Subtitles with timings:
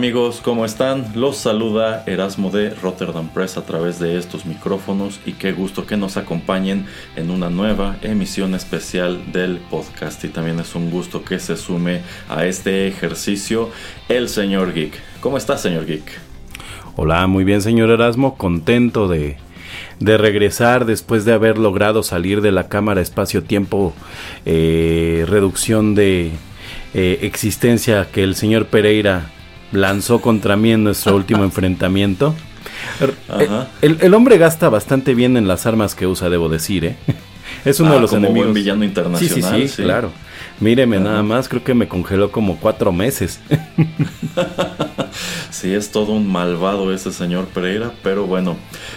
[0.00, 1.12] Amigos, ¿cómo están?
[1.14, 5.98] Los saluda Erasmo de Rotterdam Press a través de estos micrófonos y qué gusto que
[5.98, 11.38] nos acompañen en una nueva emisión especial del podcast y también es un gusto que
[11.38, 13.68] se sume a este ejercicio
[14.08, 14.94] el señor Geek.
[15.20, 16.18] ¿Cómo está señor Geek?
[16.96, 19.36] Hola, muy bien señor Erasmo, contento de,
[19.98, 23.92] de regresar después de haber logrado salir de la cámara espacio-tiempo,
[24.46, 26.30] eh, reducción de
[26.94, 29.30] eh, existencia que el señor Pereira
[29.72, 32.34] lanzó contra mí en nuestro último enfrentamiento.
[33.82, 36.96] El, hombre gasta bastante bien en las armas que usa, debo decir, ¿eh?
[37.64, 38.46] Es uno de ah, los como enemigos.
[38.46, 39.60] Buen villano internacional.
[39.60, 40.12] Sí, sí, sí, claro.
[40.60, 43.40] Míreme nada más, creo que me congeló como cuatro meses.
[45.50, 48.56] sí, es todo un malvado ese señor Pereira, pero bueno,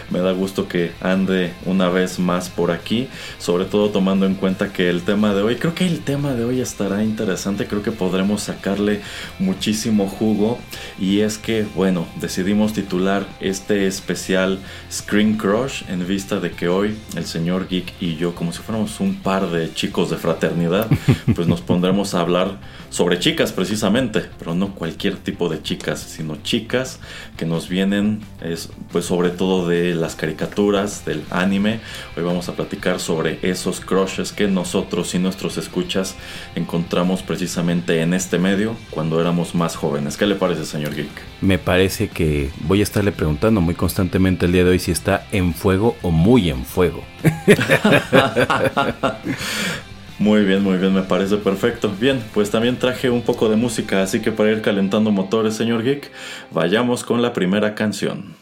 [0.09, 3.07] me da gusto que ande una vez más por aquí,
[3.39, 6.45] sobre todo tomando en cuenta que el tema de hoy, creo que el tema de
[6.45, 9.01] hoy estará interesante, creo que podremos sacarle
[9.39, 10.59] muchísimo jugo
[10.99, 14.59] y es que, bueno, decidimos titular este especial
[14.91, 18.99] Screen Crush en vista de que hoy el señor Geek y yo, como si fuéramos
[18.99, 20.87] un par de chicos de fraternidad,
[21.35, 22.57] pues nos pondremos a hablar
[22.93, 26.99] sobre chicas precisamente, pero no cualquier tipo de chicas, sino chicas
[27.37, 31.79] que nos vienen es, pues sobre todo de las caricaturas, del anime.
[32.15, 36.13] Hoy vamos a platicar sobre esos crushes que nosotros y nuestros escuchas
[36.53, 40.15] encontramos precisamente en este medio cuando éramos más jóvenes.
[40.15, 41.09] ¿Qué le parece, señor Geek?
[41.41, 45.25] Me parece que voy a estarle preguntando muy constantemente el día de hoy si está
[45.31, 47.03] en fuego o muy en fuego.
[50.19, 51.89] Muy bien, muy bien, me parece perfecto.
[51.99, 55.83] Bien, pues también traje un poco de música, así que para ir calentando motores, señor
[55.83, 56.11] Geek,
[56.51, 58.35] vayamos con la primera canción.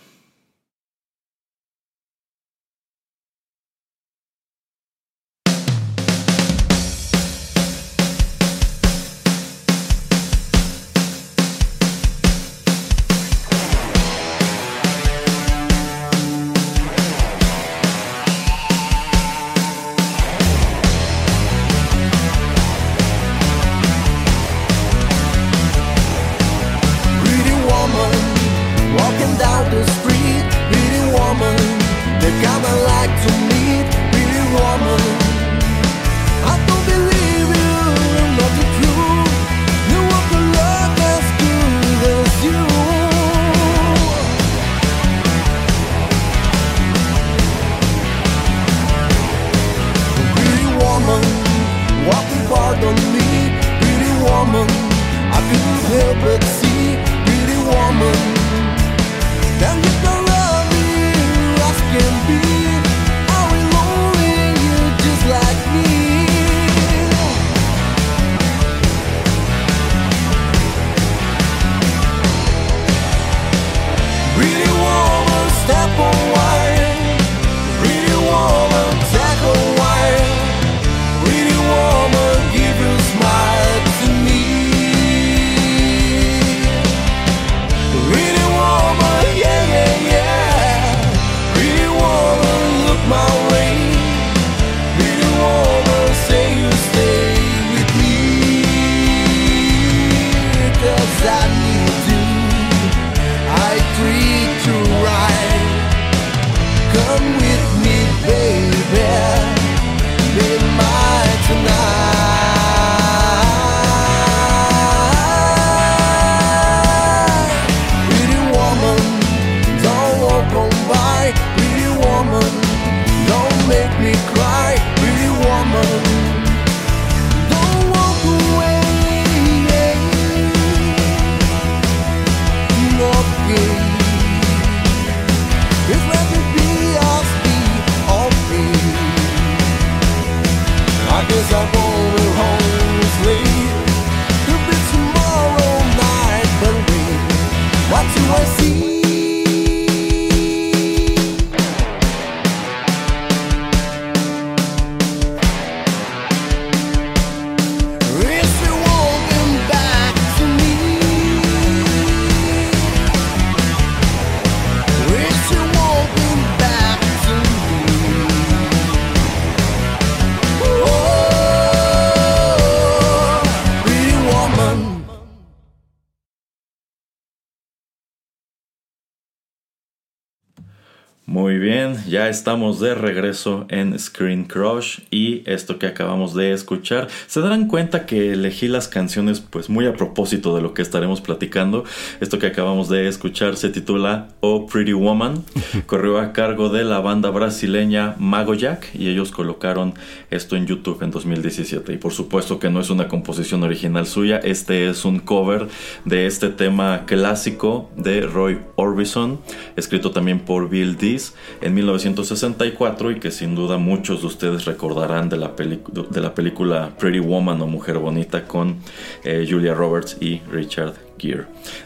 [182.21, 187.67] Ya estamos de regreso en Screen Crush y esto que acabamos de escuchar, se darán
[187.67, 191.83] cuenta que elegí las canciones pues muy a propósito de lo que estaremos platicando.
[192.19, 195.43] Esto que acabamos de escuchar se titula Oh Pretty Woman,
[195.87, 199.95] corrió a cargo de la banda brasileña Mago Jack y ellos colocaron
[200.29, 204.37] esto en YouTube en 2017 y por supuesto que no es una composición original suya,
[204.37, 205.69] este es un cover
[206.05, 209.39] de este tema clásico de Roy Orbison,
[209.75, 211.73] escrito también por Bill Dees en
[212.11, 217.19] 1964 y que sin duda muchos de ustedes recordarán de la, de la película Pretty
[217.19, 218.77] Woman o Mujer Bonita con
[219.23, 220.93] eh, Julia Roberts y Richard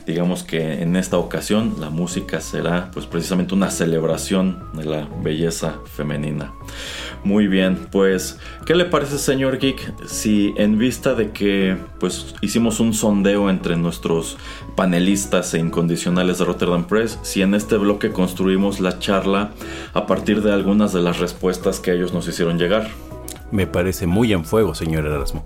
[0.05, 5.79] Digamos que en esta ocasión la música será pues precisamente una celebración de la belleza
[5.95, 6.53] femenina.
[7.23, 12.79] Muy bien, pues ¿qué le parece señor Geek si en vista de que pues hicimos
[12.79, 14.37] un sondeo entre nuestros
[14.75, 19.51] panelistas e incondicionales de Rotterdam Press, si en este bloque construimos la charla
[19.93, 22.89] a partir de algunas de las respuestas que ellos nos hicieron llegar?
[23.55, 25.45] Me parece muy en fuego, señor Erasmo.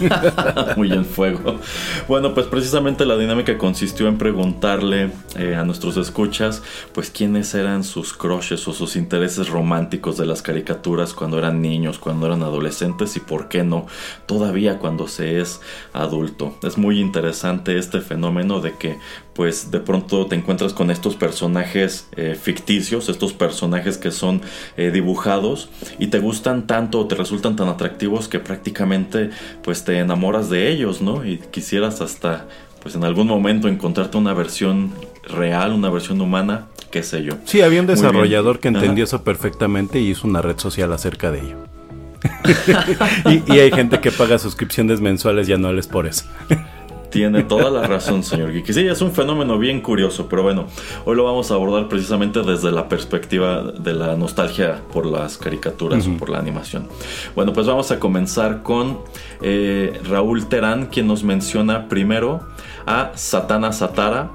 [0.76, 1.58] muy en fuego.
[2.06, 7.82] Bueno, pues precisamente la dinámica consistió en preguntarle eh, a nuestros escuchas, pues quiénes eran
[7.82, 13.16] sus crushes o sus intereses románticos de las caricaturas cuando eran niños, cuando eran adolescentes
[13.16, 13.88] y por qué no,
[14.26, 15.60] todavía cuando se es
[15.92, 16.56] adulto.
[16.62, 19.00] Es muy interesante este fenómeno de que
[19.34, 24.40] pues de pronto te encuentras con estos personajes eh, ficticios, estos personajes que son
[24.76, 29.30] eh, dibujados y te gustan tanto o te resultan tan atractivos que prácticamente
[29.62, 31.24] pues te enamoras de ellos, ¿no?
[31.24, 32.46] Y quisieras hasta
[32.80, 34.92] pues en algún momento encontrarte una versión
[35.24, 37.32] real, una versión humana, qué sé yo.
[37.44, 41.40] Sí, había un desarrollador que entendió eso perfectamente y hizo una red social acerca de
[41.40, 41.56] ello.
[43.46, 46.24] y, y hay gente que paga suscripciones mensuales y anuales por eso.
[47.14, 48.72] Tiene toda la razón, señor Geek.
[48.72, 50.66] Sí, es un fenómeno bien curioso, pero bueno,
[51.04, 56.08] hoy lo vamos a abordar precisamente desde la perspectiva de la nostalgia por las caricaturas
[56.08, 56.88] o por la animación.
[57.36, 58.98] Bueno, pues vamos a comenzar con
[59.42, 62.40] eh, Raúl Terán, quien nos menciona primero
[62.84, 64.32] a Satana Satara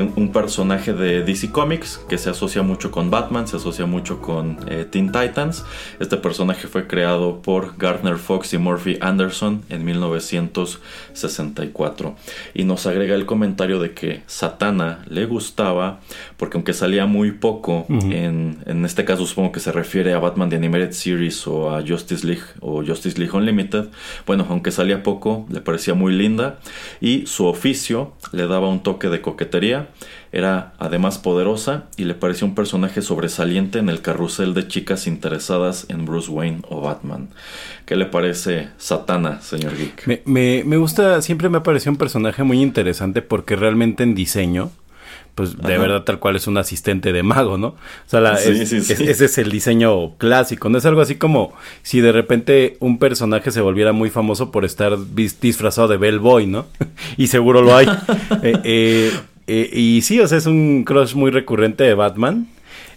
[0.00, 4.56] un personaje de DC Comics que se asocia mucho con Batman, se asocia mucho con
[4.66, 5.66] eh, Teen Titans.
[6.00, 12.16] Este personaje fue creado por Gardner Fox y Murphy Anderson en 1964.
[12.54, 16.00] Y nos agrega el comentario de que Satana le gustaba
[16.38, 20.48] porque aunque salía muy poco, en, en, este caso supongo que se refiere a Batman
[20.48, 23.88] The Animated Series o a Justice League o Justice League Unlimited,
[24.26, 26.60] bueno, aunque salía poco, le parecía muy linda
[27.00, 29.81] y su oficio le daba un toque de coquetería
[30.32, 35.86] era además poderosa y le pareció un personaje sobresaliente en el carrusel de chicas interesadas
[35.88, 37.28] en Bruce Wayne o Batman.
[37.84, 40.24] ¿Qué le parece Satana, señor Geek?
[40.24, 44.70] Me, me, gusta, siempre me ha parecido un personaje muy interesante porque realmente en diseño,
[45.34, 47.68] pues de verdad tal cual es un asistente de mago, ¿no?
[47.68, 47.76] O
[48.06, 51.52] sea, ese es el diseño clásico, no es algo así como
[51.82, 56.66] si de repente un personaje se volviera muy famoso por estar disfrazado de Bellboy, ¿no?
[57.16, 57.86] y seguro lo hay.
[58.42, 59.12] eh, eh,
[59.46, 62.48] eh, y sí, o sea, es un crush muy recurrente de Batman.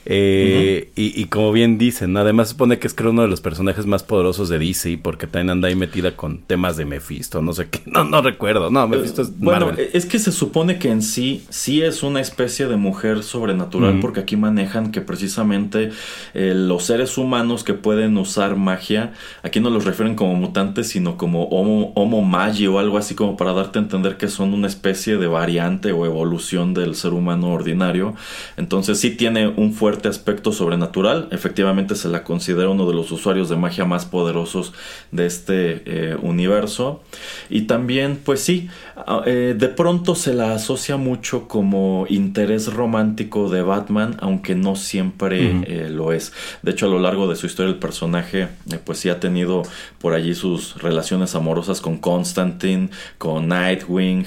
[0.08, 4.04] Eh, y, como bien dicen, además supone que es creo uno de los personajes más
[4.04, 7.82] poderosos de DC porque también anda ahí metida con temas de Mephisto, no sé qué,
[7.88, 11.82] no, no recuerdo, no, Mephisto es Bueno, es que se supone que en sí, sí
[11.82, 15.90] es una especie de mujer sobrenatural porque aquí manejan que precisamente
[16.36, 21.18] eh, los seres humanos que pueden usar magia, aquí no los refieren como mutantes, sino
[21.18, 24.68] como homo, homo magi o algo así como para darte a entender que son una
[24.68, 28.14] especie de variante o evolución del ser humano ordinario,
[28.56, 31.28] entonces sí tiene un fuerte aspecto sobrenatural.
[31.32, 34.74] Efectivamente se la considera uno de los usuarios de magia más poderosos
[35.12, 37.04] de este eh, universo.
[37.50, 43.50] Y también, pues sí, ah, eh, de pronto se la asocia mucho como interés romántico
[43.50, 46.34] de Batman, aunque no siempre eh, lo es.
[46.62, 48.50] De hecho, a lo largo de su historia el personaje,
[48.84, 49.64] pues sí ha tenido
[50.00, 54.26] por allí sus relaciones amorosas con Constantine, con Nightwing,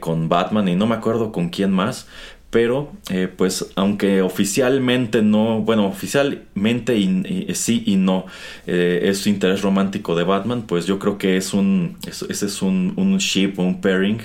[0.00, 2.06] con Batman y no me acuerdo con quién más
[2.50, 6.96] pero eh, pues aunque oficialmente no, bueno, oficialmente
[7.54, 8.26] sí y no
[8.66, 12.62] eh, es su interés romántico de Batman, pues yo creo que es un, ese es
[12.62, 14.18] un, un ship, un pairing,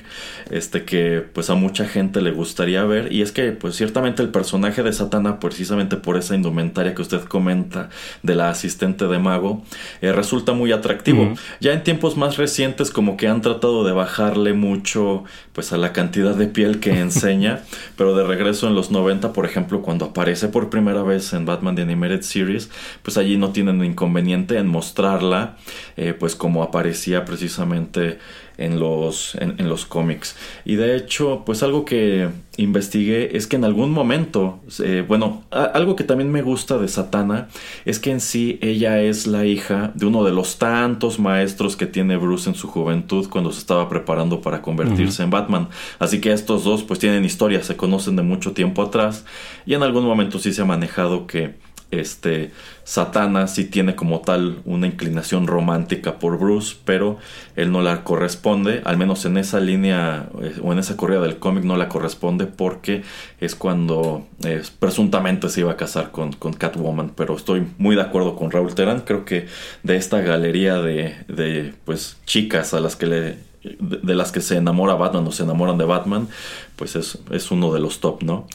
[0.50, 4.30] este que pues a mucha gente le gustaría ver y es que pues ciertamente el
[4.30, 7.90] personaje de Satana precisamente por esa indumentaria que usted comenta
[8.24, 9.64] de la asistente de mago
[10.02, 11.36] eh, resulta muy atractivo.
[11.60, 15.94] Ya en tiempos más recientes como que han tratado de bajarle mucho pues a la
[15.94, 17.62] cantidad de piel que enseña,
[17.98, 21.76] pero de regreso en los 90, por ejemplo, cuando aparece por primera vez en Batman
[21.76, 22.70] The Animated Series,
[23.04, 25.58] pues allí no tienen inconveniente en mostrarla,
[25.98, 28.20] eh, pues como aparecía precisamente
[28.58, 30.36] en los, en, los cómics.
[30.64, 35.96] Y de hecho, pues algo que investigué es que en algún momento, eh, bueno, algo
[35.96, 37.50] que también me gusta de Satana
[37.84, 41.86] es que en sí ella es la hija de uno de los tantos maestros que
[41.86, 45.70] tiene Bruce en su juventud cuando se estaba preparando para convertirse en Batman.
[46.00, 49.26] Así que estos dos pues tienen historia, se conocen de mucho tiempo atrás
[49.66, 51.56] y en algún momento sí se ha manejado que
[51.92, 52.52] este
[52.84, 57.18] Satana sí tiene como tal una inclinación romántica por Bruce, pero
[57.56, 61.38] él no la corresponde, al menos en esa línea eh, o en esa corrida del
[61.38, 63.04] cómic no la corresponde porque
[63.40, 68.02] es cuando eh, presuntamente se iba a casar con, con, Catwoman, pero estoy muy de
[68.02, 69.48] acuerdo con Raúl Terán, creo que
[69.84, 74.58] de esta galería de, de pues chicas a las que le de, las que se
[74.58, 76.28] enamora Batman o se enamoran de Batman,
[76.76, 78.48] pues es, es uno de los top, ¿no?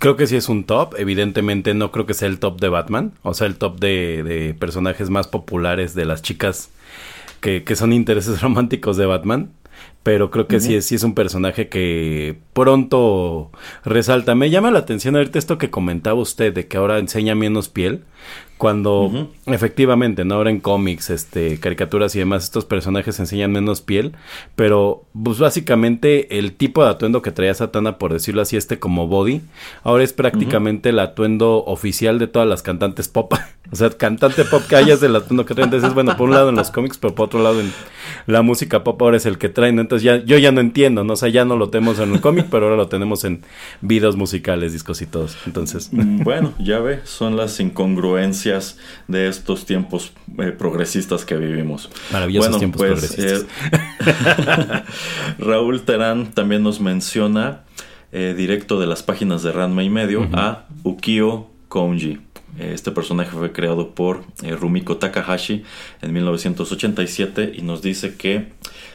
[0.00, 0.94] Creo que sí es un top.
[0.96, 3.12] Evidentemente no creo que sea el top de Batman.
[3.22, 6.70] O sea, el top de, personajes más populares de las chicas
[7.40, 9.50] que, que, son intereses románticos de Batman.
[10.02, 13.50] Pero creo que sí, es, sí es un personaje que pronto
[13.84, 14.34] resalta.
[14.34, 18.04] Me llama la atención ahorita esto que comentaba usted de que ahora enseña menos piel.
[18.60, 20.34] Cuando efectivamente, ¿no?
[20.34, 24.12] Ahora en cómics, este, caricaturas y demás, estos personajes enseñan menos piel,
[24.54, 29.06] pero pues básicamente el tipo de atuendo que traía Satana, por decirlo así, este como
[29.06, 29.40] body,
[29.82, 33.32] ahora es prácticamente el atuendo oficial de todas las cantantes pop.
[33.72, 35.68] o sea, cantante pop que hayas del atuendo que traen.
[35.68, 37.72] Entonces, bueno, por un lado en los cómics, pero por otro lado en
[38.26, 39.78] la música pop ahora es el que traen.
[39.78, 41.12] Entonces ya, yo ya no entiendo, ¿no?
[41.12, 43.42] O sea, ya no lo tenemos en el cómic, pero ahora lo tenemos en
[43.80, 45.36] videos musicales, discos y todos.
[45.46, 45.92] Entonces.
[45.92, 51.90] Mm, bueno, ya ve, son las incongruencias de estos tiempos eh, progresistas que vivimos.
[52.12, 53.46] Maravillosos tiempos pues, progresistas.
[54.02, 54.82] Eh,
[55.38, 57.60] Raúl Terán también nos menciona
[58.10, 62.29] eh, directo de las páginas de Ranma y medio a Ukio Konji.
[62.58, 65.64] Este personaje fue creado por Rumiko Takahashi
[66.02, 68.48] en 1987 y nos dice que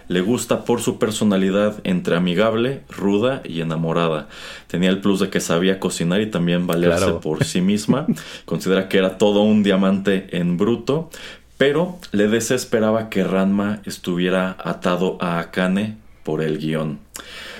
[0.07, 4.27] le gusta por su personalidad entre amigable, ruda y enamorada.
[4.67, 8.05] Tenía el plus de que sabía cocinar y también valerse por sí misma.
[8.45, 11.09] Considera que era todo un diamante en bruto,
[11.57, 16.99] pero le desesperaba que Ranma estuviera atado a Akane por el guion.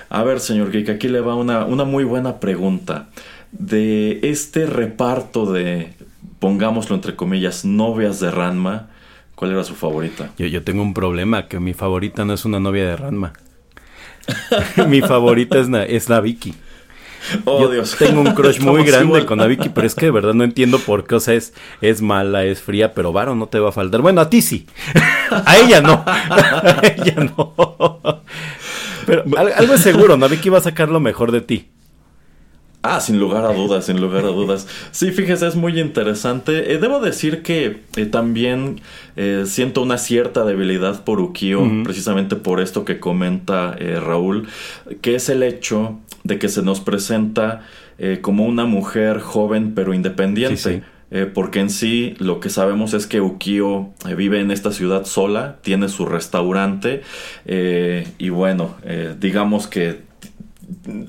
[0.09, 3.07] A ver, señor Geek, aquí le va una, una muy buena pregunta.
[3.57, 5.93] De este reparto de,
[6.39, 8.89] pongámoslo entre comillas, novias de Ranma,
[9.35, 10.31] ¿Cuál era su favorita?
[10.37, 13.33] Yo, yo tengo un problema, que mi favorita no es una novia de Ranma.
[14.87, 16.55] mi favorita es, es la Vicky.
[17.43, 17.95] Oh, Dios.
[17.97, 20.79] Tengo un crush muy grande con la Vicky, pero es que de verdad no entiendo
[20.79, 21.15] por qué.
[21.15, 24.01] O sea, es, es mala, es fría, pero Varo no te va a faltar.
[24.01, 24.67] Bueno, a ti sí.
[25.31, 26.03] a ella no.
[26.07, 27.53] a ella no.
[29.05, 30.29] pero algo es seguro, ¿no?
[30.29, 31.69] Vicky va a sacar lo mejor de ti.
[32.87, 34.67] Ah, sin lugar a dudas, sin lugar a dudas.
[34.91, 36.71] Sí, fíjese, es muy interesante.
[36.71, 38.79] Eh, debo decir que eh, también
[39.15, 44.47] eh, siento una cierta debilidad por Ukio, precisamente por esto que comenta Raúl,
[45.01, 47.63] que es el hecho de que se nos presenta
[48.21, 50.83] como una mujer joven pero independiente.
[51.33, 55.89] porque en sí lo que sabemos es que Ukio vive en esta ciudad sola, tiene
[55.89, 57.01] su restaurante
[57.47, 58.75] y bueno,
[59.19, 60.04] digamos que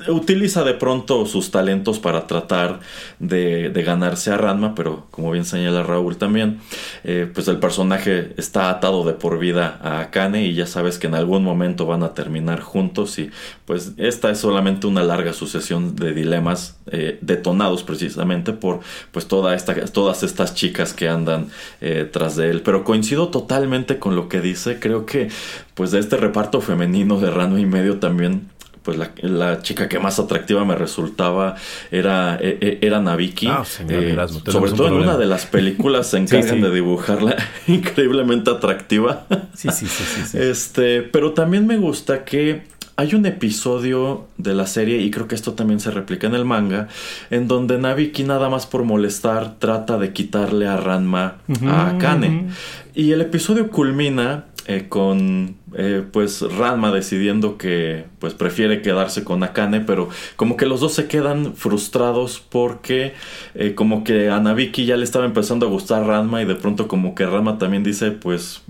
[0.09, 2.81] utiliza de pronto sus talentos para tratar
[3.19, 6.59] de, ganarse a Ranma, pero como bien señala Raúl también,
[7.05, 11.07] eh, pues el personaje está atado de por vida a Akane y ya sabes que
[11.07, 13.31] en algún momento van a terminar juntos y
[13.65, 18.81] pues esta es solamente una larga sucesión de dilemas eh, detonados precisamente por
[19.13, 19.57] pues toda
[19.93, 21.49] todas estas chicas que andan
[21.81, 22.63] eh, tras de él.
[22.63, 25.29] Pero coincido totalmente con lo que dice, creo que
[25.75, 28.49] pues de este reparto femenino de Ranma y medio también
[28.87, 31.57] pues la, chica que más atractiva me resultaba
[31.91, 33.49] era, e, e, era Naviki.
[33.49, 34.17] Ah, eh,
[34.47, 39.27] sobre todo en una de las películas se encargan de dibujarla increíblemente atractiva.
[39.57, 42.63] Sí, sí, sí, sí, Este, pero también me gusta que
[42.95, 46.45] hay un episodio de la serie, y creo que esto también se replica en el
[46.45, 46.87] manga,
[47.31, 52.51] en donde Naviki nada más por molestar trata de quitarle a Ranma a Akane.
[52.95, 59.45] Y el episodio culmina eh, con eh, pues Ranma decidiendo que pues prefiere quedarse con
[59.45, 63.15] Akane, pero como que los dos se quedan frustrados porque
[63.55, 66.89] eh, como que a Nabiki ya le estaba empezando a gustar Ranma y de pronto
[66.89, 68.63] como que Ranma también dice pues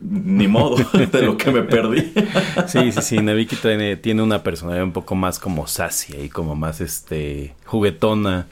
[0.00, 0.74] ni modo
[1.12, 2.12] de lo que me perdí.
[2.66, 6.56] Sí, sí, sí, Nabiki tiene, tiene una personalidad un poco más como sassy y como
[6.56, 8.48] más este juguetona.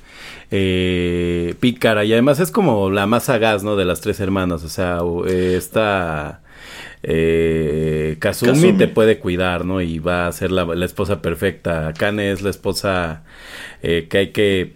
[0.49, 3.75] pícara y además es como la más sagaz, ¿no?
[3.75, 6.42] De las tres hermanas, o sea, está
[7.03, 9.81] eh, Kazumi, te puede cuidar, ¿no?
[9.81, 11.93] Y va a ser la, esposa perfecta.
[11.97, 13.25] Kane es la esposa
[13.83, 14.75] eh, que hay que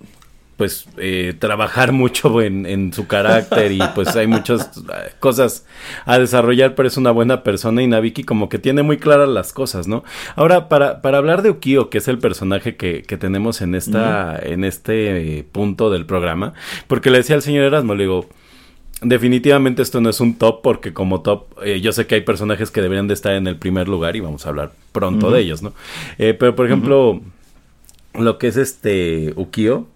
[0.56, 5.66] pues eh, trabajar mucho en, su carácter y pues hay muchas eh, cosas
[6.04, 9.52] a desarrollar, pero es una buena persona y Nabiki como que tiene muy claras las
[9.52, 10.02] cosas, ¿no?
[10.35, 14.38] Ahora, para, para hablar de Ukio, que es el personaje que, que tenemos en esta,
[14.42, 16.54] en este punto del programa,
[16.87, 18.26] porque le decía al señor Erasmo, le digo,
[19.03, 22.71] definitivamente esto no es un top porque como top eh, yo sé que hay personajes
[22.71, 25.62] que deberían de estar en el primer lugar y vamos a hablar pronto de ellos,
[25.62, 25.73] ¿no?
[26.17, 27.21] pero por ejemplo,
[28.15, 29.87] lo que es este Ukio,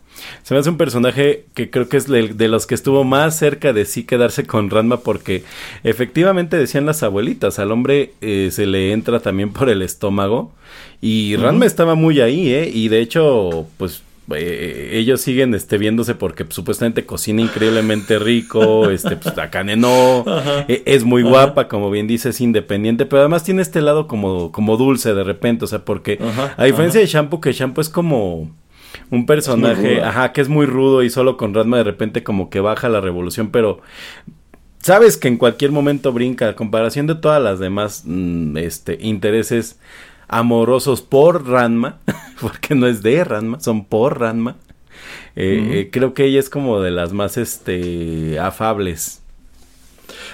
[0.42, 3.72] se me hace un personaje que creo que es de, los que estuvo más cerca
[3.72, 5.44] de sí quedarse con Ranma porque
[5.84, 10.52] efectivamente decían las abuelitas, al hombre eh, se le entra también por el estómago
[11.00, 12.70] y Ranma estaba muy ahí, ¿eh?
[12.72, 14.02] Y de hecho, pues
[14.34, 20.24] eh, ellos siguen este viéndose porque pues, supuestamente cocina increíblemente rico, este pues Akane no,
[20.68, 24.52] e, es muy guapa, como bien dice, es independiente, pero además tiene este lado como,
[24.52, 26.18] como dulce de repente, o sea, porque
[26.56, 28.50] a diferencia de Shampoo, que Shampoo es como
[29.10, 32.60] un personaje, ajá, que es muy rudo y solo con Radma de repente como que
[32.60, 33.80] baja la revolución, pero
[34.80, 39.78] sabes que en cualquier momento brinca, a comparación de todas las demás mm, este, intereses
[40.30, 41.98] amorosos por Ranma,
[42.40, 44.56] porque no es de Ranma, son por Ranma.
[45.36, 49.20] Eh, eh, creo que ella es como de las más este, afables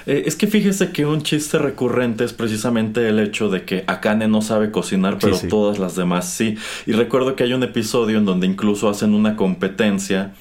[0.06, 4.28] eh, es que fíjese que un chiste recurrente es precisamente el hecho de que Akane
[4.28, 6.56] no sabe cocinar, pero todas las demás sí.
[6.86, 10.34] Y recuerdo que hay un episodio en donde incluso hacen una competencia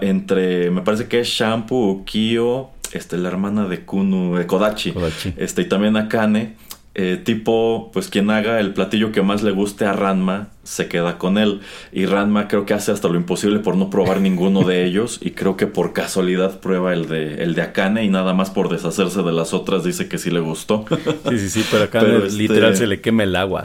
[0.00, 5.34] entre, me parece que es Shampoo, Kyo, este, la hermana de Kunu, de Kodachi, Kodachi.
[5.36, 6.56] Este, y también Akane
[6.94, 11.18] eh, tipo, pues quien haga el platillo que más le guste a Ranma se queda
[11.18, 11.60] con él.
[11.92, 15.18] Y Ranma creo que hace hasta lo imposible por no probar ninguno de ellos.
[15.20, 18.68] Y creo que por casualidad prueba el de, el de Akane y nada más por
[18.68, 20.84] deshacerse de las otras dice que sí le gustó.
[21.28, 23.64] Sí, sí, sí, pero Akane literal este se le quema el agua.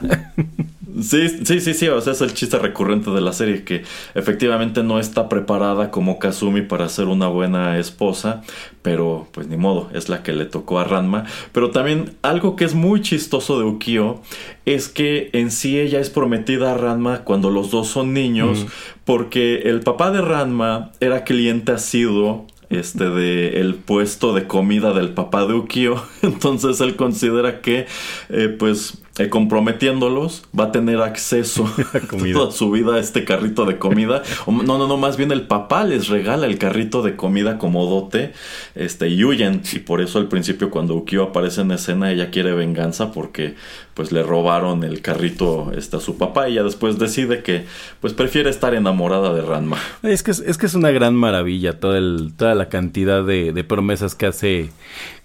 [1.01, 3.83] Sí, sí, sí, sí, o sea, es el chiste recurrente de la serie que
[4.15, 8.41] efectivamente no está preparada como Kazumi para ser una buena esposa,
[8.81, 11.25] pero pues ni modo, es la que le tocó a Ranma.
[11.51, 14.21] Pero también algo que es muy chistoso de Ukio
[14.65, 18.65] es que en sí ella es prometida a Ranma cuando los dos son niños,
[19.05, 25.09] porque el papá de Ranma era cliente asiduo este de el puesto de comida del
[25.09, 27.87] papá de Ukio entonces él considera que
[28.29, 31.69] eh, pues eh, comprometiéndolos, va a tener acceso
[32.33, 34.23] toda su vida a este carrito de comida.
[34.47, 38.33] no, no, no, más bien el papá les regala el carrito de comida como dote
[38.75, 39.61] este, y huyen.
[39.73, 43.55] Y por eso al principio cuando Ukio aparece en escena, ella quiere venganza porque
[43.99, 47.65] pues le robaron el carrito este, a su papá y ella después decide que
[47.99, 49.75] pues prefiere estar enamorada de Ranma.
[50.03, 53.63] Es que es, que es una gran maravilla toda, el, toda la cantidad de, de
[53.65, 54.69] promesas que hace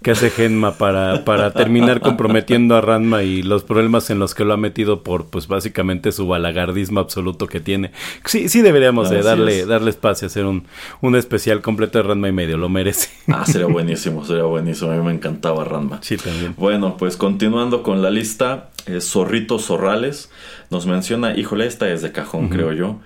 [0.04, 4.44] que hace Genma para, para terminar comprometiendo a Ranma y los problemas en los que
[4.44, 7.90] lo ha metido por, pues básicamente su balagardismo absoluto que tiene.
[8.26, 10.66] Sí, sí deberíamos de darle, darle espacio, hacer un,
[11.00, 13.08] un especial completo de Ranma y medio, lo merece.
[13.28, 16.00] Ah, sería buenísimo, sería buenísimo, a mí me encantaba Ranma.
[16.02, 16.54] Sí, también.
[16.58, 20.30] Bueno, pues continuando con la lista, eh, Zorritos Zorrales
[20.70, 23.00] nos menciona, híjole, esta es de cajón, creo yo.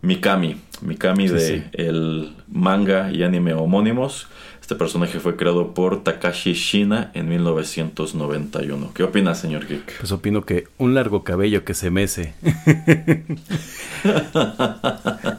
[0.00, 4.28] Mikami, Mikami de el manga y anime homónimos.
[4.60, 8.92] Este personaje fue creado por Takashi Shina en 1991.
[8.92, 9.98] ¿Qué opina, señor Geek?
[9.98, 12.34] Pues opino que un largo cabello que se mece.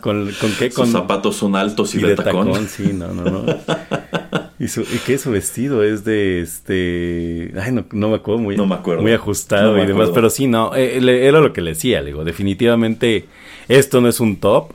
[0.02, 0.72] ¿Con, qué?
[0.72, 2.68] Sus zapatos son altos y, de, tacón.
[2.68, 3.46] Sí, no, no, no.
[4.60, 5.84] ¿Y, su, ¿Y qué su vestido?
[5.84, 7.54] Es de este.
[7.60, 9.02] Ay, no, no me acuerdo muy, no me acuerdo.
[9.02, 10.10] muy ajustado y demás.
[10.14, 10.76] Pero sí, no.
[10.76, 12.26] Eh, era lo que le decía, le digo.
[12.26, 13.26] Definitivamente
[13.70, 14.74] esto no es un top.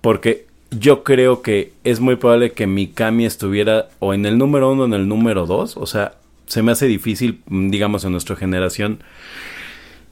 [0.00, 4.84] Porque yo creo que es muy probable que Mikami estuviera o en el número uno
[4.84, 5.76] o en el número dos.
[5.76, 6.14] O sea,
[6.46, 9.00] se me hace difícil, mm, digamos, en nuestra generación,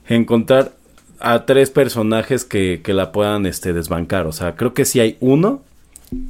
[0.07, 0.73] encontrar
[1.19, 4.27] a tres personajes que, que la puedan este, desbancar.
[4.27, 5.63] O sea, creo que si hay uno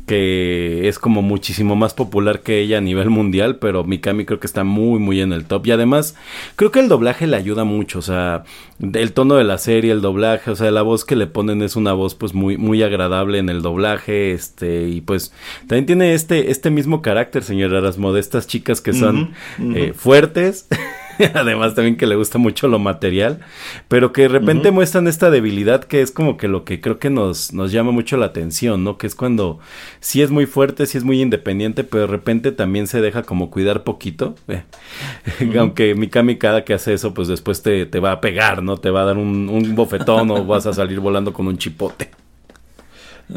[0.06, 4.48] que es como muchísimo más popular que ella a nivel mundial, pero Mikami creo que
[4.48, 5.68] está muy muy en el top.
[5.68, 6.16] Y además
[6.56, 8.44] creo que el doblaje le ayuda mucho, o sea,
[8.80, 11.76] el tono de la serie, el doblaje, o sea, la voz que le ponen es
[11.76, 15.32] una voz pues muy muy agradable en el doblaje, este y pues
[15.68, 19.34] también tiene este este mismo carácter, señor Erasmo, de estas chicas que son
[19.76, 20.68] eh, fuertes
[21.34, 23.40] además también que le gusta mucho lo material,
[23.88, 27.10] pero que de repente muestran esta debilidad que es como que lo que creo que
[27.10, 28.98] nos, nos llama mucho la atención, ¿no?
[28.98, 29.60] Que es cuando
[30.00, 33.50] sí es muy fuerte, sí es muy independiente, pero de repente también se deja como
[33.52, 34.36] cuidar poquito.
[35.40, 38.78] Eh, aunque Mikami cada que hace eso, pues después te, te, va a pegar, ¿no?
[38.78, 42.10] Te va a dar un, un bofetón o vas a salir volando con un chipote.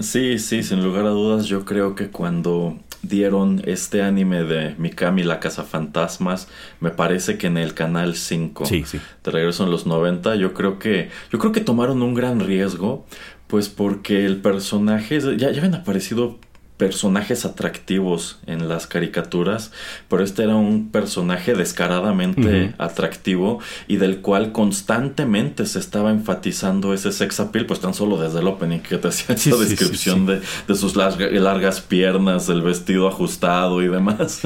[0.00, 5.22] Sí, sí, sin lugar a dudas, yo creo que cuando dieron este anime de Mikami
[5.22, 6.48] la Casa Fantasmas,
[6.80, 9.00] me parece que en el canal 5 sí, sí.
[9.24, 13.04] de regreso en los 90, yo creo que yo creo que tomaron un gran riesgo
[13.48, 16.38] Pues porque el personaje, ya, ya habían aparecido
[16.76, 19.70] personajes atractivos en las caricaturas,
[20.08, 27.12] pero este era un personaje descaradamente atractivo y del cual constantemente se estaba enfatizando ese
[27.12, 30.40] sex appeal, pues tan solo desde el opening que te hacía esa descripción De,
[30.74, 34.40] sus largas piernas, el vestido ajustado y demás.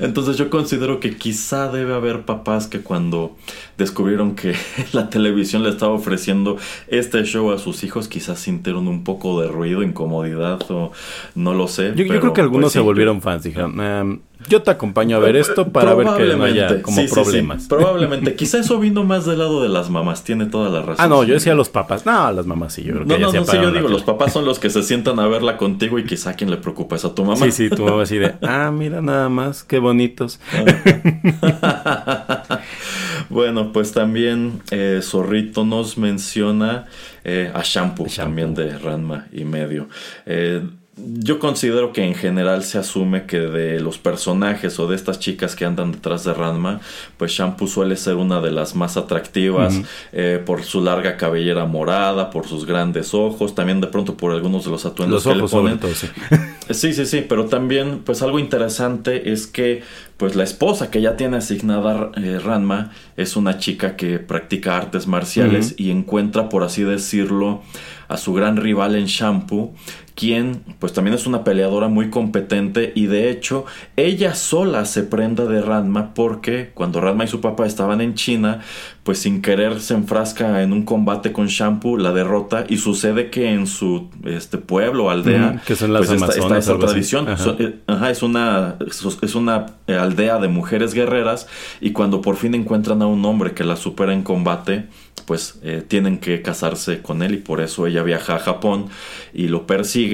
[0.00, 3.36] Entonces yo considero que quizá debe haber papás que cuando
[3.76, 4.54] descubrieron que
[4.92, 6.56] la televisión le estaba ofreciendo
[6.88, 10.92] este show a sus hijos, quizás sintieron un poco de ruido, incomodidad o
[11.34, 11.92] no lo sé.
[11.96, 13.42] Yo, creo que algunos pues se volvieron fans.
[13.42, 17.64] Dijeron, em, yo te acompaño a ver esto para ver que no haya como problemas.
[17.68, 18.34] probablemente.
[18.34, 20.24] Quizá eso vino más del lado de las mamás.
[20.24, 20.96] Tiene toda la razón.
[20.98, 22.06] Ah, no, yo decía los papás.
[22.06, 24.44] No, las mamás sí, yo creo que No, no, sí, yo digo, los papás son
[24.44, 27.14] los que se sientan a verla contigo y quizá a quien le preocupa es a
[27.14, 27.44] tu mamá.
[27.46, 30.38] Sí, sí, tu mamá así de, ah, mira nada más, qué bonitos.
[33.30, 36.86] bueno, pues también eh, Zorrito nos menciona
[37.24, 39.88] eh, a Shampoo, también de Ranma y medio.
[40.26, 40.62] Eh,
[40.96, 45.54] yo considero que en general se asume que de los personajes o de estas chicas
[45.54, 46.80] que andan detrás de Ranma,
[47.18, 49.78] pues Shampoo suele ser una de las más atractivas
[50.12, 54.64] eh, por su larga cabellera morada, por sus grandes ojos, también de pronto por algunos
[54.64, 55.78] de los atuendos que le ponen.
[55.94, 56.08] sí.
[56.70, 59.82] sí, sí, sí, pero también pues algo interesante es que
[60.16, 65.06] pues la esposa que ya tiene asignada eh, Ranma es una chica que practica artes
[65.06, 67.62] marciales y encuentra, por así decirlo,
[68.08, 69.74] a su gran rival en Shampoo,
[70.16, 75.44] quien pues también es una peleadora muy competente y de hecho ella sola se prenda
[75.44, 78.62] de Ranma porque cuando Ranma y su papá estaban en China,
[79.02, 83.52] pues sin querer se enfrasca en un combate con Shampoo, la derrota y sucede que
[83.52, 87.74] en su este pueblo, aldea, que son las pues está, esa tradición, eh,
[88.10, 88.76] es una
[89.20, 91.46] es una aldea de mujeres guerreras
[91.78, 94.86] y cuando por fin encuentran a un hombre que la supera en combate,
[95.26, 98.86] pues eh, tienen que casarse con él y por eso ella viaja a Japón
[99.34, 100.05] y lo persigue.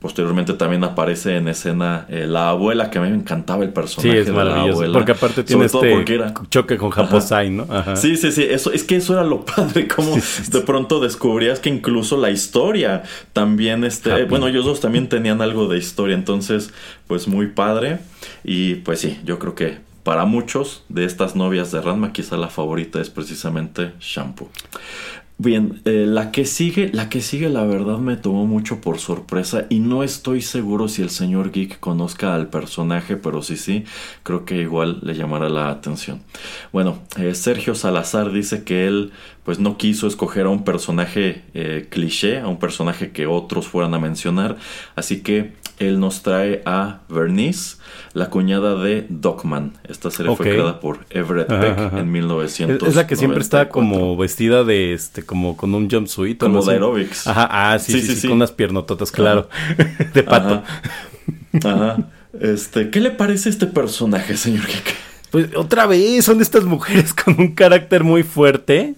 [0.00, 4.12] Posteriormente también aparece en escena eh, la abuela, que a mí me encantaba el personaje.
[4.12, 4.92] Sí, es maravilloso.
[4.92, 6.06] porque aparte tiene este
[6.50, 7.66] choque con Japosai, ¿no?
[7.96, 8.46] Sí, sí, sí.
[8.48, 9.88] Eso, es que eso era lo padre.
[9.88, 15.42] Como de pronto descubrías que incluso la historia también, este, bueno, ellos dos también tenían
[15.42, 16.14] algo de historia.
[16.14, 16.72] Entonces,
[17.08, 17.98] pues muy padre.
[18.44, 22.48] Y pues sí, yo creo que para muchos de estas novias de Ranma, quizá la
[22.48, 24.48] favorita es precisamente Shampoo.
[25.40, 29.66] Bien, eh, la que sigue, la que sigue la verdad me tomó mucho por sorpresa
[29.68, 33.84] y no estoy seguro si el señor Geek conozca al personaje, pero sí sí,
[34.24, 36.22] creo que igual le llamará la atención.
[36.72, 39.12] Bueno, eh, Sergio Salazar dice que él
[39.48, 43.94] pues no quiso escoger a un personaje eh, cliché, a un personaje que otros fueran
[43.94, 44.58] a mencionar,
[44.94, 47.78] así que él nos trae a Vernice,
[48.12, 49.72] la cuñada de Docman.
[49.88, 52.86] Esta serie fue creada por Everett Beck en 1900.
[52.86, 56.38] Es la que siempre está como vestida de este, como con un jumpsuit.
[56.38, 57.26] Como de aerobics.
[57.26, 59.48] Ajá, ah, sí, sí, sí, con unas piernototas, claro.
[60.12, 60.62] de pato.
[61.64, 61.96] Ajá.
[62.38, 64.66] Este, ¿qué le parece este personaje, señor
[65.30, 68.94] Pues otra vez, son estas mujeres con un carácter muy fuerte.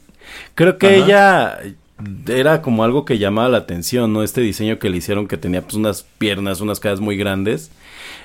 [0.61, 1.59] Creo que ella
[2.29, 4.23] era como algo que llamaba la atención, ¿no?
[4.23, 7.71] Este diseño que le hicieron que tenía pues unas piernas, unas caras muy grandes.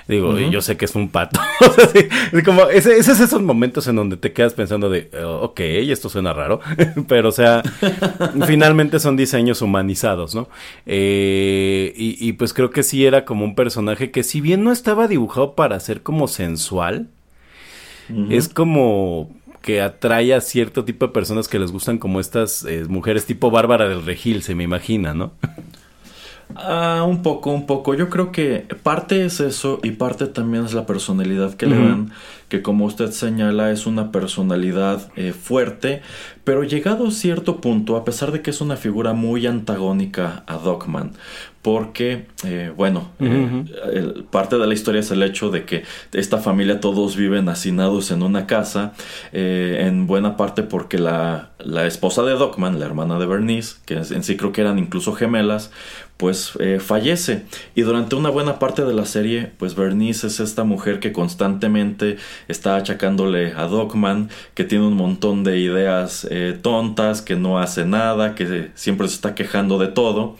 [0.06, 1.40] Digo, yo sé que es un pato.
[2.32, 6.10] es como, ese, es esos momentos en donde te quedas pensando de, oh, ok, esto
[6.10, 6.60] suena raro.
[7.08, 7.62] Pero, o sea,
[8.46, 10.46] finalmente son diseños humanizados, ¿no?
[10.84, 15.08] Eh, y, pues creo que sí era como un personaje que si bien no estaba
[15.08, 17.08] dibujado para ser como sensual,
[18.28, 19.30] es como
[19.66, 23.50] que atrae a cierto tipo de personas que les gustan como estas eh, mujeres tipo
[23.50, 25.32] Bárbara del Regil, se me imagina, ¿no?
[26.54, 27.94] Ah, un poco, un poco.
[27.94, 32.12] Yo creo que parte es eso y parte también es la personalidad que le dan,
[32.48, 36.02] que como usted señala es una personalidad eh, fuerte,
[36.44, 40.58] pero llegado a cierto punto, a pesar de que es una figura muy antagónica a
[40.58, 41.10] Dogman,
[41.66, 46.78] porque, eh, bueno, eh, parte de la historia es el hecho de que esta familia
[46.78, 48.92] todos viven hacinados en una casa,
[49.32, 53.94] eh, en buena parte porque la, la, esposa de Dogman, la hermana de Bernice, que
[53.94, 55.72] en sí creo que eran incluso gemelas,
[56.16, 57.44] pues fallece.
[57.74, 62.16] Y durante una buena parte de la serie, pues Bernice es esta mujer que constantemente
[62.48, 66.26] está achacándole a Dogman, que tiene un montón de ideas
[66.62, 70.36] tontas, que no hace nada, que siempre se está quejando de todo.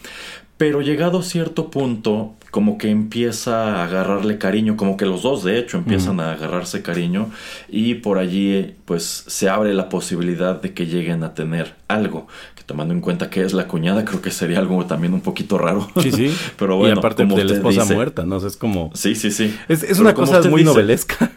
[0.56, 5.44] Pero llegado a cierto punto, como que empieza a agarrarle cariño, como que los dos
[5.44, 7.30] de hecho empiezan a agarrarse cariño
[7.68, 12.62] y por allí pues se abre la posibilidad de que lleguen a tener algo, que
[12.62, 15.86] tomando en cuenta que es la cuñada creo que sería algo también un poquito raro.
[16.00, 16.34] Sí, sí.
[16.58, 18.38] Pero bueno, y aparte de la esposa muerta, ¿no?
[18.38, 18.90] es como...
[18.94, 19.54] Sí, sí, sí.
[19.68, 21.32] Es, una cosa muy novelesca.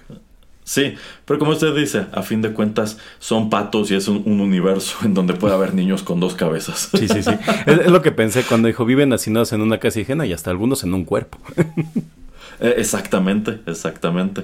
[0.70, 0.94] Sí,
[1.26, 5.16] pero como usted dice, a fin de cuentas son patos y es un, universo en
[5.16, 6.92] donde puede haber niños con dos cabezas.
[6.96, 7.32] Sí, sí, sí.
[7.66, 10.84] es, lo que pensé cuando dijo, viven hacinados en una casa ajena y hasta algunos
[10.84, 11.40] en un cuerpo.
[12.62, 14.44] Eh, exactamente, exactamente.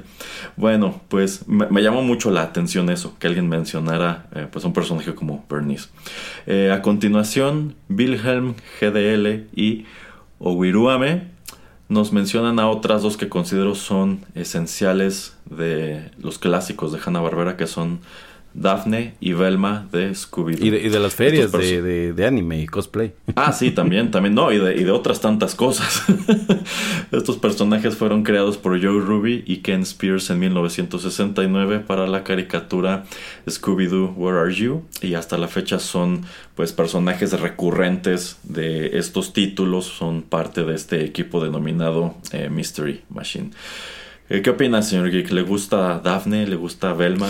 [0.55, 5.13] Bueno, pues me, llamó mucho la atención eso, que alguien mencionara eh, pues un personaje
[5.13, 5.89] como Bernice.
[6.47, 9.85] Eh, a continuación, Wilhelm GDL y
[10.39, 11.34] Owiruame
[11.87, 17.67] nos mencionan a otras dos que considero son esenciales de los clásicos de Hanna-Barbera, que
[17.67, 17.99] son
[18.55, 20.65] Daphne y Velma de Scooby-Doo.
[20.65, 23.13] Y, de, las ferias de, anime y cosplay.
[23.35, 26.03] Ah, sí, también, también, no, y de, otras tantas cosas.
[27.11, 33.03] Estos personajes fueron creados por Joe Ruby y Ken Spears en 1969 para la caricatura
[33.45, 34.83] Scooby-Doo, Where Are You?
[35.01, 36.23] Y hasta la fecha son
[36.55, 43.51] pues personajes recurrentes de estos títulos, son parte de este equipo denominado eh, Mystery Machine.
[44.27, 45.31] Eh, ¿Qué opina, señor Geek?
[45.31, 46.47] ¿Le gusta Daphne?
[46.47, 47.29] ¿Le gusta Velma?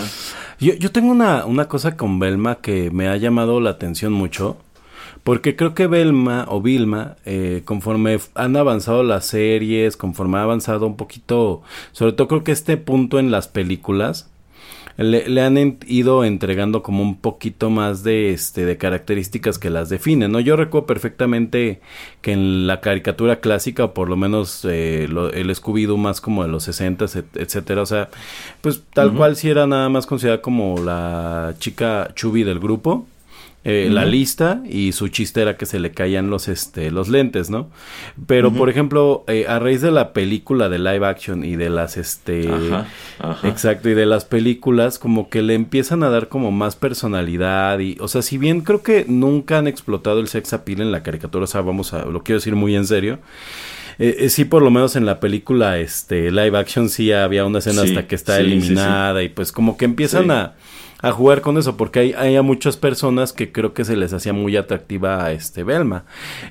[0.58, 4.56] Yo, yo tengo una, una cosa con Velma que me ha llamado la atención mucho.
[5.22, 10.86] Porque creo que Velma o Vilma, eh, conforme han avanzado las series, conforme ha avanzado
[10.86, 14.30] un poquito, sobre todo creo que este punto en las películas,
[14.96, 20.32] le, han ido entregando como un poquito más de este de características que las definen,
[20.32, 20.40] ¿no?
[20.40, 21.80] Yo recuerdo perfectamente
[22.22, 26.48] que en la caricatura clásica, o por lo menos eh, el Scooby-Doo más como de
[26.48, 28.08] los 60, etcétera, o sea,
[28.60, 33.06] pues tal cual si era nada más considerada como la chica chubby del grupo
[33.68, 37.50] eh, la lista y su chiste era que se le caían los, este, los lentes,
[37.50, 37.68] ¿no?
[38.28, 41.96] Pero, por ejemplo, eh, a raíz de la película de live action y de las,
[41.96, 42.48] este,
[43.42, 47.96] exacto, y de las películas, como que le empiezan a dar como más personalidad y,
[47.98, 51.42] o sea, si bien creo que nunca han explotado el sex appeal en la caricatura,
[51.42, 53.18] o sea, vamos a, lo quiero decir muy en serio,
[53.98, 57.82] eh, sí, por lo menos en la película este live action sí había una escena
[57.82, 60.54] hasta que está eliminada y pues como que empiezan a
[61.02, 64.12] a jugar con eso, porque hay, hay a muchas personas que creo que se les
[64.12, 66.04] hacía muy atractiva a este Belma.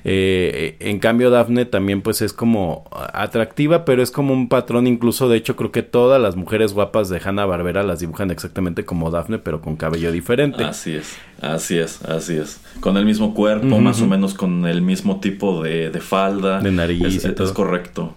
[0.04, 5.28] Eh, en cambio, Daphne también pues es como atractiva, pero es como un patrón, incluso
[5.28, 9.10] de hecho creo que todas las mujeres guapas de Hanna Barbera las dibujan exactamente como
[9.10, 10.64] Daphne, pero con cabello diferente.
[10.64, 12.60] Así es, así es, así es.
[12.80, 16.60] Con el mismo cuerpo, más o menos con el mismo tipo de, de falda.
[16.60, 17.24] De nariz.
[17.24, 18.14] Es, es correcto.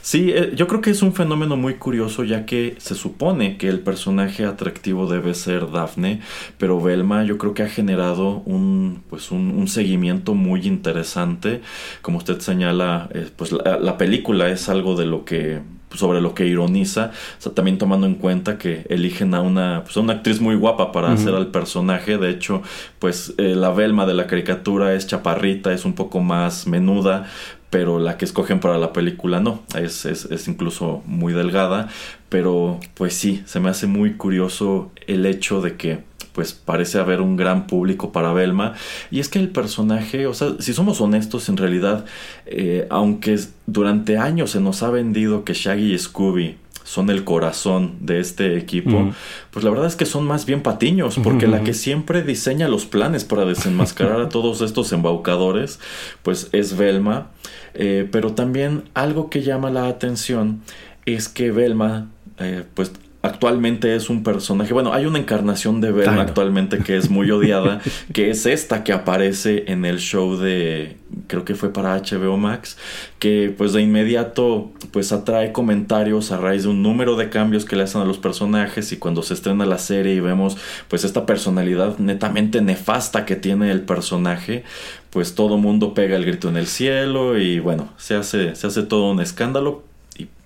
[0.00, 3.68] Sí, eh, yo creo que es un fenómeno muy curioso ya que se supone que
[3.68, 6.20] el personaje atractivo debe ser Daphne,
[6.56, 11.60] pero Velma yo creo que ha generado un, pues un, seguimiento muy interesante.
[12.00, 15.60] Como usted señala, eh, pues la, película es algo de lo que
[15.94, 19.96] sobre lo que ironiza, o sea, también tomando en cuenta que eligen a una, pues,
[19.96, 22.62] una actriz muy guapa para hacer al personaje, de hecho,
[22.98, 27.26] pues eh, la Velma de la caricatura es chaparrita, es un poco más menuda,
[27.74, 31.88] pero la que escogen para la película no, es, es, incluso muy delgada,
[32.28, 37.20] pero pues sí, se me hace muy curioso el hecho de que pues parece haber
[37.20, 38.74] un gran público para Velma.
[39.10, 42.04] Y es que el personaje, o sea, si somos honestos, en realidad,
[42.46, 47.96] eh, aunque durante años se nos ha vendido que Shaggy y Scooby son el corazón
[48.00, 49.12] de este equipo,
[49.50, 52.84] pues la verdad es que son más bien patiños, porque la que siempre diseña los
[52.86, 55.80] planes para desenmascarar a todos estos embaucadores,
[56.22, 57.28] pues es Velma.
[57.74, 60.60] Eh, pero también algo que llama la atención
[61.06, 62.92] es que Velma, eh, pues
[63.24, 67.80] actualmente es un personaje, bueno, hay una encarnación de Velma actualmente que es muy odiada,
[68.12, 72.76] que es esta que aparece en el show de, creo que fue para HBO Max,
[73.18, 77.76] que pues de inmediato pues atrae comentarios a raíz de un número de cambios que
[77.76, 80.58] le hacen a los personajes y cuando se estrena la serie y vemos
[80.88, 84.64] pues esta personalidad netamente nefasta que tiene el personaje,
[85.08, 88.82] pues todo mundo pega el grito en el cielo y bueno, se hace, se hace
[88.82, 89.93] todo un escándalo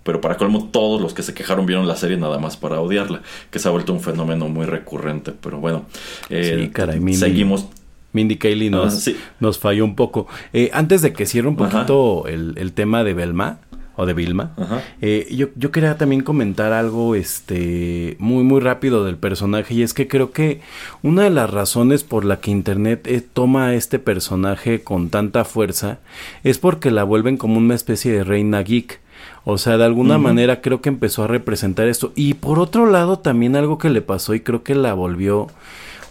[0.09, 3.21] pero para colmo todos los que se quejaron vieron la serie nada más para odiarla,
[3.51, 5.85] que se ha vuelto un fenómeno muy recurrente, pero bueno,
[6.31, 6.71] eh,
[7.13, 7.67] seguimos.
[8.15, 10.27] Mindy Kaling nos, ah, nos falló un poco.
[10.55, 13.59] Eh, antes de que cierre un poquito el, tema de Belma
[14.01, 14.53] o de Vilma,
[15.01, 19.93] eh, yo, yo, quería también comentar algo este, muy, muy rápido del personaje y es
[19.93, 20.61] que creo que
[21.03, 25.99] una de las razones por la que Internet toma a este personaje con tanta fuerza
[26.45, 29.01] es porque la vuelven como una especie de reina geek.
[29.45, 32.13] O sea, de alguna manera creo que empezó a representar esto.
[32.15, 35.49] Y por otro lado, también algo que le pasó y creo que la volvió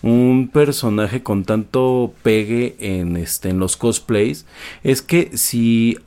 [0.01, 4.45] un personaje con tanto pegue en este en los cosplays
[4.83, 5.97] es que si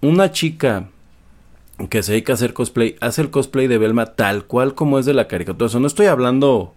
[0.00, 0.88] una chica
[1.88, 5.06] que se dedica a hacer cosplay hace el cosplay de Belma tal cual como es
[5.06, 6.74] de la caricatura, o sea, no estoy hablando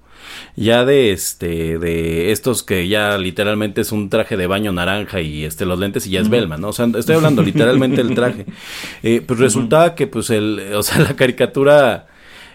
[0.56, 5.44] ya de este de estos que ya literalmente es un traje de baño naranja y
[5.44, 6.70] este los lentes y ya es Belma, ¿no?
[6.70, 8.46] O sea, estoy hablando literalmente del traje.
[9.04, 12.08] Eh, pues resultaba que pues el o sea, la caricatura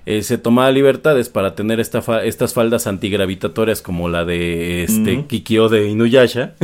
[0.06, 5.68] eh, se tomaba libertades para tener esta estas faldas antigravitatorias como la de este Kikyo
[5.68, 6.54] de Inuyasha.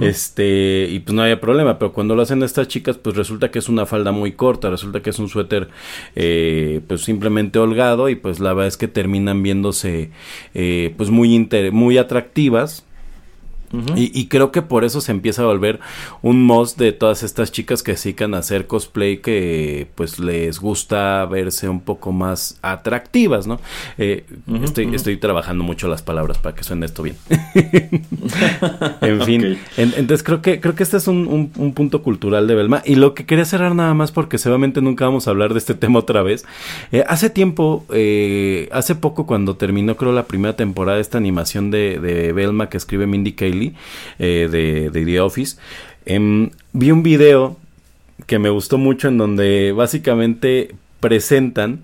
[0.00, 3.58] Este, y pues no había problema, pero cuando lo hacen estas chicas, pues resulta que
[3.58, 5.68] es una falda muy corta, resulta que es un suéter,
[6.16, 10.10] eh, pues simplemente holgado, y pues la verdad es que terminan viéndose,
[10.54, 12.84] eh, pues muy, muy atractivas,
[13.96, 15.80] y, creo que por eso se empieza a volver
[16.22, 20.58] un must de todas estas chicas que se dedican a hacer cosplay que pues les
[20.58, 23.60] gusta verse un poco más atractivas, ¿no?
[23.98, 24.24] Eh,
[24.62, 27.16] estoy, estoy trabajando mucho las palabras para que suene esto bien.
[29.02, 32.94] en fin, entonces creo que creo que este es un, punto cultural de Belma y
[32.94, 35.98] lo que quería cerrar nada más porque seguramente nunca vamos a hablar de este tema
[35.98, 36.46] otra vez.
[36.92, 41.70] Eh, hace tiempo, eh, hace poco cuando terminó creo la primera temporada de esta animación
[41.70, 43.57] de, de Belma que escribe Mindy Kaling
[44.18, 45.56] eh, de, The Office,
[46.06, 47.56] em, vi un video
[48.26, 51.80] que me gustó mucho en donde básicamente presentan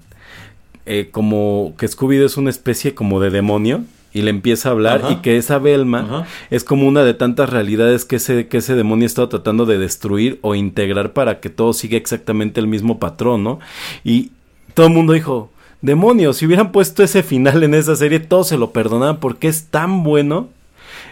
[0.86, 3.84] eh, como que Scooby-Doo es una especie como de demonio
[4.14, 8.04] y le empieza a hablar y que esa Belma es como una de tantas realidades
[8.04, 11.96] que ese, que ese demonio está tratando de destruir o integrar para que todo siga
[11.96, 13.58] exactamente el mismo patrón, ¿no?
[14.04, 14.30] Y
[14.74, 15.50] todo el mundo dijo,
[15.82, 19.66] demonios, si hubieran puesto ese final en esa serie, todos se lo perdonaban porque es
[19.66, 20.48] tan bueno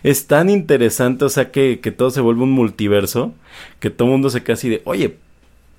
[0.02, 3.34] es tan interesante, o sea, que, todo se vuelve un multiverso,
[3.80, 5.16] que todo el mundo se queda así de, oye,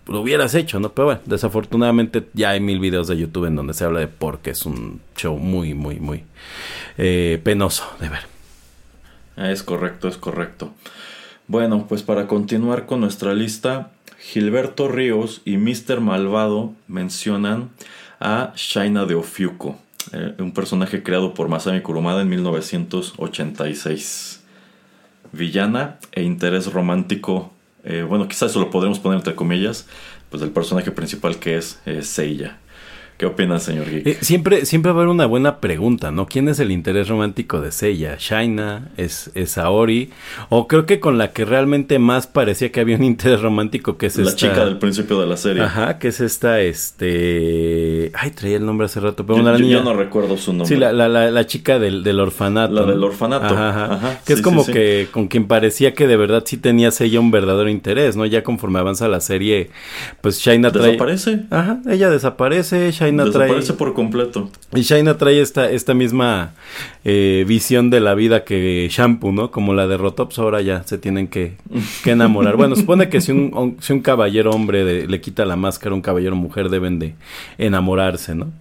[0.07, 0.89] lo hubieras hecho, ¿no?
[0.93, 4.39] Pero bueno, desafortunadamente ya hay mil videos de YouTube en donde se habla de por
[4.39, 6.23] qué es un show muy, muy, muy
[6.97, 8.21] eh, penoso de ver.
[9.37, 10.73] Es correcto, es correcto.
[11.47, 15.99] Bueno, pues para continuar con nuestra lista, Gilberto Ríos y Mr.
[15.99, 17.71] Malvado mencionan
[18.19, 19.77] a Shaina de Ofiuco.
[20.11, 24.41] Eh, un personaje creado por Masami Kurumada en 1986.
[25.31, 27.51] Villana e interés romántico,
[27.83, 29.87] eh, bueno, quizás eso lo podremos poner entre comillas,
[30.29, 32.59] pues del personaje principal que es eh, Seiya.
[33.17, 34.07] ¿Qué opinas, señor Geek?
[34.07, 36.25] Eh, siempre, siempre va a haber una buena pregunta, ¿no?
[36.25, 38.17] ¿Quién es el interés romántico de Seiya?
[38.17, 38.89] ¿Shaina?
[38.97, 40.09] ¿Es, ¿Es Aori?
[40.49, 44.07] O creo que con la que realmente más parecía que había un interés romántico que
[44.07, 45.61] es la chica del principio de la serie.
[45.61, 48.11] Ajá, que es esta, este...
[48.15, 49.77] Ay, traía el nombre hace rato, pero yo, una niña...
[49.77, 50.67] yo no recuerdo su nombre.
[50.67, 52.73] Sí, la, la, la, chica del, del, orfanato.
[52.73, 53.53] La del orfanato.
[53.53, 54.19] Ajá, ajá.
[54.25, 57.69] Que es como que con quien parecía que de verdad sí tenía Seiya un verdadero
[57.69, 58.25] interés, ¿no?
[58.25, 59.69] Ya conforme avanza la serie,
[60.21, 60.87] pues Shaina trae...
[60.87, 61.45] ¿Desaparece?
[61.51, 64.49] Ajá, ella desaparece, Shaina Desaparece por completo.
[64.73, 66.53] Y Shaina trae esta, esta misma
[67.03, 69.51] eh, visión de la vida que Shampoo, ¿no?
[69.51, 71.57] Como la de Rotops, ahora ya se tienen que,
[72.05, 72.57] enamorar.
[72.57, 76.35] bueno, supone que si un, si un caballero hombre le quita la máscara, un caballero
[76.35, 77.15] mujer deben de
[77.57, 78.51] enamorarse, ¿no?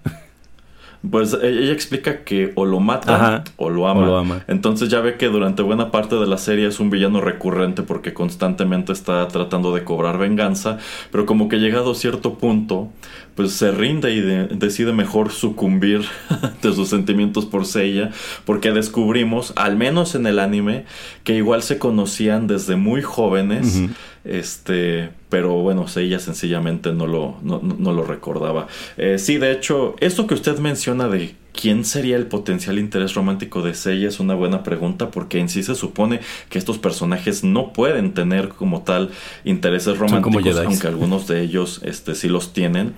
[1.11, 4.45] Pues e-, ella explica que o lo mata o, lo ama.
[4.47, 8.15] Entonces ya ve que durante buena parte de la serie es un villano recurrente porque
[8.15, 10.79] constantemente está tratando de cobrar venganza,
[11.11, 12.89] pero como que llegado a cierto punto,
[13.35, 16.03] pues se rinde y decide mejor sucumbir
[16.63, 18.11] de sus sentimientos por Seiya,
[18.45, 20.85] porque descubrimos, al menos en el anime,
[21.25, 23.83] que igual se conocían desde muy jóvenes.
[24.25, 28.69] Este, pero bueno, ella sencillamente no lo, no, lo recordaba.
[28.97, 33.63] Eh, sí, de hecho, esto que usted menciona de quién sería el potencial interés romántico
[33.63, 37.73] de Seiya es una buena pregunta porque en sí se supone que estos personajes no
[37.73, 39.11] pueden tener como tal
[39.45, 42.95] intereses románticos, aunque algunos de ellos este, sí los tienen.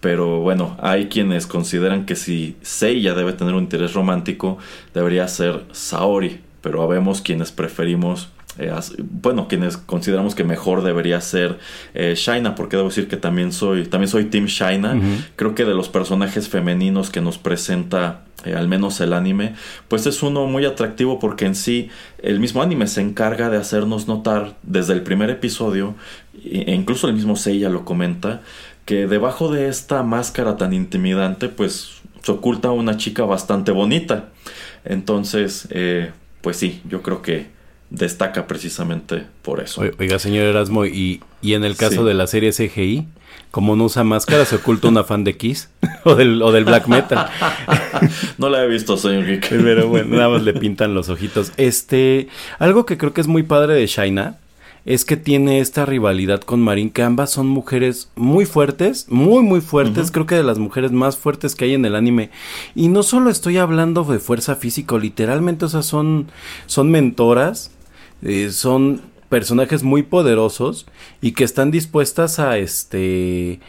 [0.00, 4.58] Pero bueno, hay quienes consideran que si Seiya debe tener un interés romántico,
[4.94, 6.40] debería ser Saori.
[6.60, 11.58] Pero vemos quienes preferimos eh, bueno, quienes consideramos que mejor debería ser
[11.94, 15.00] eh, Shaina, porque debo decir que también soy, también soy Team Shaina.
[15.36, 19.54] Creo que de los personajes femeninos que nos presenta eh, al menos el anime,
[19.88, 21.88] pues es uno muy atractivo porque en sí
[22.22, 25.94] el mismo anime se encarga de hacernos notar desde el primer episodio,
[26.44, 28.42] e incluso el mismo Seiya lo comenta,
[28.84, 34.30] que debajo de esta máscara tan intimidante, pues se oculta una chica bastante bonita.
[34.84, 35.68] Entonces,
[36.40, 37.46] pues sí, yo creo que
[37.92, 39.82] destaca precisamente por eso.
[39.98, 43.06] Oiga, señor Erasmo, y, y en el caso de la serie CGI,
[43.50, 45.68] como no usa máscara, se oculta una fan de Kiss
[46.04, 47.28] o del, o del black metal.
[48.38, 49.48] no la he visto, señor Geek.
[49.50, 51.52] Pero bueno, nada más le pintan los ojitos.
[51.58, 52.28] Este,
[52.58, 54.38] algo que creo que es muy padre de Shaina
[54.84, 59.60] es que tiene esta rivalidad con Marin, que ambas son mujeres muy fuertes, muy, muy
[59.60, 62.30] fuertes, creo que de las mujeres más fuertes que hay en el anime.
[62.74, 66.28] Y no solo estoy hablando de fuerza física, literalmente, o sea, son,
[66.66, 67.70] son mentoras
[68.22, 70.86] eh, son personajes muy poderosos
[71.20, 73.60] y que están dispuestas a este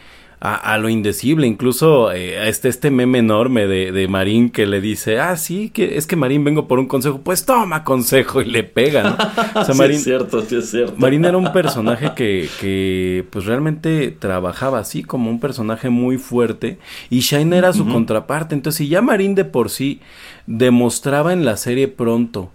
[0.44, 1.46] a, lo indecible.
[1.46, 5.96] Incluso eh, este, este meme enorme de, de, Marín que le dice, ah, sí, que
[5.96, 7.20] es que Marín vengo por un consejo.
[7.24, 9.60] Pues toma consejo y le pega, ¿no?
[9.60, 10.96] O sea, Marín, sí es cierto, sí es cierto.
[10.98, 16.78] Marín era un personaje que, que pues realmente trabajaba así como un personaje muy fuerte
[17.08, 18.54] y Shine era su contraparte.
[18.54, 20.00] Entonces, si ya Marín de por sí
[20.46, 22.50] demostraba en la serie pronto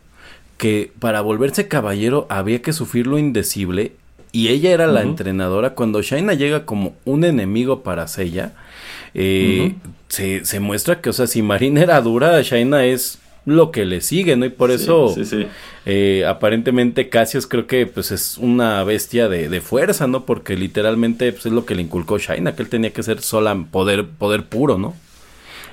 [0.60, 3.94] que para volverse caballero había que sufrir lo indecible
[4.34, 5.74] y ella era la entrenadora.
[5.74, 8.52] Cuando Shaina llega como un enemigo para Seiya,
[9.14, 9.76] eh,
[10.10, 14.02] se, se, muestra que, o sea, si Marina era dura, Shaina es lo que le
[14.02, 14.46] sigue, ¿no?
[14.46, 15.16] Y por eso,
[15.86, 20.26] eh, aparentemente, Cassius creo que pues es una bestia de, de fuerza, ¿no?
[20.26, 23.58] Porque literalmente pues, es lo que le inculcó Shaina, que él tenía que ser sola
[23.72, 24.94] poder, poder puro, ¿no?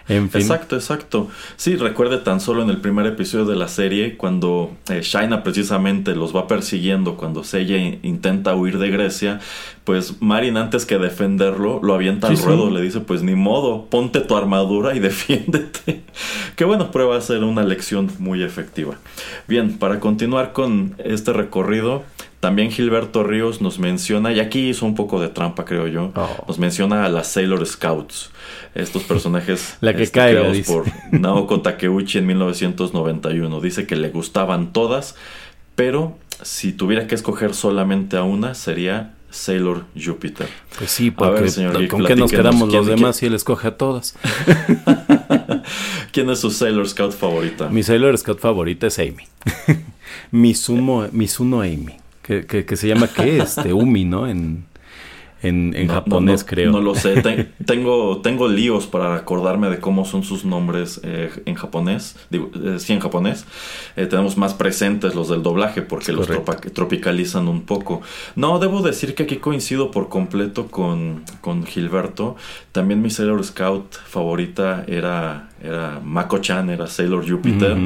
[0.09, 1.28] Exacto, exacto.
[1.57, 6.14] Sí, recuerde tan solo en el primer episodio de la serie, cuando eh, Shaina precisamente
[6.14, 9.40] los va persiguiendo, cuando Seiya intenta huir de Grecia,
[9.84, 14.20] pues Marin antes que defenderlo, lo avienta al ruedo, le dice, pues ni modo, ponte
[14.20, 16.02] tu armadura y defiéndete.
[16.54, 18.96] que bueno, prueba a ser una lección muy efectiva.
[19.48, 22.04] Bien, para continuar con este recorrido,
[22.47, 26.44] también Gilberto Ríos nos menciona, y aquí hizo un poco de trampa, creo yo, oh.
[26.47, 28.30] nos menciona a las Sailor Scouts,
[28.76, 33.61] estos personajes La que este, creados por Naoko Takeuchi en 1991.
[33.61, 35.16] Dice que le gustaban todas,
[35.74, 40.47] pero si tuviera que escoger solamente a una, sería Sailor Jupiter.
[40.78, 44.14] Pues sí, porque ¿con qué nos quedamos los demás si él escoge a todas?
[46.12, 47.70] ¿Quién es su Sailor Scout favorita?
[47.70, 49.24] Mi Sailor Scout favorita es Amy.
[50.30, 53.38] Misumo, Misuno Amy que, se llama ¿qué?
[53.46, 54.26] Este, Umi, ¿no?
[54.26, 54.66] En,
[55.42, 56.72] en, japonés, creo.
[56.72, 57.22] No lo sé.
[57.64, 62.16] tengo, tengo líos para acordarme de cómo son sus nombres eh, en japonés.
[62.30, 63.44] Digo, eh, sí, en japonés.
[63.96, 66.28] Eh, tenemos más presentes los del doblaje porque los
[66.72, 68.02] tropicalizan un poco.
[68.34, 72.36] No, debo decir que aquí coincido por completo con, con Gilberto.
[72.72, 77.76] También mi Sailor Scout favorita era era Mako-chan, era Sailor Jupiter,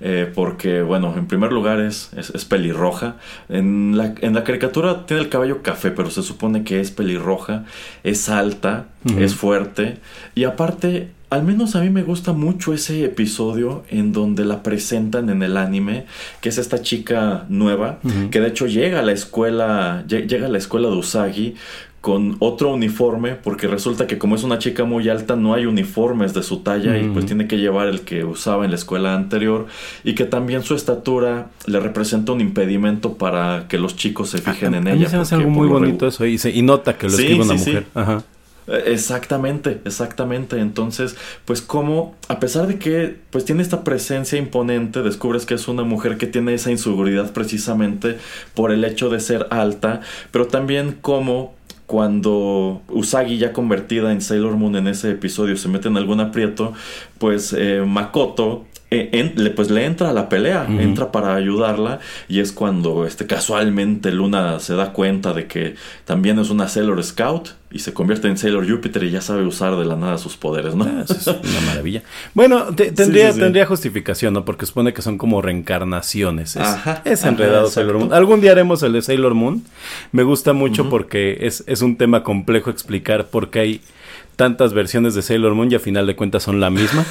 [0.00, 3.16] eh, porque, bueno, en primer lugar es, es, pelirroja.
[3.48, 7.64] En la, en la, caricatura tiene el cabello café, pero se supone que es pelirroja,
[8.02, 8.86] es alta,
[9.18, 9.98] es fuerte,
[10.34, 15.28] y aparte, al menos a mí me gusta mucho ese episodio en donde la presentan
[15.28, 16.06] en el anime,
[16.40, 18.00] que es esta chica nueva,
[18.30, 21.54] que de hecho llega a la escuela, llega a la escuela de Usagi
[22.00, 26.32] con otro uniforme, porque resulta que como es una chica muy alta no hay uniformes
[26.32, 29.66] de su talla y pues tiene que llevar el que usaba en la escuela anterior
[30.04, 34.74] y que también su estatura le representa un impedimento para que los chicos se fijen
[34.74, 35.08] en ella.
[35.08, 37.86] se hace algo muy bonito eso y, y, nota que lo escribe una mujer.
[38.68, 40.60] Eh, exactamente, exactamente.
[40.60, 45.68] Entonces, pues como a pesar de que pues tiene esta presencia imponente, descubres que es
[45.68, 48.18] una mujer que tiene esa inseguridad precisamente
[48.54, 51.57] por el hecho de ser alta, pero también como
[51.88, 56.74] cuando Usagi ya convertida en Sailor Moon en ese episodio se mete en algún aprieto,
[57.16, 62.40] pues eh, Makoto eh, le, pues le entra a la pelea, entra para ayudarla y
[62.40, 65.74] es cuando este, casualmente Luna se da cuenta de que
[66.06, 69.76] también es una Sailor Scout y se convierte en Sailor Jupiter y ya sabe usar
[69.76, 70.84] de la nada sus poderes, ¿no?
[70.84, 72.02] Ah, es una maravilla.
[72.32, 74.46] Bueno, tendría, tendría justificación, ¿no?
[74.46, 76.56] Porque supone que son como reencarnaciones.
[77.04, 78.14] Es, enredado Sailor Moon.
[78.14, 79.64] Algún día haremos el de Sailor Moon.
[80.12, 83.80] Me gusta mucho porque es, es un tema complejo explicar porque hay
[84.38, 87.04] tantas versiones de Sailor Moon y a final de cuentas son la misma.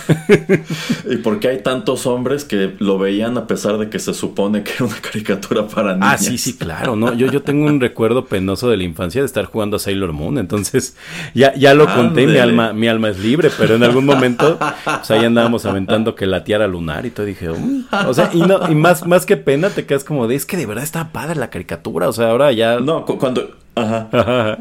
[1.11, 4.63] ¿Y por qué hay tantos hombres que lo veían a pesar de que se supone
[4.63, 6.09] que era una caricatura para niños?
[6.09, 7.13] Ah, sí, sí, claro, ¿no?
[7.13, 10.37] Yo, yo tengo un recuerdo penoso de la infancia de estar jugando a Sailor Moon,
[10.37, 10.95] entonces
[11.33, 15.11] ya, ya lo conté, mi alma, mi alma es libre, pero en algún momento, pues
[15.11, 18.73] ahí andábamos aventando que la tiara lunar y todo, dije, o sea, y, no, y
[18.73, 21.49] más, más que pena te quedas como de, es que de verdad está padre la
[21.49, 22.79] caricatura, o sea, ahora ya...
[22.79, 23.51] No, cuando...
[23.75, 24.07] Ajá.
[24.13, 24.59] Ajá.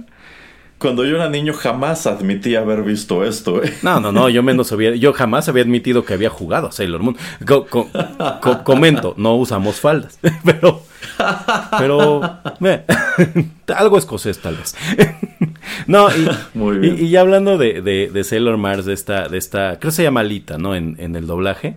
[0.79, 3.65] Cuando yo era niño jamás admití haber visto esto.
[3.65, 3.73] ¿eh?
[3.83, 7.03] No, no, no, yo menos había, yo jamás había admitido que había jugado a Sailor
[7.03, 7.17] Moon.
[8.65, 10.83] comento, no usamos faldas, pero,
[11.79, 12.85] pero, eh,
[13.75, 14.77] algo escocés tal vez.
[15.87, 16.97] no, y, Muy bien.
[16.99, 20.21] y, ya hablando de, de, Sailor Mars, de esta, de esta, creo que se llama
[20.21, 20.75] Alita, ¿no?
[20.75, 21.77] En, en el doblaje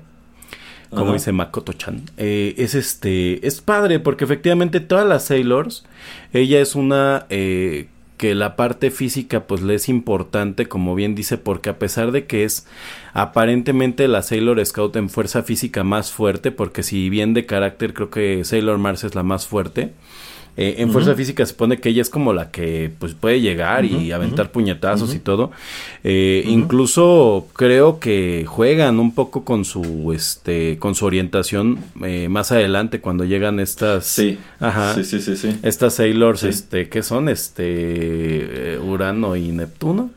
[0.89, 2.03] como dice Makoto-chan.
[2.17, 5.85] Eh, es este, es padre porque efectivamente todas las Sailors,
[6.33, 7.87] ella es una eh,
[8.19, 12.25] que la parte física pues le es importante, como bien dice, porque a pesar de
[12.25, 12.67] que es
[13.13, 18.09] aparentemente la Sailor Scout en fuerza física más fuerte, porque si bien de carácter creo
[18.09, 19.93] que Sailor Mars es la más fuerte,
[20.57, 23.85] eh, en fuerza física se pone que ella es como la que pues puede llegar
[23.85, 25.51] y aventar puñetazos y todo.
[26.03, 32.51] Eh, incluso creo que juegan un poco con su este con su orientación eh, más
[32.51, 35.59] adelante cuando llegan estas sí ajá sí sí sí, sí.
[35.63, 40.09] estas Sailors este qué son este Urano y Neptuno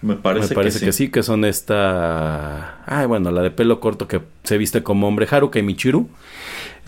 [0.00, 1.04] Me parece, Me parece que, que, sí.
[1.06, 1.10] sí.
[1.10, 2.78] que son esta...
[2.86, 6.08] Ay, bueno, la de pelo corto que se viste como hombre, Haruka Michiru.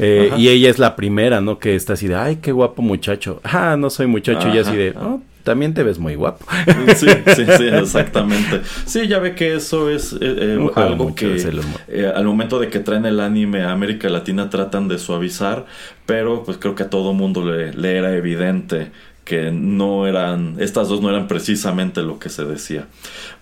[0.00, 1.58] Eh, y ella es la primera, ¿no?
[1.58, 3.40] Que está así de, ay, qué guapo muchacho.
[3.52, 4.48] Ah, no soy muchacho.
[4.54, 6.44] y así de, oh, también te ves muy guapo.
[6.96, 8.62] Sí, sí, sí, exactamente.
[8.86, 11.50] Sí, ya ve que eso es eh, eh, algo mucho que
[11.88, 15.66] eh, al momento de que traen el anime a América Latina tratan de suavizar,
[16.06, 18.90] pero pues creo que a todo mundo le, le era evidente
[19.30, 22.86] que no eran, estas dos no eran precisamente lo que se decía.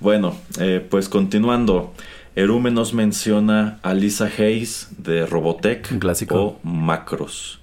[0.01, 1.95] Bueno, eh, pues continuando.
[2.39, 6.41] Erume nos menciona a Lisa Hayes de Robotech Un clásico.
[6.41, 7.59] o Macros.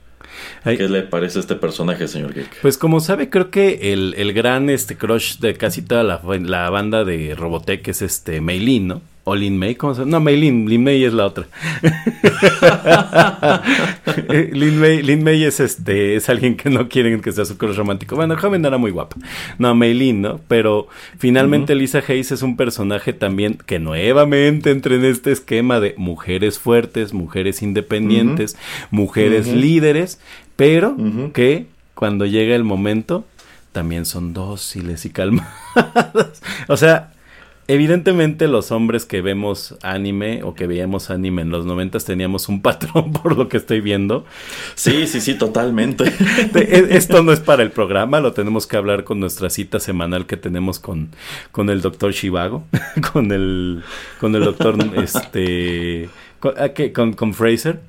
[0.66, 2.60] Ay, ¿Qué le parece este personaje, señor Geek?
[2.62, 6.70] Pues como sabe, creo que el, el gran este crush de casi toda la, la
[6.70, 9.02] banda de Robotech es este Meilin, ¿no?
[9.28, 10.12] O Lin May, ¿cómo se llama?
[10.12, 11.48] No, Meilin, Lin May es la otra.
[14.30, 17.58] Eh, Lin May, Lin May es este, es alguien que no quieren que sea su
[17.58, 18.16] crush romántico.
[18.16, 19.18] Bueno, joven era muy guapa.
[19.58, 20.40] No, Meilin, ¿no?
[20.48, 25.96] Pero finalmente Lisa Hayes es un personaje también que nuevamente entra en este esquema de
[25.98, 28.56] mujeres fuertes, mujeres independientes,
[28.90, 30.20] mujeres líderes,
[30.56, 30.96] pero
[31.34, 33.26] que cuando llega el momento
[33.72, 35.52] también son dóciles y calmadas.
[36.68, 37.12] o sea,
[37.68, 42.62] evidentemente los hombres que vemos anime o que veíamos anime en los noventas teníamos un
[42.64, 44.26] patrón por lo que estoy viendo.
[44.76, 46.12] Sí, sí, sí, totalmente.
[46.54, 49.80] Te- e- Esto no es para el programa, lo tenemos que hablar con nuestra cita
[49.80, 51.10] semanal que tenemos con,
[51.52, 52.64] con el doctor Shivago,
[53.14, 53.84] con el,
[54.20, 56.10] con el doctor este,
[56.40, 57.80] con, ah, con, con Fraser.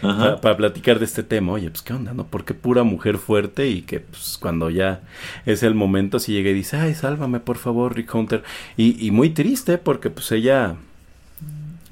[0.00, 1.52] Para, platicar de este tema.
[1.52, 2.26] Oye, pues qué onda, ¿no?
[2.26, 5.00] Porque pura mujer fuerte y que pues, cuando ya
[5.46, 8.42] es el momento, si llega y dice, ay, sálvame por favor, Rick Hunter.
[8.76, 10.76] Y, y muy triste porque pues ella,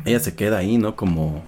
[0.04, 0.96] ella se queda ahí, ¿no?
[0.96, 1.44] Como...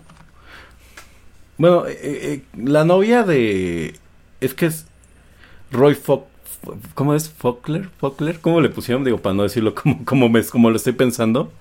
[1.59, 3.94] Bueno, eh, eh, la novia de...
[4.40, 4.86] Es que es
[5.70, 6.26] Roy Fock.
[6.94, 7.30] ¿Cómo es?
[7.30, 7.88] ¿Fockler?
[7.98, 8.40] ¿Fockler?
[8.40, 9.04] ¿Cómo le pusieron?
[9.04, 11.52] Digo, para no decirlo como, como, me, como lo estoy pensando.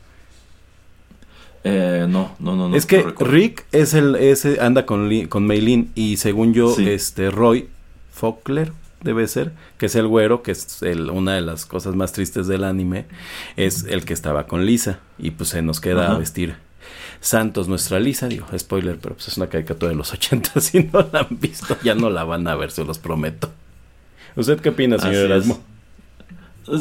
[1.63, 2.75] Eh, no, no, no, no.
[2.75, 3.11] es que no.
[3.25, 6.87] Rick es el ese anda con con Meilin y según yo Sí.
[6.89, 7.67] este Roy
[8.13, 8.71] Fockler
[9.03, 12.47] debe ser que es el güero que es el- una de las cosas más tristes
[12.47, 13.05] del anime
[13.55, 16.15] es el que estaba con Lisa y pues se nos queda Ajá.
[16.15, 16.55] a vestir
[17.19, 21.07] Santos nuestra Lisa digo spoiler pero pues es una caricatura de los 80 si no
[21.11, 23.51] la han visto ya no la van a ver se los prometo
[24.35, 25.45] ¿Usted qué opina señor es.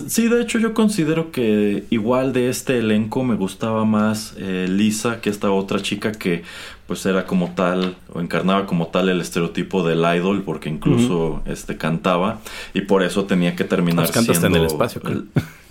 [0.09, 5.21] Sí, de hecho yo considero que igual de este elenco me gustaba más eh, Lisa
[5.21, 6.43] que esta otra chica que
[6.87, 11.77] pues era como tal o encarnaba como tal el estereotipo del idol porque incluso este
[11.77, 12.41] cantaba
[12.75, 15.01] y por eso tenía que terminar Pues canta hasta en siendo el espacio.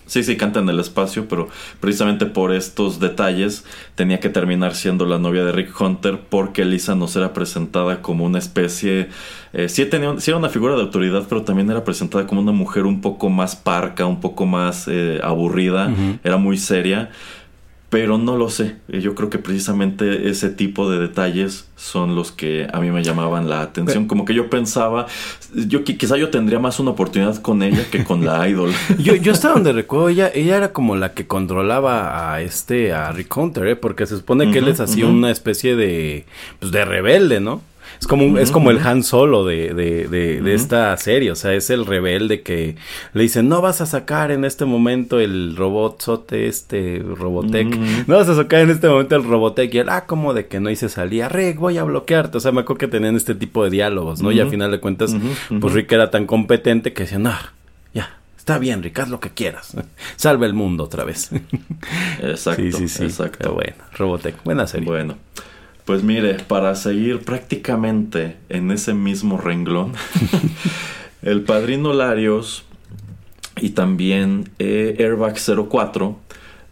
[0.07, 1.49] Sí, sí, canta en el espacio, pero
[1.79, 6.93] precisamente por estos detalles tenía que terminar siendo la novia de Rick Hunter porque Lisa
[6.93, 9.09] nos era presentada como una especie,
[9.53, 12.51] eh, sí, tenía, sí era una figura de autoridad, pero también era presentada como una
[12.51, 15.91] mujer un poco más parca, un poco más eh, aburrida,
[16.23, 17.09] era muy seria,
[17.95, 22.31] pero no lo sé, Eh, yo creo que precisamente ese tipo de detalles son los
[22.33, 25.05] que a mí me llamaban la atención, como que yo pensaba,
[25.53, 28.71] yo qui- quizá yo tendría más una oportunidad con ella que con la idol.
[28.99, 33.11] Yo, yo hasta donde recuerdo, ella, ella era como la que controlaba a este, a
[33.13, 33.75] Rick Hunter, ¿eh?
[33.77, 36.25] porque se supone que él Ujú, es así una especie de,
[36.59, 37.61] pues de rebelde, ¿no?
[37.99, 38.79] Es como, un- es como el.
[38.79, 42.75] Han Solo de, de, de, de esta serie, o sea, es el rebelde que
[43.13, 47.67] le dicen, no vas a sacar en este momento el robotzote, este Robotech,
[48.07, 50.59] no vas a sacar en este momento el Robotech, y él, ah, como de que
[50.59, 53.63] no hice salía, Rick, voy a bloquearte, o sea, me acuerdo que tenían este tipo
[53.63, 54.31] de diálogos, ¿no?
[54.31, 55.15] Y al final de cuentas,
[55.59, 55.73] pues.
[55.73, 57.33] Rick era tan competente que decía, no,
[57.93, 59.75] ya, está bien, Rick, haz lo que quieras.
[60.15, 61.31] Salva el mundo otra vez.
[62.21, 63.03] Exacto, sí, sí, sí.
[63.05, 63.37] exacto.
[63.39, 64.87] Pero bueno, Robotech, buena serie.
[64.87, 65.17] Bueno,
[65.85, 69.93] pues mire, para seguir prácticamente en ese mismo renglón,
[71.21, 72.65] el padrino Larios
[73.61, 76.17] y también eh, Airbag 04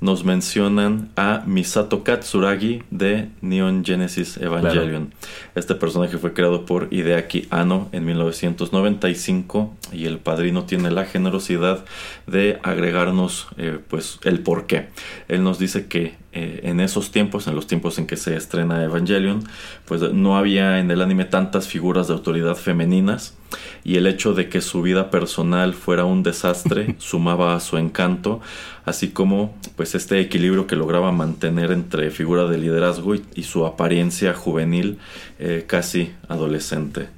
[0.03, 5.13] nos mencionan a Misato Katsuragi de Neon Genesis Evangelion.
[5.55, 11.85] Este personaje fue creado por Hideaki Anno en 1995 y el padrino tiene la generosidad
[12.27, 14.89] de agregarnos eh, pues el por qué.
[15.27, 18.83] Él nos dice que eh, en esos tiempos, en los tiempos en que se estrena
[18.83, 19.43] Evangelion,
[19.85, 23.37] pues no había en el anime tantas figuras de autoridad femeninas
[23.83, 28.41] y el hecho de que su vida personal fuera un desastre sumaba a su encanto,
[28.85, 33.65] así como pues este equilibrio que lograba mantener entre figura de liderazgo y, y su
[33.65, 34.97] apariencia juvenil
[35.39, 37.09] eh, casi adolescente.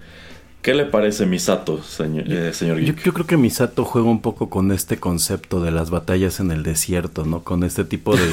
[0.65, 3.03] ¿Qué le parece Misato, señor, eh, señor Yo, Geek?
[3.03, 6.63] yo creo que Misato juega un poco con este concepto de las batallas en el
[6.63, 7.43] desierto, ¿no?
[7.43, 8.25] Con este tipo de,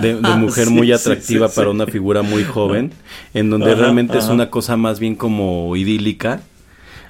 [0.00, 2.90] de, de mujer Sí, muy atractiva sí, para una figura muy joven,
[3.34, 6.40] en donde Ajá, realmente es una cosa más bien como idílica.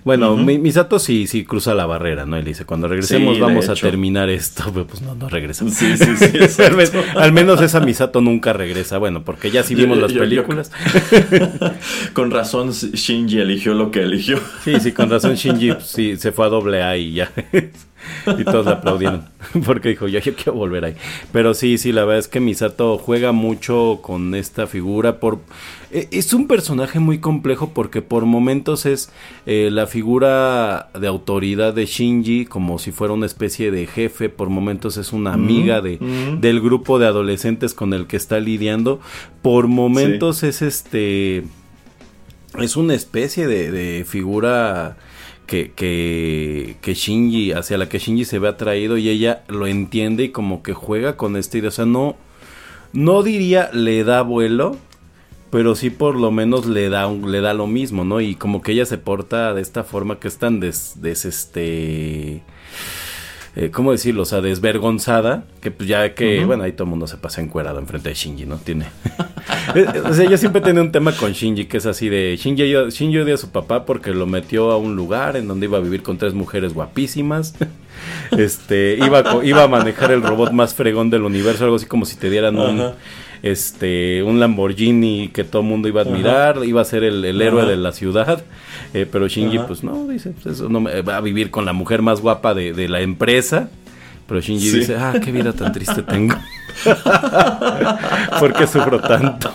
[0.04, 2.36] Bueno, Misato sí, sí cruza la barrera, ¿no?
[2.36, 4.72] Le dice, cuando regresemos vamos a terminar esto.
[4.88, 5.68] pues no, no regresa.
[5.68, 6.16] Sí, sí,
[6.48, 6.62] sí.
[7.16, 8.98] al, menos, esa Misato nunca regresa.
[8.98, 10.70] Bueno, porque ya sí vimos las películas.
[12.12, 14.38] con razón Shinji eligió lo que eligió.
[14.64, 17.30] sí, sí, con razón Shinji sí, se fue a doble A y ya.
[18.38, 19.24] y todos le aplaudieron
[19.66, 20.94] porque dijo, yo, yo quiero volver ahí.
[21.32, 25.20] Pero sí, sí, la verdad es que Misato juega mucho con esta figura.
[25.20, 25.40] por
[25.90, 29.10] Es un personaje muy complejo porque por momentos es
[29.46, 34.50] eh, la figura de autoridad de Shinji, como si fuera una especie de jefe, por
[34.50, 35.98] momentos es una amiga de,
[36.40, 39.00] del grupo de adolescentes con el que está lidiando,
[39.42, 41.44] por momentos es este...
[42.58, 44.96] Es una especie de, de figura
[45.46, 50.24] que, que, que, Shinji, hacia la que Shinji se ve atraído y ella lo entiende
[50.24, 51.68] y como que juega con esta idea.
[51.68, 52.16] O sea, no,
[52.92, 54.76] no diría le da vuelo,
[55.50, 58.20] pero sí por lo menos le da, le da lo mismo, ¿no?
[58.20, 62.42] Y como que ella se porta de esta forma que es tan des, des este
[63.56, 64.22] eh, ¿cómo decirlo?
[64.22, 67.80] O sea, desvergonzada, que pues ya que, bueno, ahí todo el mundo se pasa encuerado
[67.80, 68.56] enfrente de Shinji, ¿no?
[68.56, 68.86] Tiene...
[69.74, 72.72] Eh, o sea, yo siempre tenía un tema con Shinji, que es así de, Shinji,
[72.90, 75.80] Shinji odia a su papá porque lo metió a un lugar en donde iba a
[75.80, 77.54] vivir con tres mujeres guapísimas.
[78.30, 82.16] Este, iba, iba a manejar el robot más fregón del universo, algo así como si
[82.16, 82.94] te dieran un
[83.42, 87.66] este un Lamborghini que todo el mundo iba a admirar, iba a ser el, héroe
[87.66, 88.42] de la ciudad,
[88.94, 91.72] eh, pero Shinji pues no, dice, pues eso no me, va a vivir con la
[91.72, 93.70] mujer más guapa de, de la empresa,
[94.26, 96.36] pero Shinji dice, ah, qué vida tan triste tengo.
[98.38, 99.52] ¿Por qué sufro tanto?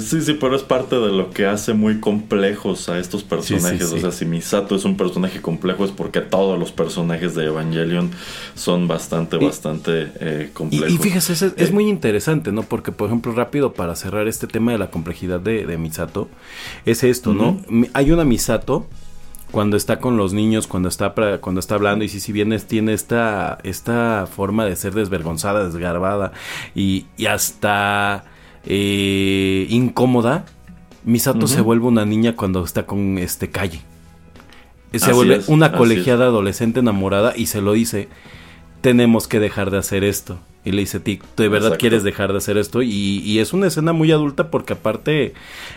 [0.00, 3.92] Sí, sí, pero es parte de lo que hace muy complejos a estos personajes.
[3.92, 8.10] o sea, si Misato es un personaje complejo es porque todos los personajes de Evangelion
[8.54, 10.90] son bastante, bastante eh, complejos.
[10.90, 12.62] Y, fíjese, es, es, muy interesante, ¿no?
[12.62, 16.28] Porque, por ejemplo, rápido para cerrar este tema de la complejidad de, Misato,
[16.84, 17.60] es esto, ¿no?
[17.92, 18.86] Hay una Misato
[19.50, 22.92] cuando está con los niños, cuando está cuando está hablando y si si bien tiene
[22.92, 26.32] esta esta forma de ser desvergonzada, desgarbada
[26.74, 28.24] y, y hasta
[28.64, 30.44] eh, incómoda,
[31.04, 33.80] Misato se vuelve una niña cuando está con este calle.
[34.92, 38.08] Se vuelve una colegiada adolescente enamorada y se lo dice,
[38.80, 40.38] tenemos que dejar de hacer esto.
[40.64, 42.82] Y le dice, ¿tú de verdad quieres dejar de hacer esto?
[42.82, 45.32] Y, es una escena muy adulta porque aparte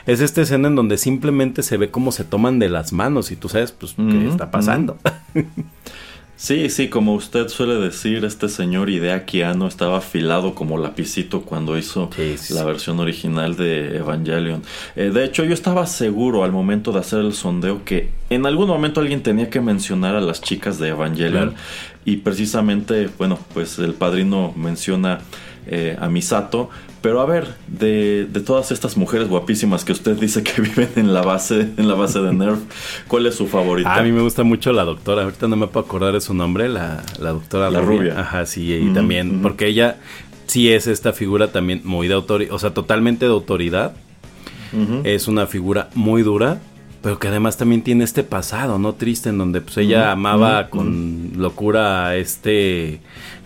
[0.06, 3.36] es esta escena en donde simplemente se ve cómo se toman de las manos y
[3.36, 4.98] tú sabes, pues, qué está pasando.
[6.42, 11.78] Sí, sí, como usted suele decir, este señor Hideaki Anno estaba afilado como lapicito cuando
[11.78, 12.10] hizo
[12.50, 14.64] la versión original de Evangelion.
[14.96, 18.70] Eh, de hecho, yo estaba seguro al momento de hacer el sondeo que en algún
[18.70, 21.54] momento alguien tenía que mencionar a las chicas de Evangelion.
[22.06, 25.20] Y precisamente, bueno, pues el padrino menciona
[25.74, 26.70] eh, a Misato,
[27.02, 31.22] pero a ver, de, todas estas mujeres guapísimas que usted dice que viven en la
[31.22, 32.60] base, en la base de Nerf,
[33.08, 33.96] ¿cuál es su favorita?
[33.96, 36.68] A mí me gusta mucho la doctora, ahorita no me puedo acordar de su nombre,
[36.68, 38.20] la, la doctora la rubia.
[38.20, 39.96] Ajá, sí, y también, porque ella
[40.46, 43.94] sí es esta figura también muy de autoridad, o sea, totalmente de autoridad.
[45.06, 46.60] Es una figura muy dura,
[47.02, 48.96] pero que además también tiene este pasado, ¿no?
[48.96, 53.00] Triste, en donde pues ella amaba con locura a este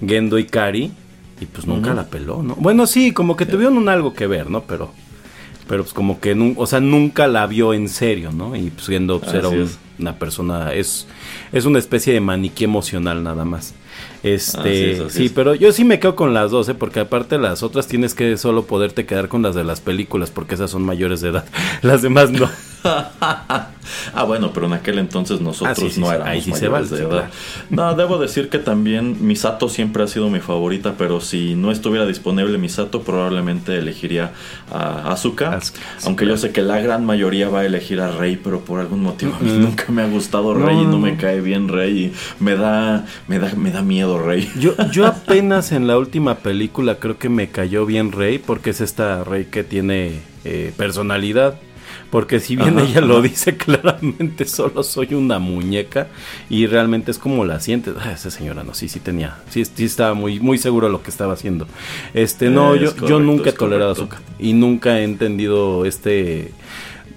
[0.04, 0.92] Gendo Ikari
[1.40, 2.56] y pues nunca la peló, ¿no?
[2.56, 4.62] Bueno, sí, como que tuvieron un algo que ver, ¿no?
[4.62, 4.92] Pero,
[5.68, 8.56] pero pues como que, o sea, nunca la vio en serio, ¿no?
[8.56, 9.50] Y pues siendo pues, era
[10.00, 11.08] una persona, es,
[11.52, 13.74] es una especie de maniquí emocional nada más.
[14.26, 16.74] Este, sí, pero yo sí me quedo con las dos, ¿eh?
[16.74, 20.56] porque aparte las otras tienes que solo poderte quedar con las de las películas, porque
[20.56, 21.46] esas son mayores de edad.
[21.84, 22.50] Las demás no.
[22.86, 27.30] ah, bueno, pero en aquel entonces nosotros ah, no éramos mayores de edad.
[27.70, 32.06] No, debo decir que también Misato siempre ha sido mi favorita, pero si no estuviera
[32.06, 34.32] disponible Misato, probablemente elegiría
[34.72, 35.60] a Asuka.
[36.06, 39.02] aunque yo sé que la gran mayoría va a elegir a Rey, pero por algún
[39.02, 42.44] motivo a mí nunca me ha gustado Rey y no me cae bien Rey y
[42.44, 44.52] me da, me da, me da miedo Rey.
[44.60, 48.82] Yo, yo apenas en la última película creo que me cayó bien Rey, porque es
[48.82, 51.60] esta Rey que tiene eh, personalidad.
[52.10, 56.08] Porque si bien ella lo dice claramente, solo soy una muñeca
[56.50, 57.92] y realmente es como la siente.
[58.00, 61.02] Ah, esa señora no, sí, sí tenía, sí, sí estaba muy, muy seguro de lo
[61.02, 61.68] que estaba haciendo.
[62.14, 66.52] Este, no, yo, yo nunca he tolerado azúcar y nunca he entendido este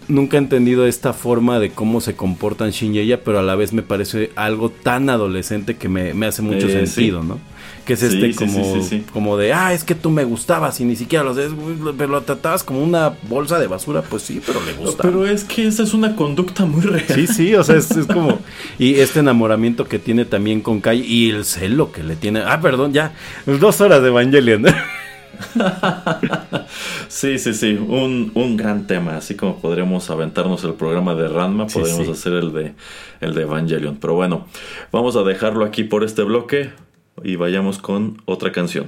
[0.08, 3.54] nunca he entendido esta forma de cómo se comportan Shin y ella, pero a la
[3.54, 7.38] vez me parece algo tan adolescente que me, me hace mucho eh, sentido, ¿no?
[7.88, 11.24] que es este como, como de, ah, es que tú me gustabas y ni siquiera
[11.24, 11.34] lo
[11.96, 15.02] pero lo tratabas como una bolsa de basura, pues sí, pero le gusta.
[15.02, 17.06] Pero es que esa es una conducta muy real.
[17.08, 18.40] Sí, sí, o sea, es, como,
[18.78, 22.60] y este enamoramiento que tiene también con Kai y el celo que le tiene, ah,
[22.60, 23.14] perdón, ya,
[23.46, 24.66] dos horas de Evangelion.
[27.08, 31.66] sí, sí, sí, un, un, gran tema, así como podríamos aventarnos el programa de Ranma,
[31.66, 32.74] podríamos hacer el de,
[33.20, 33.96] el de Evangelion.
[33.96, 34.46] Pero bueno,
[34.92, 36.70] vamos a dejarlo aquí por este bloque
[37.22, 38.86] y vayamos con otra canción.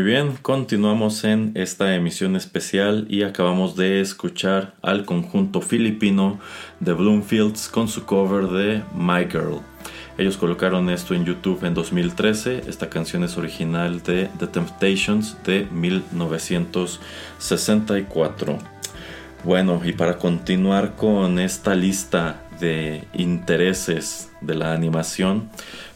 [0.00, 6.40] Muy bien, continuamos en esta emisión especial y acabamos de escuchar al conjunto filipino
[6.80, 9.60] de Bloomfields con su cover de My Girl.
[10.16, 12.62] Ellos colocaron esto en YouTube en 2013.
[12.66, 18.56] Esta canción es original de The Temptations de 1964.
[19.44, 25.50] Bueno, y para continuar con esta lista de intereses de la animación,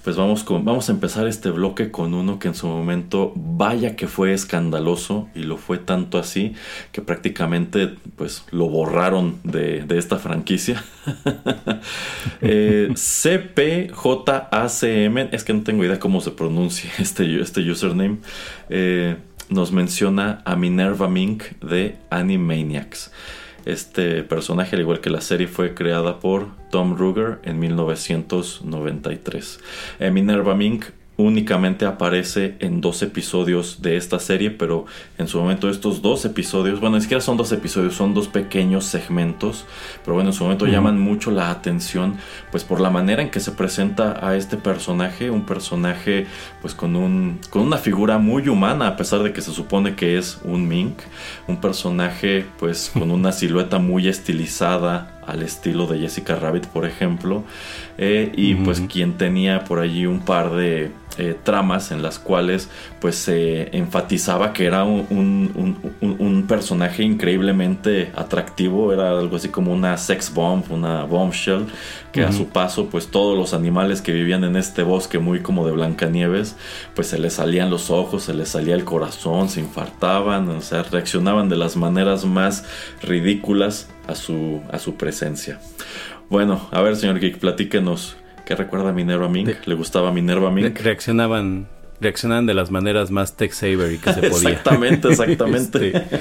[0.05, 3.97] pues vamos, con, vamos a empezar este bloque con uno que en su momento vaya
[3.97, 6.53] que fue escandaloso y lo fue tanto así
[6.93, 10.85] que prácticamente pues lo borraron de, esta franquicia.
[12.43, 13.99] eh, CPJACM,
[15.33, 18.19] es que no tengo idea cómo se pronuncia este, este username,
[18.69, 19.17] eh,
[19.49, 23.11] nos menciona a Minerva Mink de Animaniacs.
[23.65, 29.61] Este personaje, al igual que la serie, fue creada por Tom Ruger en 1993.
[30.01, 30.87] Eh, Minerva Mink
[31.17, 34.87] únicamente aparece en dos episodios de esta serie, pero
[35.17, 38.85] en su momento estos dos episodios, bueno, ni siquiera son dos episodios, son dos pequeños
[38.85, 39.65] segmentos,
[40.05, 42.17] pero bueno, en su momento llaman mucho la atención,
[42.51, 46.27] pues por la manera en que se presenta a este personaje, un personaje
[46.61, 50.19] pues con, un, con una figura muy humana, a pesar de que se supone que
[50.19, 50.99] es un mink,
[51.47, 57.45] un personaje pues con una silueta muy estilizada, al estilo de Jessica Rabbit, por ejemplo,
[57.99, 62.69] eh, y pues quien tenía por allí un par de eh, tramas en las cuales
[63.01, 70.35] pues se enfatizaba que era un, personaje increíblemente atractivo, era algo así como una sex
[70.35, 71.67] bomb, una bombshell,
[72.11, 75.65] que a su paso pues todos los animales que vivían en este bosque muy como
[75.65, 76.57] de Blancanieves,
[76.97, 80.83] pues se les salían los ojos, se les salía el corazón, se infartaban, o sea,
[80.83, 82.65] reaccionaban de las maneras más
[83.03, 85.61] ridículas a su, a su presencia.
[86.29, 89.67] Bueno, a ver señor Geek, platíquenos ¿Qué recuerda a Minerva Mink?
[89.67, 90.79] ¿Le gustaba Minerva Mink?
[90.81, 91.67] reaccionaban
[92.01, 94.51] reaccionaban de las maneras más tech saver que se podía.
[94.51, 95.89] exactamente, exactamente.
[95.95, 96.21] Este,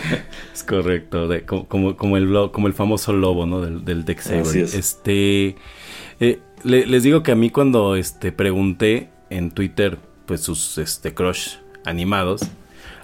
[0.53, 1.27] es correcto,
[1.67, 3.59] como, como, el como el famoso lobo, ¿no?
[3.59, 4.55] Del, del tech saver.
[4.55, 5.57] Este
[6.19, 11.55] eh, les digo que a mí cuando este pregunté en Twitter pues sus este crush
[11.83, 12.43] animados,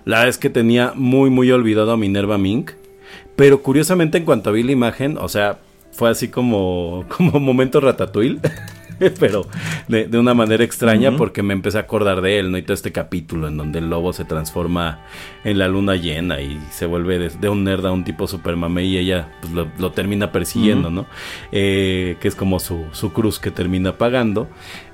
[0.05, 2.71] la verdad es que tenía muy muy olvidado a Minerva Mink,
[3.39, 5.59] pero curiosamente en cuanto vi la imagen, o sea,
[5.93, 8.41] fue así como como momento ratatouille.
[9.19, 9.45] pero
[9.87, 12.57] de, una manera extraña porque me empecé a acordar de él, ¿no?
[12.57, 14.99] Y todo este capítulo en donde el lobo se transforma
[15.43, 18.85] en la luna llena y se vuelve de, un nerd a un tipo super mame
[18.85, 21.05] y ella pues, lo, termina persiguiendo, ¿no?
[21.51, 24.47] Eh, que es como su, su, cruz que termina pagando.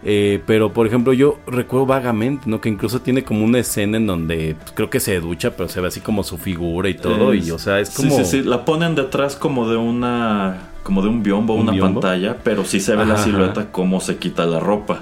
[0.04, 2.62] Eh, pero, por ejemplo, yo recuerdo vagamente, ¿no?
[2.62, 5.82] Que incluso tiene como una escena en donde pues, creo que se ducha, pero se
[5.82, 7.34] ve así como su figura y todo.
[7.34, 8.12] y, o sea, es como...
[8.12, 8.44] Sí, sí, sí.
[8.44, 12.96] La ponen detrás como de una como de un biombo, una pantalla, pero sí se
[12.96, 15.02] ve la silueta cómo se quita la ropa.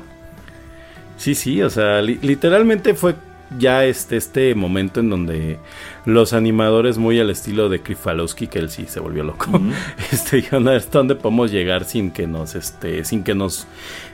[1.18, 3.16] Sí, sí, o sea, literalmente fue
[3.60, 5.60] ya este, este momento en donde
[6.06, 9.48] los animadores muy al estilo de Krifalowski, que él sí se volvió loco,
[10.14, 13.68] este, dijeron, a ver, dónde podemos llegar sin que nos, este, sin que nos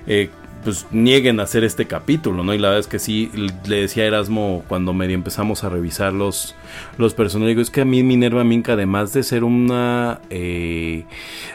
[0.08, 0.32] eh,
[0.64, 2.54] pues nieguen a hacer este capítulo, ¿no?
[2.54, 3.32] Y la verdad es que sí,
[3.66, 6.56] le decía Erasmo cuando medio empezamos a revisar los,
[6.98, 11.06] los personajes, es que a mí Minerva Mink, además de ser una eh,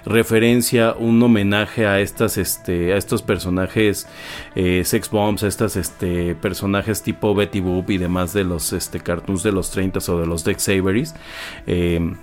[0.05, 4.07] referencia, un homenaje a estas, este, a estos personajes
[4.55, 9.01] eh, sex bombs, a estas, este, personajes tipo Betty Boop y demás de los, este,
[9.01, 11.15] cartoons de los 30 o de los Dex Saveries,
[11.67, 12.15] eh,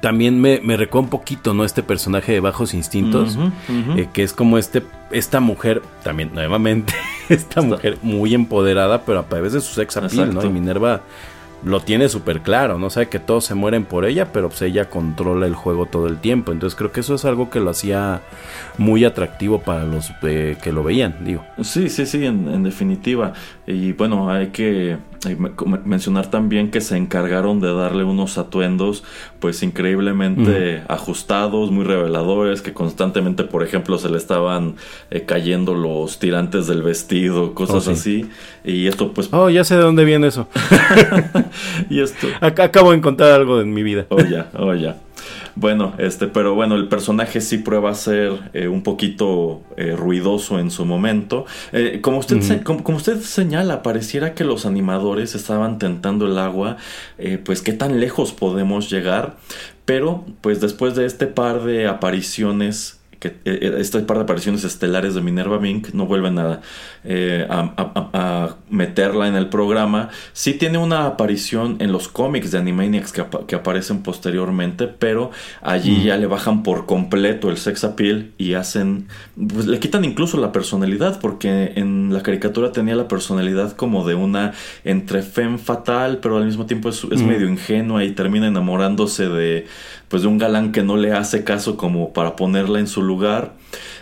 [0.00, 1.64] también me, me recuerda un poquito, ¿no?
[1.64, 3.38] Este personaje de bajos instintos,
[3.96, 6.92] eh, que es como este, esta mujer, también nuevamente,
[7.28, 10.44] esta mujer muy empoderada, pero a través de su sex appeal, ¿no?
[10.44, 11.02] Y Minerva
[11.62, 12.88] lo tiene súper claro, ¿no?
[12.90, 16.18] Sabe que todos se mueren por ella, pero pues ella controla el juego todo el
[16.18, 16.52] tiempo.
[16.52, 18.22] Entonces creo que eso es algo que lo hacía
[18.78, 21.44] muy atractivo para los eh, que lo veían, digo.
[21.62, 23.34] Sí, sí, sí, en, definitiva.
[23.70, 24.96] Y bueno, hay que
[25.84, 29.04] mencionar también que se encargaron de darle unos atuendos
[29.38, 34.74] pues increíblemente ajustados, muy reveladores, que constantemente, por ejemplo, se le estaban
[35.10, 38.28] eh, cayendo los tirantes del vestido, cosas oh, así.
[38.64, 39.28] Y esto pues...
[39.32, 40.48] Oh, ya sé de dónde viene eso.
[41.90, 42.26] y esto...
[42.40, 44.06] Acabo de encontrar algo en mi vida.
[44.08, 44.96] Oh, ya, oh, ya.
[45.60, 50.58] Bueno, este, pero bueno, el personaje sí prueba a ser eh, un poquito eh, ruidoso
[50.58, 51.44] en su momento.
[51.72, 56.78] Eh, como, usted como, usted señala, pareciera que los animadores estaban tentando el agua,
[57.44, 59.36] pues qué tan lejos podemos llegar.
[59.84, 65.14] Pero, pues después de este par de apariciones que eh, este par de apariciones estelares
[65.14, 66.62] de Minerva Mink no vuelven a,
[67.04, 70.08] eh, a, meterla en el programa.
[70.32, 76.16] Sí tiene una aparición en los cómics de Animaniacs que, aparecen posteriormente, pero allí ya
[76.16, 79.08] le bajan por completo el sex appeal y hacen,
[79.52, 84.14] pues le quitan incluso la personalidad, porque en la caricatura tenía la personalidad como de
[84.14, 84.52] una
[84.84, 89.66] entre femme fatal, pero al mismo tiempo es, medio ingenua y termina enamorándose de
[90.08, 93.52] pues de un galán que no le hace caso como para ponerla en su lugar.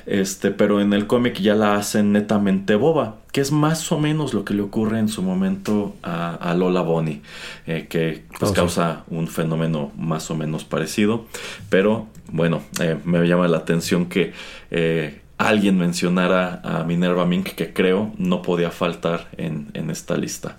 [0.07, 4.33] Este, pero en el cómic ya la hacen netamente boba, que es más o menos
[4.33, 7.21] lo que le ocurre en su momento a, Lola Bonnie,
[7.67, 11.27] eh, que pues, oh, causa un fenómeno más o menos parecido.
[11.69, 14.33] Pero bueno, eh, me llama la atención que
[14.71, 20.59] eh, alguien mencionara a Minerva Mink, que creo no podía faltar en, en esta lista.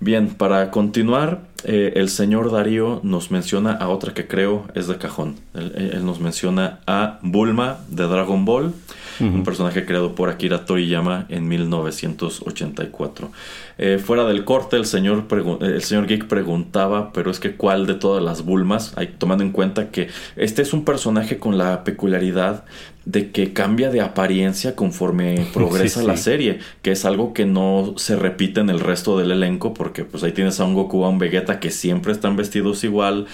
[0.00, 4.96] Bien, para continuar, eh, el señor Darío nos menciona a otra que creo es de
[4.96, 5.36] cajón.
[5.54, 8.74] Él, nos menciona a Bulma de Dragon Ball.
[9.20, 13.30] Un personaje creado por Akira Toriyama en 1984.
[13.78, 15.26] Eh, fuera del corte, el señor,
[15.60, 19.52] el señor Geek preguntaba, pero es que cuál de todas las Bulmas, hay, tomando en
[19.52, 22.64] cuenta que este es un personaje con la peculiaridad
[23.04, 28.16] de que cambia de apariencia conforme progresa la serie, que es algo que no se
[28.16, 31.18] repite en el resto del elenco, porque pues ahí tienes a un Goku, a un
[31.18, 33.26] Vegeta que siempre están vestidos igual,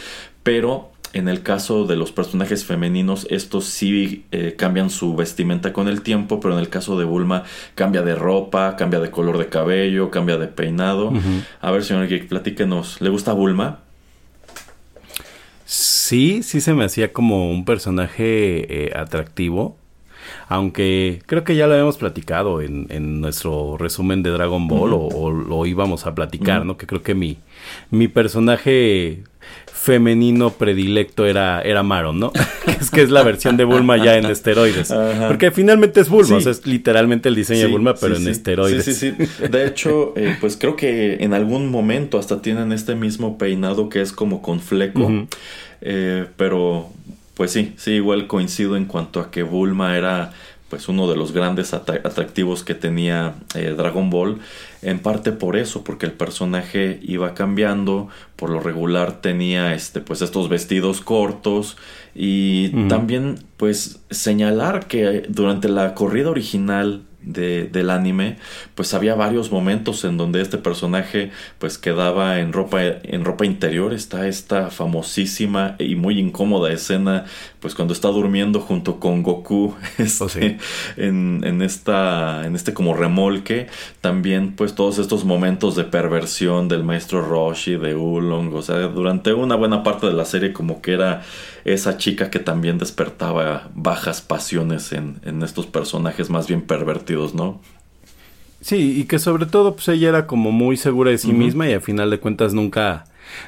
[0.43, 5.89] pero en el caso de los personajes femeninos, estos sí eh, cambian su vestimenta con
[5.89, 7.45] el tiempo, pero en el caso de Bulma
[7.77, 11.13] cambia de ropa, cambia de color de cabello, cambia de peinado.
[11.61, 13.01] A ver, señor Geek, platíquenos.
[13.01, 13.79] ¿Le gusta Bulma?
[15.65, 19.77] Sí, sí se me hacía como un personaje eh, atractivo.
[20.49, 25.67] Aunque creo que ya lo habíamos platicado en, nuestro resumen de Dragon Ball o, lo
[25.67, 26.77] íbamos a platicar, ¿no?
[26.77, 27.39] Que creo que mi,
[27.91, 29.23] mi personaje
[29.85, 32.33] femenino predilecto era, era Maron, ¿no?
[32.81, 34.91] es que es la versión de Bulma ya en esteroides.
[35.29, 38.83] Porque finalmente es Bulma, o sea, es literalmente el diseño de Bulma, pero en esteroides.
[38.83, 39.47] Sí, sí, sí.
[39.47, 44.01] De hecho, eh, pues creo que en algún momento hasta tienen este mismo peinado que
[44.01, 45.27] es como con fleco.
[45.83, 46.89] Eh, pero,
[47.35, 50.33] pues sí, sí, igual coincido en cuanto a que Bulma era
[50.71, 54.41] pues uno de los grandes atractivos que tenía eh, Dragon Ball,
[54.85, 60.23] en parte por eso, porque el personaje iba cambiando, por lo regular tenía este pues
[60.23, 61.77] estos vestidos cortos
[62.15, 68.37] y también pues señalar que durante la corrida original de, del anime,
[68.75, 73.93] pues había varios momentos en donde este personaje pues quedaba en ropa, en ropa interior.
[73.95, 77.25] Está esta famosísima y muy incómoda escena,
[77.61, 82.95] pues cuando está durmiendo junto con Goku este, oh, en, en, esta, en este como
[82.95, 83.67] remolque.
[84.01, 88.55] También pues todos estos momentos de perversión del maestro Roshi, de Ulong.
[88.55, 91.23] O sea, durante una buena parte de la serie como que era
[91.65, 97.61] esa chica que también despertaba bajas pasiones en, en estos personajes más bien pervertidos, ¿no?
[98.61, 101.75] Sí, y que sobre todo pues ella era como muy segura de sí misma y
[101.75, 103.05] al final de cuentas nunca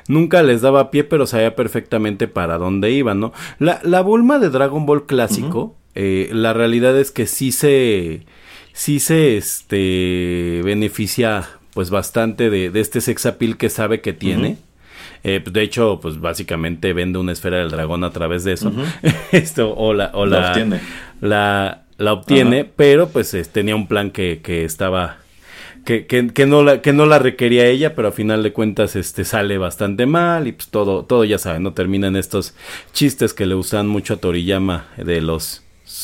[0.09, 3.33] nunca les daba pie, pero sabía perfectamente para dónde iban, ¿no?
[3.59, 8.27] La, la Bulma de Dragon Ball clásico, eh, la realidad es que sí se
[8.75, 14.59] sí se este beneficia pues bastante de, de este sex appeal que sabe que tiene.
[15.25, 18.73] Eh, de hecho, pues básicamente vende una esfera del dragón a través de eso.
[19.33, 20.81] Esto, o la, o la, obtiene.
[21.21, 25.19] La, la obtiene, pero pues tenía un plan que, que estaba.
[25.85, 28.97] Que, que, que, no la, que no la requería ella, pero a final de cuentas
[28.97, 31.75] este, sale bastante mal y pues todo, todo ya saben, ¿no?
[31.75, 32.57] Terminan estos
[32.93, 35.63] chistes que le gustan mucho a Toriyama de los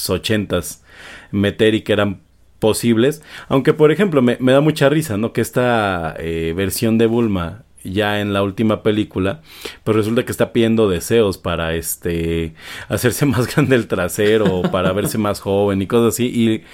[0.09, 0.85] ochentas
[1.33, 2.21] meter y que eran
[2.61, 3.23] posibles.
[3.49, 5.33] Aunque, por ejemplo, me, me da mucha risa, ¿no?
[5.33, 9.43] Que esta eh, versión de Bulma ya en la última película,
[9.85, 12.55] pues resulta que está pidiendo deseos para este
[12.89, 16.65] hacerse más grande el trasero, para verse más joven y cosas así.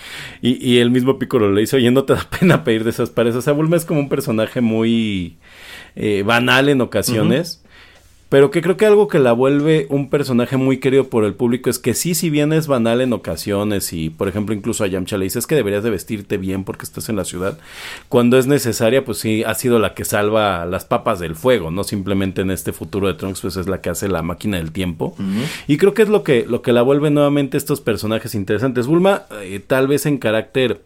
[0.41, 3.11] Y, y, el mismo Piccolo le dice, oye, no te da pena pedir de esas
[3.11, 3.37] paredes.
[3.37, 5.39] O sea, Bulma es como un personaje muy
[5.97, 7.63] eh, banal en ocasiones
[8.29, 11.71] pero que creo que algo que la vuelve un personaje muy querido por el público
[11.71, 15.17] es que sí, si bien es banal en ocasiones y por ejemplo incluso a Yamcha
[15.17, 17.59] le dices que deberías de vestirte bien porque estás en la ciudad,
[18.09, 21.85] cuando es necesaria pues sí ha sido la que salva las papas del fuego, no
[21.85, 25.17] simplemente en este futuro de Trunks pues es la que hace la máquina del tiempo.
[25.67, 28.87] Y creo que es lo que, lo que la vuelve nuevamente estos personajes interesantes.
[28.87, 30.83] Bulma eh, tal vez en carácter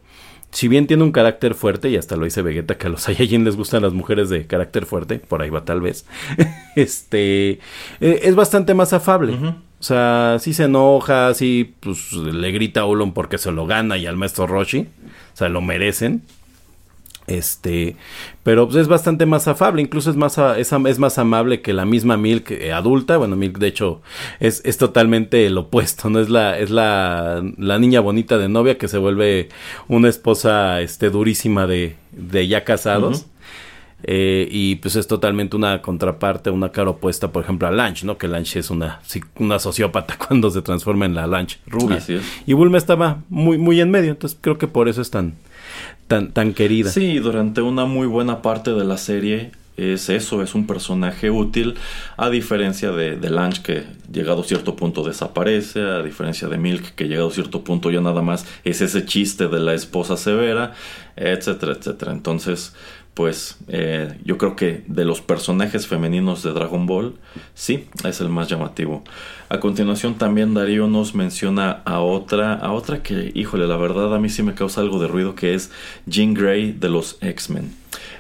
[0.52, 3.44] si bien tiene un carácter fuerte, y hasta lo dice Vegeta, que a los Saiyajin
[3.44, 6.06] les gustan las mujeres de carácter fuerte, por ahí va tal vez,
[6.76, 7.52] este,
[8.00, 9.34] eh, es bastante más afable.
[9.34, 13.98] O sea, sí se enoja, sí, pues le grita a Ulon porque se lo gana
[13.98, 14.86] y al maestro Roshi,
[15.34, 16.22] o sea, lo merecen.
[17.26, 17.96] Este,
[18.42, 21.84] pero pues, es bastante más afable, incluso es más, es, es más amable que la
[21.84, 23.16] misma Milk eh, adulta.
[23.16, 24.02] Bueno, Milk de hecho
[24.40, 26.18] es, es totalmente el opuesto, ¿no?
[26.18, 29.48] Es la, es la, la niña bonita de novia que se vuelve
[29.88, 33.26] una esposa este, durísima de, de ya casados.
[34.04, 38.18] Eh, y pues es totalmente una contraparte, una cara opuesta, por ejemplo, a Lanch, ¿no?
[38.18, 39.00] Que Lanch es una,
[39.38, 42.02] una sociópata cuando se transforma en la Lanch rubia.
[42.46, 45.34] Y Bulma estaba muy, muy en medio, entonces creo que por eso es tan,
[46.08, 46.90] tan, tan querida.
[46.90, 51.74] Sí, durante una muy buena parte de la serie es eso, es un personaje útil,
[52.16, 56.94] a diferencia de, de Lange que llegado a cierto punto desaparece, a diferencia de Milk
[56.94, 60.74] que llegado a cierto punto ya nada más es ese chiste de la esposa severa,
[61.16, 62.12] etcétera, etcétera.
[62.12, 62.74] Entonces,
[63.14, 67.14] pues eh, yo creo que de los personajes femeninos de Dragon Ball,
[67.54, 69.04] sí, es el más llamativo.
[69.52, 74.18] A continuación también Darío nos menciona a otra, a otra que, híjole, la verdad a
[74.18, 75.70] mí sí me causa algo de ruido, que es
[76.06, 77.70] Jean Grey de los X-Men.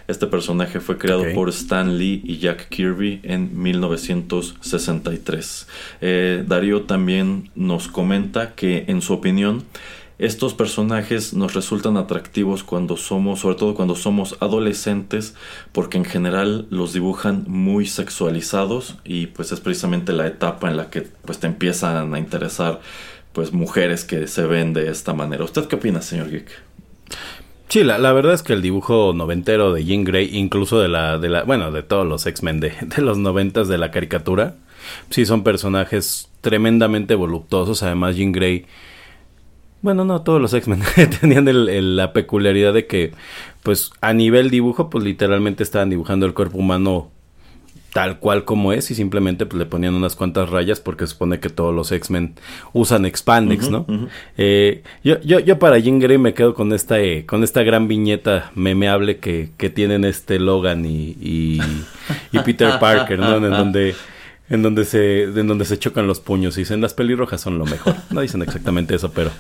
[0.08, 5.68] Este personaje fue creado por Stan Lee y Jack Kirby en 1963.
[6.02, 9.64] Eh, Darío también nos comenta que en su opinión,
[10.18, 15.34] estos personajes nos resultan atractivos cuando somos, sobre todo cuando somos adolescentes,
[15.72, 20.90] porque en general los dibujan muy sexualizados y pues es precisamente la etapa en la
[20.90, 22.80] que pues te empiezan a interesar
[23.32, 25.44] pues mujeres que se ven de esta manera.
[25.44, 26.50] ¿Usted qué opina, señor Geek?
[27.68, 31.16] Sí, la, la, verdad es que el dibujo noventero de Jean Grey, incluso de la,
[31.16, 34.56] de la, bueno, de todos los X-Men de, de, los noventas de la caricatura,
[35.08, 37.82] sí son personajes tremendamente voluptuosos.
[37.82, 38.66] Además, Jean Grey,
[39.82, 40.82] bueno, no, todos los X-Men
[41.20, 43.12] tenían el, la peculiaridad de que,
[43.62, 47.10] pues, a nivel dibujo, pues literalmente estaban dibujando el cuerpo humano
[47.92, 51.40] tal cual como es y simplemente pues, le ponían unas cuantas rayas porque se supone
[51.40, 52.34] que todos los X-Men
[52.72, 53.86] usan Expandex, ¿no?
[54.38, 57.88] eh, yo, yo, yo para Jean Grey me quedo con esta, eh, con esta gran
[57.88, 61.60] viñeta memeable que, que tienen este Logan y, y,
[62.32, 63.36] y Peter Parker, ¿no?
[63.36, 63.94] En donde
[64.52, 67.64] en donde se en donde se chocan los puños y dicen las pelirrojas son lo
[67.64, 67.94] mejor.
[68.10, 69.30] No dicen exactamente eso, pero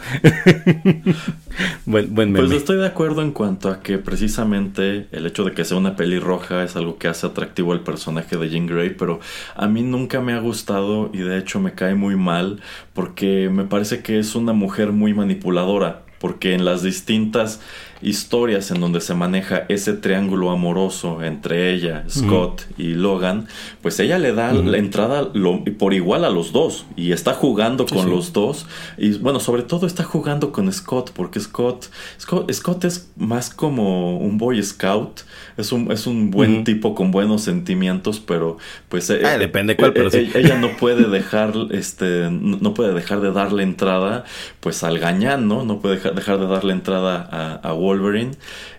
[1.86, 2.46] buen, buen meme.
[2.46, 5.96] Pues estoy de acuerdo en cuanto a que precisamente el hecho de que sea una
[5.96, 9.20] pelirroja es algo que hace atractivo al personaje de Jean Grey, pero
[9.54, 12.60] a mí nunca me ha gustado y de hecho me cae muy mal
[12.94, 17.58] porque me parece que es una mujer muy manipuladora, porque en las distintas
[18.02, 23.46] historias en donde se maneja ese triángulo amoroso entre ella, Scott y Logan,
[23.80, 25.30] pues ella le da la entrada
[25.78, 28.66] por igual a los dos y está jugando con los dos.
[28.98, 31.86] Y bueno, sobre todo está jugando con Scott porque Scott,
[32.18, 35.20] Scott, es más como un boy scout,
[35.56, 38.58] es un, es un buen tipo con buenos sentimientos, pero
[38.88, 43.20] pues eh, ah, depende cuál, pero eh, ella no puede dejar este no puede dejar
[43.20, 44.24] de darle entrada
[44.60, 45.64] pues al gañán, ¿no?
[45.64, 48.32] No puede dejar, de darle entrada a, a Wolverine.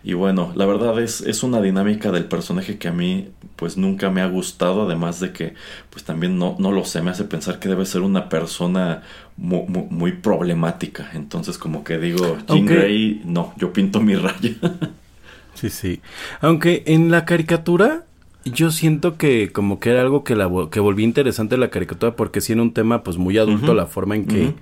[0.03, 4.09] Y bueno, la verdad es, es una dinámica del personaje que a mí pues nunca
[4.09, 5.53] me ha gustado, además de que
[5.89, 9.03] pues también no, no lo sé, me hace pensar que debe ser una persona
[9.37, 11.11] muy, muy, problemática.
[11.13, 14.51] Entonces como que digo, Jean Grey, no, yo pinto mi raya.
[15.53, 16.01] sí, sí.
[16.41, 18.05] Aunque en la caricatura
[18.45, 22.41] yo siento que como que era algo que la que volví interesante la caricatura porque
[22.41, 24.53] sí era un tema pues muy adulto la forma en que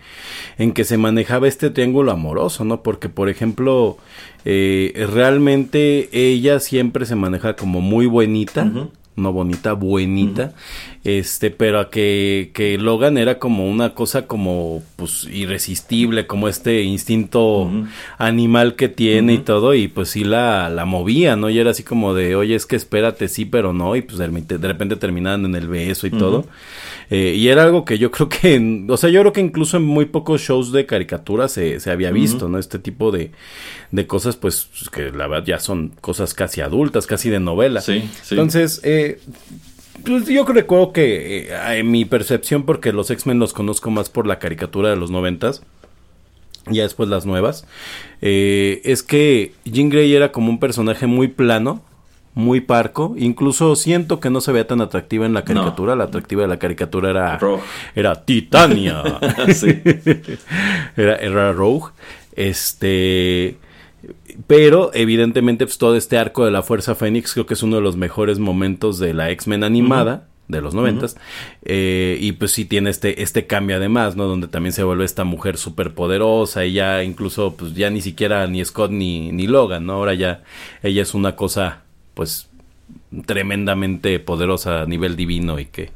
[0.57, 3.97] en que se manejaba este triángulo amoroso no porque por ejemplo
[4.45, 8.71] eh, realmente ella siempre se maneja como muy buenita
[9.15, 10.53] no bonita, buenita,
[11.03, 17.71] este, pero que, que Logan era como una cosa como, pues, irresistible, como este instinto
[18.19, 21.49] animal que tiene y todo, y pues sí la, la movía, ¿no?
[21.49, 24.27] Y era así como de, oye, es que espérate, sí, pero no, y pues de,
[24.57, 26.45] repente terminaban en el beso y todo.
[27.09, 29.83] Eh, y era algo que yo creo que, o sea, yo creo que incluso en
[29.83, 32.57] muy pocos shows de caricatura se, se había visto, ¿no?
[32.57, 33.31] Este tipo de,
[33.91, 37.81] de cosas, pues, que la verdad ya son cosas casi adultas, casi de novela.
[37.81, 38.35] Sí, sí.
[38.35, 39.19] Entonces, eh,
[40.03, 44.27] pues yo recuerdo que eh, en mi percepción, porque los X-Men los conozco más por
[44.27, 45.63] la caricatura de los noventas,
[46.67, 47.65] ya después las nuevas,
[48.21, 51.81] eh, es que Jean Grey era como un personaje muy plano,
[52.33, 53.15] muy parco.
[53.17, 55.95] Incluso siento que no se veía tan atractiva en la caricatura.
[55.95, 57.39] La atractiva de la caricatura era,
[57.95, 59.03] era Titania.
[60.95, 61.91] era, era Rogue.
[62.35, 63.57] Este.
[64.47, 67.81] Pero evidentemente pues, todo este arco de la Fuerza Fénix creo que es uno de
[67.81, 70.27] los mejores momentos de la X-Men animada.
[70.47, 71.15] de los noventas
[71.63, 75.23] eh, y pues sí tiene este este cambio además no donde también se vuelve esta
[75.23, 79.85] mujer súper poderosa y ya incluso pues ya ni siquiera ni Scott ni, ni Logan
[79.85, 80.43] no ahora ya
[80.83, 81.83] ella es una cosa
[82.15, 82.49] pues
[83.25, 85.91] tremendamente poderosa a nivel divino y que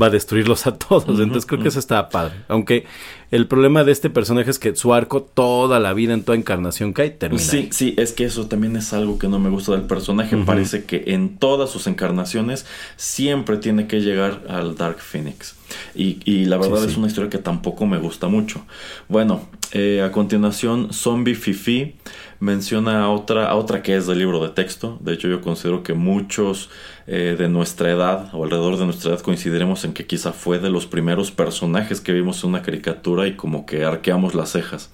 [0.00, 1.18] va a destruirlos a todos.
[1.18, 2.34] Entonces creo que eso está padre.
[2.48, 2.86] Aunque
[3.30, 6.92] el problema de este personaje es que su arco toda la vida en toda encarnación
[6.92, 7.42] cae termina.
[7.42, 10.36] Sí, sí, es que eso también es algo que no me gusta del personaje.
[10.38, 15.56] Parece que en todas sus encarnaciones siempre tiene que llegar al Dark Phoenix.
[15.94, 18.64] Y, la verdad es una historia que tampoco me gusta mucho.
[19.08, 21.94] Bueno, eh, a continuación, Zombie Fifi
[22.40, 24.98] menciona a otra, a otra que es del libro de texto.
[25.00, 26.70] De hecho, yo considero que muchos
[27.06, 30.70] eh, de nuestra edad o alrededor de nuestra edad coincidiremos en que quizá fue de
[30.70, 34.90] los primeros personajes que vimos en una caricatura y como que arqueamos las cejas.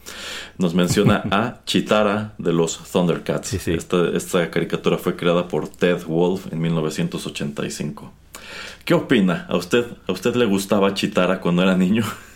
[0.58, 3.68] Nos menciona a Chitara de los Thundercats.
[3.68, 8.12] Esta, esta caricatura fue creada por Ted Wolf en 1985.
[8.84, 9.46] ¿Qué opina?
[9.48, 12.04] ¿A usted, ¿A usted le gustaba Chitara cuando era niño?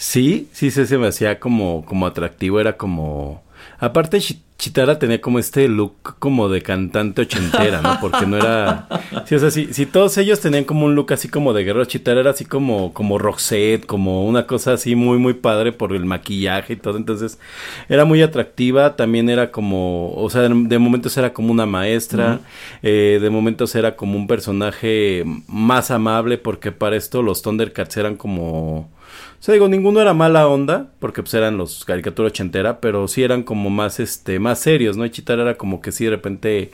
[0.00, 3.42] Sí, sí, se me hacía como, como atractivo, era como...
[3.78, 4.18] Aparte,
[4.56, 7.98] Chitara tenía como este look como de cantante ochentera, ¿no?
[8.00, 8.88] Porque no era...
[9.26, 11.84] Sí, o sea, si, si todos ellos tenían como un look así como de guerrero,
[11.84, 16.06] Chitara era así como, como Roxette, como una cosa así muy, muy padre por el
[16.06, 16.96] maquillaje y todo.
[16.96, 17.38] Entonces,
[17.90, 20.14] era muy atractiva, también era como...
[20.14, 22.40] O sea, de, momentos era como una maestra,
[22.82, 28.16] eh, de momentos era como un personaje más amable, porque para esto los Thundercats eran
[28.16, 28.88] como
[29.40, 33.22] O sea, digo, ninguno era mala onda, porque pues eran los caricatura ochentera, pero sí
[33.22, 35.06] eran como más, este, más serios, ¿no?
[35.06, 36.72] Y Chitara era como que sí, de repente,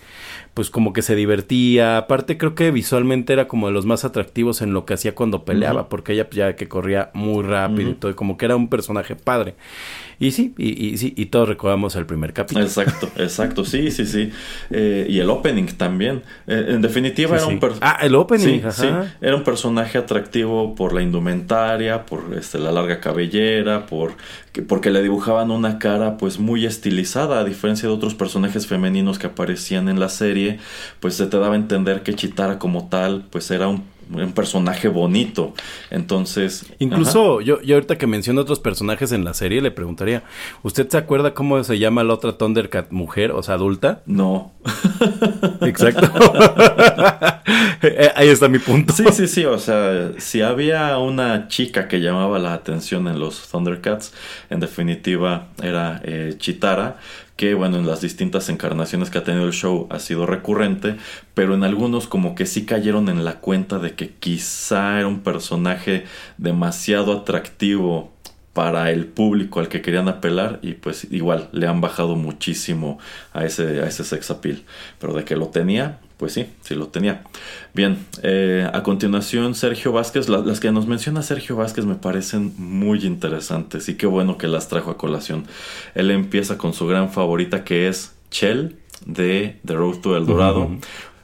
[0.52, 1.96] pues como que se divertía.
[1.96, 5.44] Aparte, creo que visualmente era como de los más atractivos en lo que hacía cuando
[5.44, 8.56] peleaba, porque ella pues, ya que corría muy rápido y todo, y como que era
[8.56, 9.54] un personaje padre.
[10.18, 12.64] Y sí, y, y, sí, y todos recordamos el primer capítulo.
[12.64, 14.30] Exacto, exacto, sí, sí, sí.
[14.70, 16.22] Eh, y el opening también.
[16.46, 18.88] Eh, en definitiva era un Ah, el opening, sí,
[19.20, 24.14] Era un personaje atractivo por la indumentaria, por este, la larga cabellera, por
[24.62, 29.26] porque le dibujaban una cara pues muy estilizada, a diferencia de otros personajes femeninos que
[29.26, 30.58] aparecían en la serie,
[31.00, 34.88] pues se te daba a entender que Chitara como tal pues era un un personaje
[34.88, 35.54] bonito.
[35.90, 36.66] Entonces.
[36.78, 40.22] Incluso yo, yo ahorita que menciono otros personajes en la serie, le preguntaría:
[40.62, 44.02] ¿Usted se acuerda cómo se llama la otra Thundercat mujer, o sea, adulta?
[44.06, 44.52] No.
[45.62, 46.10] Exacto.
[47.82, 48.92] Eh, ahí está mi punto.
[48.92, 49.44] Sí, sí, sí.
[49.44, 54.12] O sea, si había una chica que llamaba la atención en los Thundercats,
[54.50, 56.98] en definitiva era eh, Chitara
[57.36, 60.96] que bueno, en las distintas encarnaciones que ha tenido el show ha sido recurrente,
[61.34, 65.20] pero en algunos como que sí cayeron en la cuenta de que quizá era un
[65.20, 66.04] personaje
[66.38, 68.12] demasiado atractivo
[68.54, 72.98] para el público al que querían apelar y pues igual le han bajado muchísimo
[73.34, 74.62] a ese, a ese sex appeal,
[74.98, 77.24] pero de que lo tenía, pues sí, sí lo tenía.
[77.74, 83.04] Bien, eh, a continuación Sergio Vázquez, las que nos menciona Sergio Vázquez me parecen muy
[83.04, 85.44] interesantes y qué bueno que las trajo a colación.
[85.94, 90.70] Él empieza con su gran favorita que es Chell de The Road to El Dorado.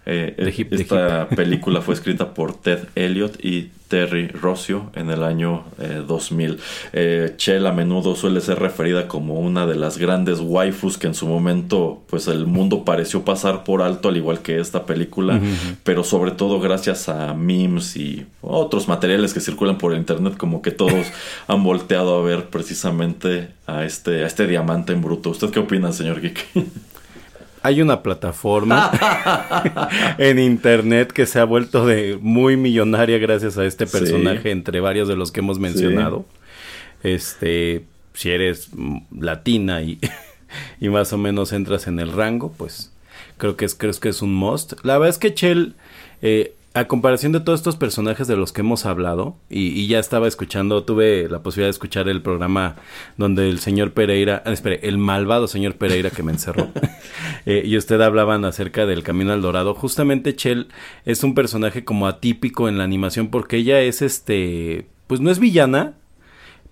[0.05, 0.35] Eh,
[0.71, 5.65] esta película fue escrita por Ted Elliott y Terry Rossio en el año
[6.07, 6.59] 2000.
[6.95, 11.15] Eh, Chell a menudo suele ser referida como una de las grandes waifus que en
[11.15, 15.39] su momento pues el mundo pareció pasar por alto al igual que esta película,
[15.85, 20.63] pero sobre todo gracias a memes y otros materiales que circulan por el internet como
[20.63, 21.07] que todos
[21.47, 25.29] han volteado a ver precisamente a este, a este diamante en bruto.
[25.29, 26.47] ¿Usted qué opina, señor Geek?
[27.63, 28.91] hay una plataforma
[30.19, 35.09] en internet que se ha vuelto de muy millonaria gracias a este personaje entre varios
[35.09, 36.27] de los que hemos mencionado.
[37.03, 37.85] Este,
[38.15, 38.71] si eres
[39.17, 39.99] latina y,
[40.81, 42.93] y más o menos entras en el rango, pues
[43.39, 44.75] creo que es creo que es un must.
[44.85, 45.75] La verdad es que Chell
[46.21, 50.27] eh, a comparación de todos estos personajes de los que hemos hablado, y, ya estaba
[50.27, 52.77] escuchando, tuve la posibilidad de escuchar el programa
[53.17, 56.69] donde el señor Pereira, ah, espere, el malvado señor Pereira que me encerró,
[57.47, 59.75] eh, y usted hablaban acerca del Camino al Dorado.
[59.75, 60.69] Justamente Chell
[61.05, 65.39] es un personaje como atípico en la animación porque ella es este, pues no es
[65.39, 65.95] villana,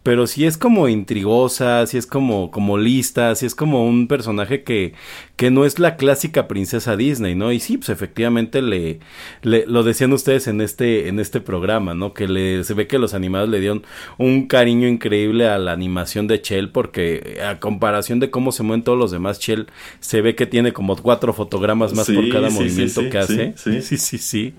[0.03, 4.63] pero sí es como intrigosa, sí es como, como lista, sí es como un personaje
[4.63, 4.95] que,
[5.37, 7.53] que no es la clásica princesa Disney, ¿no?
[7.53, 9.01] Y sí, pues efectivamente le,
[9.43, 12.15] le lo decían ustedes en este, en este programa, ¿no?
[12.15, 13.85] Que le, se ve que los animados le dieron
[14.17, 18.85] un cariño increíble a la animación de Chell, porque a comparación de cómo se mueven
[18.85, 19.67] todos los demás, Chell
[20.01, 23.55] se ve que tiene como cuatro fotogramas más por cada movimiento que hace.
[23.61, 24.19] Sí, sí, sí.
[24.19, 24.55] sí.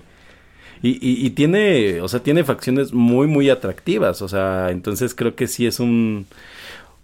[0.82, 4.20] Y, y, tiene, o sea, tiene facciones muy, muy atractivas.
[4.20, 6.26] O sea, entonces creo que sí es un,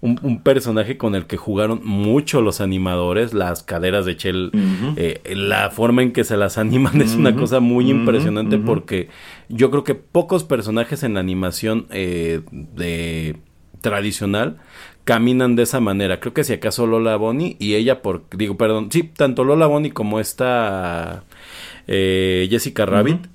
[0.01, 3.35] un, personaje con el que jugaron mucho los animadores.
[3.35, 4.51] Las caderas de Chell,
[4.97, 9.09] eh, la forma en que se las animan es una cosa muy impresionante porque
[9.49, 13.37] yo creo que pocos personajes en la animación eh, de
[13.81, 14.59] tradicional
[15.05, 16.21] caminan de esa manera.
[16.21, 19.93] Creo que si acaso Lola Bonnie y ella por digo, perdón, sí, tanto Lola Bonnie
[19.93, 21.25] como esta
[21.87, 23.27] eh, Jessica Rabbit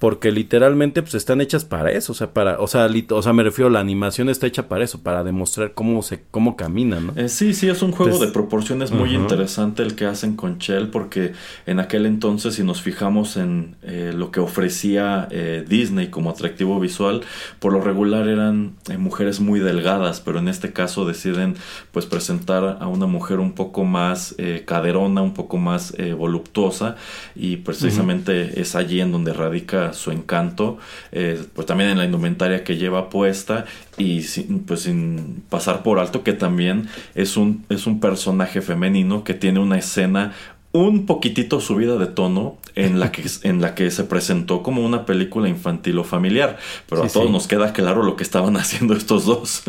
[0.00, 3.42] porque literalmente pues están hechas para eso, o sea, para, o sea, o sea, me
[3.42, 7.12] refiero, la animación está hecha para eso, para demostrar cómo se, cómo camina, ¿no?
[7.16, 10.88] Eh, sí, sí, es un juego de proporciones muy interesante el que hacen con Shell,
[10.88, 11.32] porque
[11.66, 16.80] en aquel entonces, si nos fijamos en eh, lo que ofrecía eh, Disney como atractivo
[16.80, 17.20] visual,
[17.58, 21.56] por lo regular eran mujeres muy delgadas, pero en este caso deciden
[21.92, 26.96] pues presentar a una mujer un poco más caderona, un poco más voluptuosa,
[27.36, 30.78] y precisamente es allí en donde radica su encanto,
[31.12, 33.64] eh, pues también en la indumentaria que lleva puesta
[33.98, 39.24] y sin, pues sin pasar por alto que también es un, es un personaje femenino
[39.24, 40.32] que tiene una escena
[40.72, 45.04] un poquitito subida de tono en la que en la que se presentó como una
[45.04, 46.58] película infantil o familiar
[46.88, 49.62] pero a todos nos queda claro lo que estaban haciendo estos dos.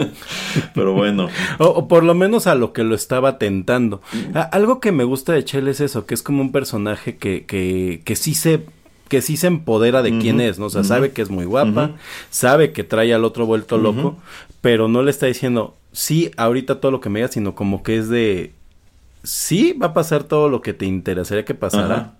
[0.75, 1.29] Pero bueno.
[1.57, 4.01] O, por lo menos a lo que lo estaba tentando.
[4.51, 8.01] Algo que me gusta de Chell es eso que es como un personaje que que,
[8.05, 8.63] que sí se
[9.11, 10.67] que sí se empodera de quién es, ¿no?
[10.67, 11.91] O sea, sabe que es muy guapa,
[12.29, 14.15] sabe que trae al otro vuelto loco,
[14.61, 17.97] pero no le está diciendo, sí, ahorita todo lo que me digas, sino como que
[17.97, 18.53] es de,
[19.21, 22.13] sí, va a pasar todo lo que te interesaría que pasara,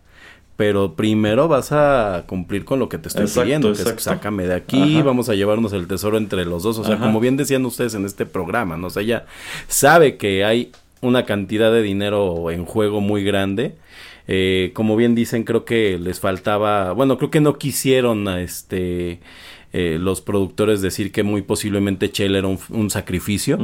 [0.58, 4.56] pero primero vas a cumplir con lo que te estoy pidiendo, que es sácame de
[4.56, 7.94] aquí, vamos a llevarnos el tesoro entre los dos, o sea, como bien decían ustedes
[7.94, 8.88] en este programa, ¿no?
[8.88, 9.28] O sea, ella
[9.70, 13.76] sabe que hay una cantidad de dinero en juego muy grande.
[14.28, 19.20] Eh, como bien dicen, creo que les faltaba, bueno, creo que no quisieron a este
[19.74, 23.58] eh, los productores decir que muy posiblemente Chell era un, sacrificio.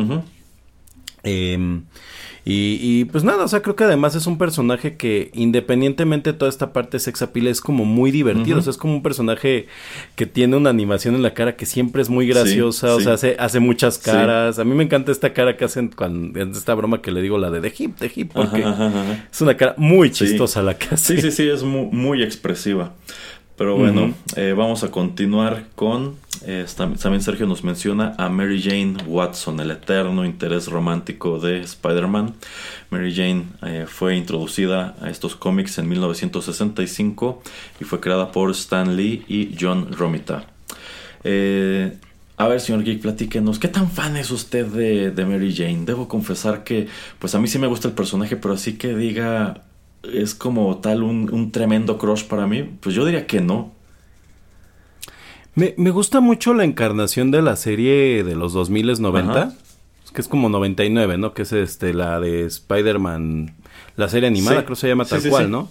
[2.50, 6.48] Y, pues nada, o sea, creo que además es un personaje que independientemente de toda
[6.48, 9.68] esta parte sex appeal es como muy divertido, o sea, es como un personaje
[10.16, 13.36] que tiene una animación en la cara que siempre es muy graciosa, o sea, hace,
[13.38, 14.60] hace muchas caras.
[14.60, 17.52] A mí me encanta esta cara que hacen cuando esta broma que le digo la
[17.52, 18.64] de The Hip, The Hip, porque
[19.30, 21.16] es una cara muy chistosa la que hace.
[21.18, 22.94] Sí, sí, sí, es muy, muy expresiva.
[23.58, 28.98] Pero bueno, eh, vamos a continuar con, eh, también Sergio nos menciona a Mary Jane
[29.08, 32.36] Watson, el eterno interés romántico de Spider-Man.
[32.92, 37.42] Mary Jane eh, fue introducida a estos cómics en 1965
[37.82, 40.46] y fue creada por Stan Lee y John Romita.
[41.24, 45.84] a ver, señor Geek, platíquenos, ¿qué tan fan es usted de, de Mary Jane?
[45.84, 49.64] Debo confesar que, pues a mí sí me gusta el personaje, pero así que diga,
[50.14, 53.74] es como tal un, tremendo crush para mí, pues yo diría que no.
[55.56, 59.56] Me, gusta mucho la encarnación de la serie de los 2090,
[60.14, 61.34] que es como 99, ¿no?
[61.34, 63.56] Que es este la de Spider-Man,
[63.96, 65.70] la serie animada, creo que se llama tal cual, ¿no?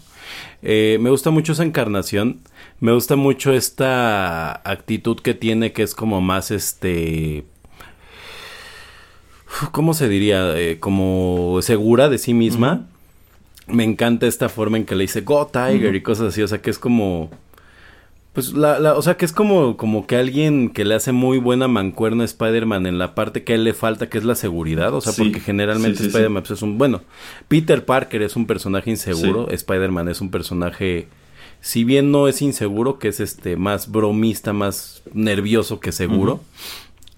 [0.62, 2.40] Eh, me gusta mucho esa encarnación,
[2.80, 7.44] me gusta mucho esta actitud que tiene que es como más este...
[9.70, 10.58] ¿Cómo se diría?
[10.58, 12.88] Eh, como segura de sí misma
[13.66, 16.62] me encanta esta forma en que le dice Go Tiger y cosas así, o sea
[16.62, 17.30] que es como
[18.36, 21.38] pues la, la, o sea que es como, como que alguien que le hace muy
[21.38, 24.34] buena mancuerna a Spider-Man en la parte que a él le falta, que es la
[24.34, 27.00] seguridad, o sea, porque generalmente Spider-Man pues, es un, bueno,
[27.48, 31.08] Peter Parker es un personaje inseguro, Spider-Man es un personaje,
[31.62, 36.40] si bien no es inseguro, que es este más bromista, más nervioso que seguro.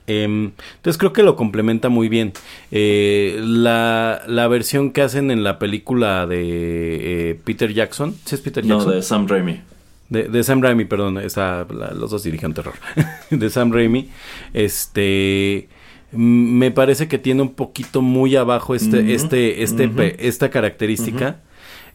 [0.09, 2.33] Entonces creo que lo complementa muy bien.
[2.71, 8.41] Eh, la, la, versión que hacen en la película de eh, Peter Jackson, ¿sí es
[8.41, 8.89] Peter Jackson?
[8.89, 9.61] No, de Sam Raimi.
[10.09, 12.75] De, Sam Raimi, perdón, los dos dirigen terror.
[13.31, 14.09] de Sam Raimi.
[14.55, 15.69] Este
[16.11, 21.41] me parece que tiene un poquito muy abajo este, este, este, esta característica.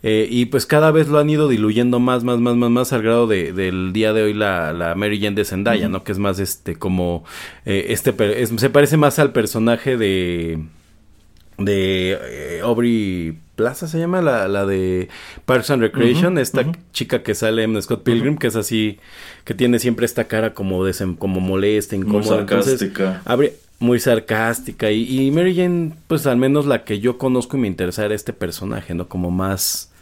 [0.05, 3.01] Eh, y pues cada vez lo han ido diluyendo más, más, más, más, más al
[3.01, 6.03] grado de, del día de hoy la, la Mary Jane de Zendaya, ¿no?
[6.03, 7.23] Que es más este como
[7.65, 8.13] eh, este
[8.57, 10.59] se parece más al personaje de
[11.57, 15.09] de eh, Aubrey Plaza se llama la, la de
[15.45, 18.97] Parks and Recreation, esta chica que sale en Scott Pilgrim, que es así,
[19.45, 20.83] que tiene siempre esta cara como
[21.19, 22.19] como molesta, incómoda.
[22.19, 23.21] Muy sarcástica.
[23.77, 24.89] muy sarcástica.
[24.89, 28.15] Y, y, Mary Jane, pues al menos la que yo conozco y me interesa era
[28.15, 29.07] este personaje, ¿no?
[29.07, 29.92] Como más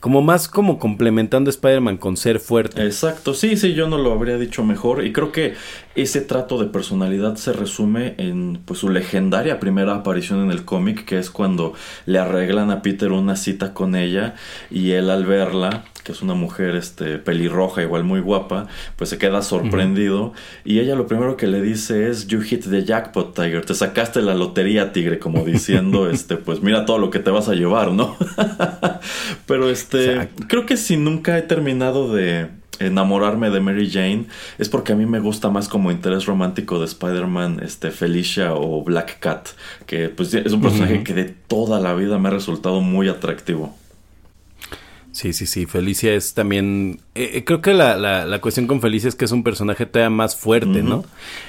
[0.00, 2.84] como más como complementando a Spider-Man con ser fuerte.
[2.84, 5.54] Exacto, sí, sí, yo no lo habría dicho mejor y creo que
[5.94, 11.04] ese trato de personalidad se resume en pues su legendaria primera aparición en el cómic,
[11.04, 11.74] que es cuando
[12.06, 14.34] le arreglan a Peter una cita con ella
[14.70, 18.66] y él al verla que es una mujer este pelirroja, igual muy guapa,
[18.96, 20.32] pues se queda sorprendido.
[20.64, 24.22] Y ella lo primero que le dice es you hit the jackpot tiger, te sacaste
[24.22, 27.92] la lotería tigre, como diciendo este pues mira todo lo que te vas a llevar,
[27.92, 28.16] ¿no?
[29.46, 32.48] Pero este creo que si nunca he terminado de
[32.78, 36.86] enamorarme de Mary Jane es porque a mí me gusta más como interés romántico de
[36.86, 39.48] Spider-Man, este Felicia o Black Cat,
[39.84, 43.76] que pues es un personaje que de toda la vida me ha resultado muy atractivo.
[45.12, 45.66] Sí, sí, sí.
[45.66, 47.00] Felicia es también.
[47.14, 50.10] Eh, eh, creo que la, la, cuestión con Felicia es que es un personaje todavía
[50.10, 51.04] más fuerte, ¿no?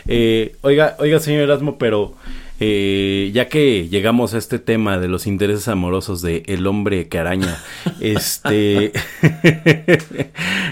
[0.07, 2.15] Eh, oiga, oiga, señor Erasmo, pero
[2.59, 7.57] ya que llegamos a este tema de los intereses amorosos de el hombre que araña,
[7.99, 8.91] este.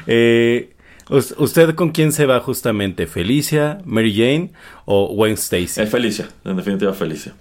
[1.09, 3.07] ¿Usted con quién se va justamente?
[3.07, 4.51] ¿Felicia, Mary Jane
[4.85, 5.85] o Gwen Stacy?
[5.85, 7.33] Felicia, en definitiva Felicia.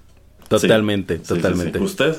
[0.48, 1.78] Totalmente, totalmente.
[1.80, 2.16] ¿Usted?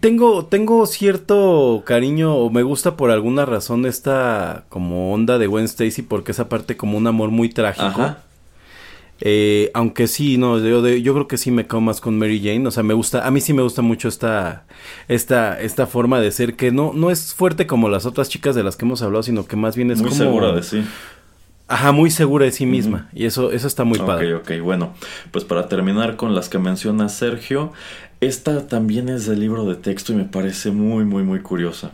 [0.00, 5.64] Tengo, tengo cierto cariño o me gusta por alguna razón esta como onda de Gwen
[5.64, 8.16] Stacy porque esa parte como un amor muy trágico.
[9.20, 12.66] Eh, aunque sí, no, yo, yo creo que sí me cago más con Mary Jane.
[12.68, 14.64] O sea, me gusta, a mí sí me gusta mucho esta,
[15.08, 18.62] esta, esta forma de ser que no, no es fuerte como las otras chicas de
[18.62, 20.84] las que hemos hablado, sino que más bien es muy segura de sí.
[21.68, 23.08] Ajá, muy segura de sí misma.
[23.12, 24.34] Y eso, eso está muy padre.
[24.34, 24.94] Ok, ok, bueno.
[25.30, 27.72] Pues para terminar con las que menciona Sergio,
[28.20, 31.92] esta también es del libro de texto y me parece muy, muy, muy curiosa.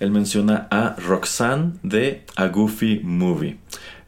[0.00, 3.56] Él menciona a Roxanne de A Goofy Movie.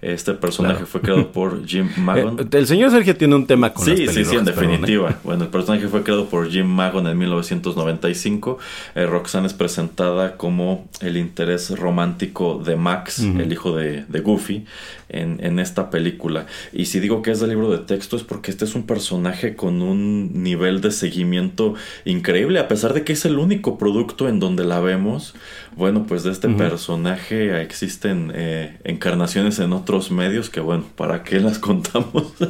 [0.01, 2.39] Este personaje fue creado por Jim Magon.
[2.39, 5.19] Eh, el señor Sergio tiene un tema con Sí, sí, sí, en definitiva.
[5.25, 8.59] Bueno, el personaje fue creado por Jim Magon en 1995.
[8.95, 14.67] Eh, Roxanne es presentada como el interés romántico de Max, el hijo de, Goofy,
[15.09, 16.47] en, en, esta película.
[16.73, 19.57] Y si digo que es del libro de texto es porque este es un personaje
[19.57, 21.75] con un nivel de seguimiento
[22.05, 25.35] increíble, a pesar de que es el único producto en donde la vemos.
[25.77, 31.41] Bueno, pues de este personaje existen eh, encarnaciones en otros medios que, bueno, ¿para qué
[31.41, 32.35] las contamos?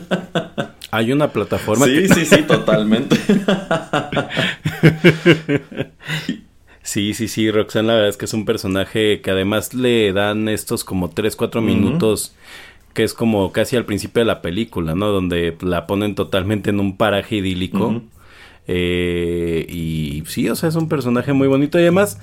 [0.91, 1.85] Hay una plataforma.
[1.85, 3.19] Sí, sí, sí, totalmente.
[6.89, 10.49] Sí, sí, sí, Roxanne la verdad es que es un personaje que además le dan
[10.49, 12.35] estos como 3, 4 minutos
[12.95, 15.09] que es como casi al principio de la película, ¿no?
[15.09, 18.01] Donde la ponen totalmente en un paraje idílico.
[18.71, 21.79] Eh, y sí, o sea, es un personaje muy bonito.
[21.79, 22.21] Y además,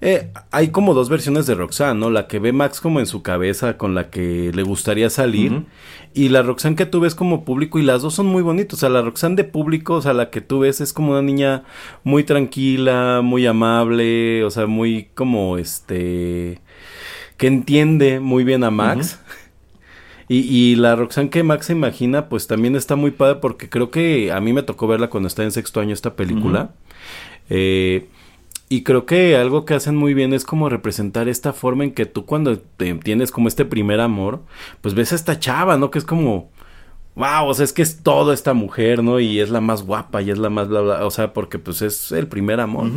[0.00, 2.08] eh, hay como dos versiones de Roxanne, ¿no?
[2.08, 5.64] La que ve Max como en su cabeza, con la que le gustaría salir.
[6.14, 7.80] Y la Roxanne que tú ves como público.
[7.80, 8.74] Y las dos son muy bonitas.
[8.74, 11.22] O sea, la Roxanne de público, o sea, la que tú ves es como una
[11.22, 11.64] niña
[12.04, 14.44] muy tranquila, muy amable.
[14.44, 16.60] O sea, muy como este.
[17.36, 19.20] que entiende muy bien a Max.
[20.28, 23.90] Y, y la Roxanne que Max se imagina, pues también está muy padre porque creo
[23.90, 26.72] que a mí me tocó verla cuando está en sexto año esta película.
[27.48, 28.08] eh,
[28.70, 32.04] y creo que algo que hacen muy bien es como representar esta forma en que
[32.04, 32.58] tú cuando
[33.02, 34.42] tienes como este primer amor,
[34.82, 35.90] pues ves a esta chava, ¿no?
[35.90, 36.50] Que es como,
[37.18, 39.20] wow, o sea, es que es todo esta mujer, ¿no?
[39.20, 41.82] Y es la más guapa y es la más bla, bla, o sea, porque pues
[41.82, 42.90] es el primer amor.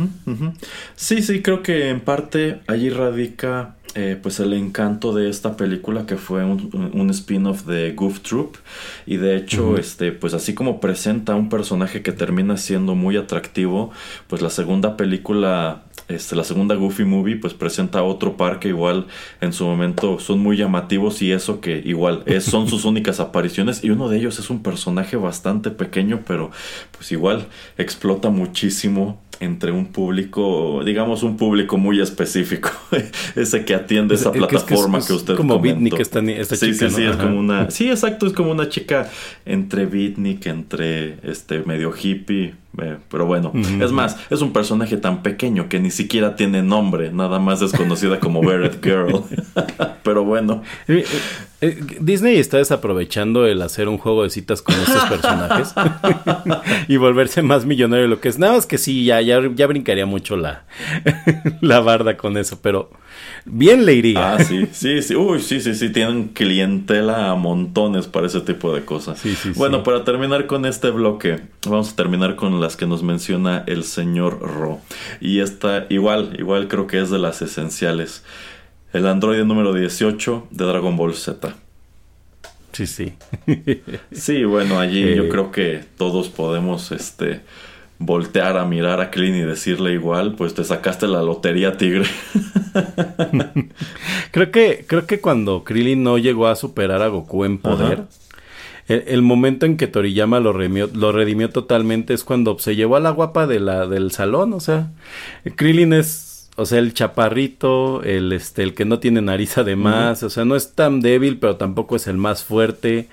[0.94, 6.06] Sí, sí, creo que en parte allí radica eh, pues el encanto de esta película
[6.06, 8.56] que fue un, spin-off de Goof Troop
[9.04, 13.90] y de hecho este pues así como presenta un personaje que termina siendo muy atractivo
[14.28, 15.82] pues la segunda película
[16.14, 19.06] este, la segunda Goofy Movie pues presenta otro par que igual
[19.40, 20.18] en su momento.
[20.18, 23.84] Son muy llamativos y eso que igual es, son sus únicas apariciones.
[23.84, 26.50] Y uno de ellos es un personaje bastante pequeño pero
[26.90, 27.46] pues igual
[27.78, 32.70] explota muchísimo entre un público, digamos un público muy específico,
[33.34, 37.02] ese que atiende esa plataforma que, usted como Bitnik esta, esta sí, chica, sí, sí,
[37.02, 39.10] es como una, sí, exacto, es como una chica
[39.44, 45.22] entre Bitnik, entre este medio hippie, eh, pero bueno, es más, es un personaje tan
[45.22, 49.22] pequeño que ni siquiera tiene nombre, nada más es conocida como Beret Girl.
[50.02, 50.62] pero bueno.
[50.88, 51.04] Eh,
[51.60, 55.74] eh, Disney está desaprovechando el hacer un juego de citas con estos personajes
[56.88, 58.38] y volverse más millonario de lo que es.
[58.38, 60.64] Nada más que sí, ya, ya, ya brincaría mucho la,
[61.60, 62.90] la barda con eso, pero
[63.44, 64.34] bien le iría.
[64.34, 65.14] Ah, sí, sí, sí.
[65.14, 65.90] Uy, sí, sí, sí.
[65.90, 69.18] Tienen clientela a montones para ese tipo de cosas.
[69.18, 73.02] Sí, sí, bueno, para terminar con este bloque, vamos a terminar con las que nos
[73.02, 74.80] menciona el señor Ro.
[75.20, 78.24] Y esta, igual, igual creo que es de las esenciales.
[78.92, 81.54] El androide número 18 de Dragon Ball Z.
[82.72, 83.14] Sí, sí.
[84.12, 87.40] sí, bueno, allí yo eh, creo que todos podemos, este
[88.04, 92.04] voltear a mirar a Krillin y decirle igual, pues te sacaste la lotería tigre.
[94.30, 98.04] creo que creo que cuando Krillin no llegó a superar a Goku en poder,
[98.88, 103.10] el, momento en que Toriyama lo, lo redimió totalmente es cuando se llevó a la
[103.10, 104.90] guapa de la, del salón, o sea,
[105.56, 110.30] Krillin es o sea, el chaparrito, el este, el que no tiene nariz además, o
[110.30, 113.08] sea, no es tan débil, pero tampoco es el más fuerte.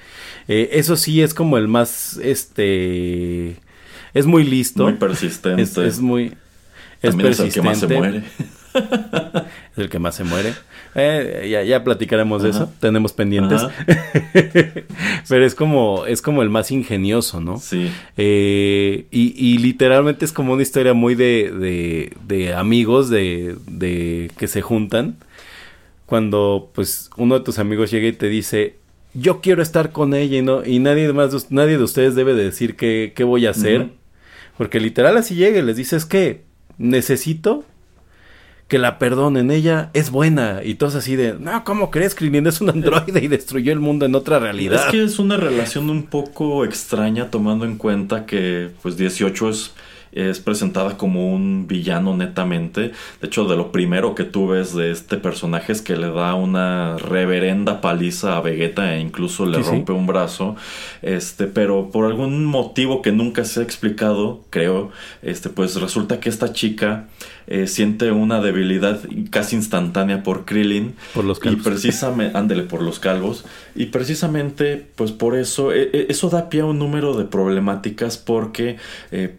[0.47, 3.55] Eh, eso sí es como el más, este,
[4.13, 4.83] es muy listo.
[4.83, 5.61] Muy persistente.
[5.61, 6.33] Es, muy.
[7.01, 8.23] Es También es el que más se muere.
[8.73, 10.53] es el que más se muere.
[10.95, 12.71] Eh, ya, ya platicaremos de eso.
[12.79, 13.61] Tenemos pendientes.
[15.29, 17.59] Pero es como, es como el más ingenioso, ¿no?
[17.59, 17.91] Sí.
[18.17, 24.31] Eh, y, y, literalmente es como una historia muy de, de, de amigos de, de
[24.37, 25.17] que se juntan.
[26.05, 28.77] Cuando pues uno de tus amigos llega y te dice,
[29.13, 32.75] yo quiero estar con ella y no, y nadie más, nadie de ustedes debe decir
[32.75, 33.89] qué, qué voy a hacer.
[34.59, 36.43] Porque literal así llega y les dices que
[36.77, 37.63] necesito
[38.67, 40.59] que la perdonen, ella es buena.
[40.65, 42.13] Y todos así de, no, ¿cómo crees?
[42.13, 44.83] Krillin es un androide y destruyó el mundo en otra realidad.
[44.87, 49.71] Es que es una relación un poco extraña tomando en cuenta que pues 18 es
[50.11, 52.91] es presentada como un villano netamente.
[53.21, 56.33] De hecho, de lo primero que tú ves de este personaje es que le da
[56.35, 60.55] una reverenda paliza a Vegeta e incluso le rompe un brazo.
[61.01, 64.91] Este, pero por algún motivo que nunca se ha explicado, creo,
[65.21, 67.07] este, pues resulta que esta chica
[67.51, 69.01] eh, siente una debilidad
[69.31, 70.93] casi instantánea por Krillin.
[71.15, 71.59] Por los calvos.
[71.59, 73.43] Y precisamente, ándele, por los calvos.
[73.73, 78.19] Y precisamente, pues por eso, eh, eh, eso da pie a un número de problemáticas
[78.19, 78.77] porque,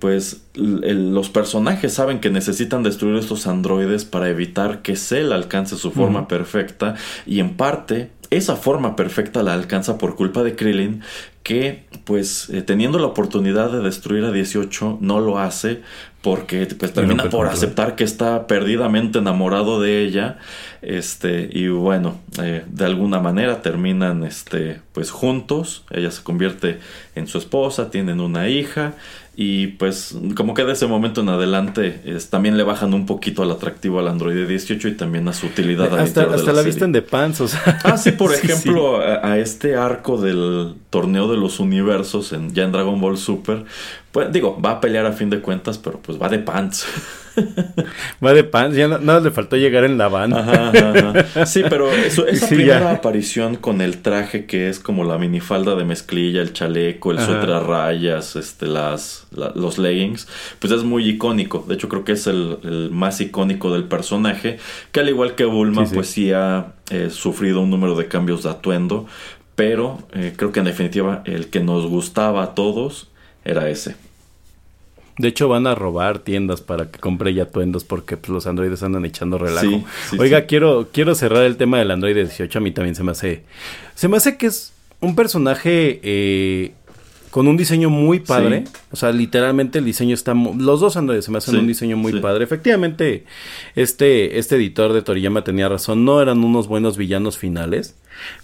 [0.01, 5.93] pues, los personajes saben que necesitan destruir estos androides para evitar que Cell alcance su
[5.93, 6.97] forma perfecta.
[7.27, 11.03] Y en parte, esa forma perfecta la alcanza por culpa de Krillin,
[11.43, 15.83] que pues eh, teniendo la oportunidad de destruir a 18 no lo hace
[16.23, 20.39] porque pues termina por aceptar que está perdidamente enamorado de ella
[20.83, 25.85] este y bueno eh, de alguna manera terminan este pues juntos.
[25.91, 26.79] Ella se convierte
[27.15, 28.95] en su esposa tienen una hija
[29.43, 33.51] y pues como que de ese momento en adelante también le bajan un poquito al
[33.51, 37.41] atractivo al Android 18 y también a su utilidad hasta, hasta la, visten de pants
[37.41, 42.53] o sea ah sí por ejemplo A, este arco del torneo de los universos en,
[42.53, 43.65] ya en Dragon Ball Super
[44.13, 46.87] pues digo va a pelear a fin de cuentas pero pues va de pants.
[48.25, 50.35] Va de pants, ya nada le faltó llegar en la van.
[51.47, 56.43] Sí, pero esa primera aparición con el traje que es como la minifalda de mezclilla,
[56.43, 60.29] el chaleco, el suéter a rayas, este, las, los leggings,
[60.59, 61.65] pues es muy icónico.
[61.67, 64.59] De hecho, creo que es el, más icónico del personaje,
[64.93, 68.51] que al igual que Bulma, pues sí ha eh, sufrido un número de cambios de
[68.51, 69.07] atuendo,
[69.55, 73.10] pero eh, creo que en definitiva el que nos gustaba a todos
[73.45, 73.97] era ese.
[75.19, 78.83] De hecho, van a robar tiendas para que compre ya atuendos porque pues, los androides
[78.83, 79.85] andan echando relajo.
[80.19, 82.59] Oiga, quiero quiero cerrar el tema del Android 18.
[82.59, 83.43] A mí también se me hace.
[83.95, 86.73] Se me hace que es un personaje eh,
[87.31, 88.65] con un diseño muy padre.
[88.91, 90.35] O sea, literalmente el diseño está...
[90.35, 92.45] Los dos androides se me hacen un diseño muy padre.
[92.45, 93.25] Efectivamente,
[93.77, 96.05] este, este editor de Toriyama tenía razón.
[96.05, 97.95] No eran unos buenos villanos finales.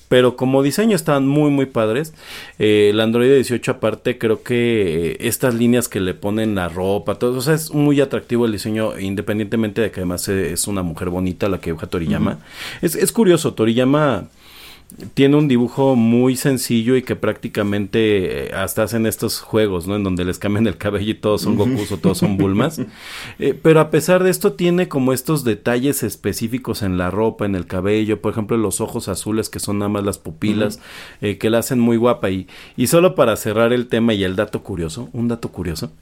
[0.08, 2.14] Pero como diseño están muy muy padres.
[2.58, 7.16] Eh, el Android 18 aparte creo que eh, estas líneas que le ponen la ropa,
[7.16, 11.10] todo, o sea, es muy atractivo el diseño independientemente de que además es una mujer
[11.10, 12.38] bonita la que dibuja Toriyama.
[12.82, 14.28] es, es curioso, Toriyama
[15.14, 19.96] tiene un dibujo muy sencillo y que prácticamente eh, hasta hacen estos juegos, ¿no?
[19.96, 22.80] En donde les cambian el cabello y todos son Gokus o todos son Bulmas.
[23.38, 27.54] Eh, pero a pesar de esto tiene como estos detalles específicos en la ropa, en
[27.54, 30.80] el cabello, por ejemplo los ojos azules que son nada más las pupilas,
[31.20, 32.30] eh, que la hacen muy guapa.
[32.30, 32.46] Y,
[32.76, 35.92] y solo para cerrar el tema y el dato curioso, un dato curioso,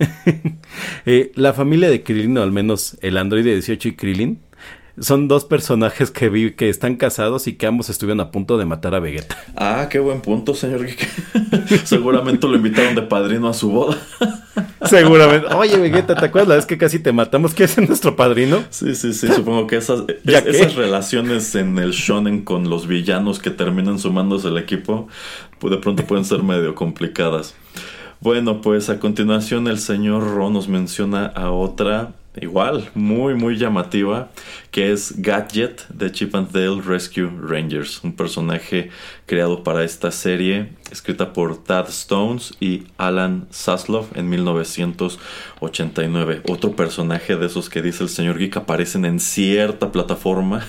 [1.35, 4.39] la familia de Krillin, o al menos el Android 18 y Krillin,
[4.99, 8.65] son dos personajes que vi que están casados y que ambos estuvieron a punto de
[8.65, 9.37] matar a Vegeta.
[9.57, 10.87] Ah, qué buen punto, señor
[11.85, 13.99] Seguramente lo invitaron de padrino a su boda.
[14.85, 15.49] Seguramente.
[15.55, 17.55] Oye, Vegeta, ¿te acuerdas la vez que casi te matamos?
[17.55, 18.65] ¿Quién es nuestro padrino?
[18.71, 19.29] Sí, sí, sí.
[19.29, 24.59] Supongo que esas, esas relaciones en el shonen con los villanos que terminan sumándose al
[24.59, 25.09] equipo,
[25.59, 27.55] pues de pronto pueden ser medio complicadas.
[28.21, 34.31] Bueno, pues a continuación el señor Ro nos menciona a otra igual, muy, muy llamativa,
[34.71, 38.91] que es Gadget de Chip and Dale Rescue Rangers, un personaje
[39.27, 46.43] creado para esta serie, escrita por Tad Stones y Alan Saslov en 1989.
[46.49, 50.67] Otro personaje de esos que dice el señor Geek aparecen en cierta plataforma.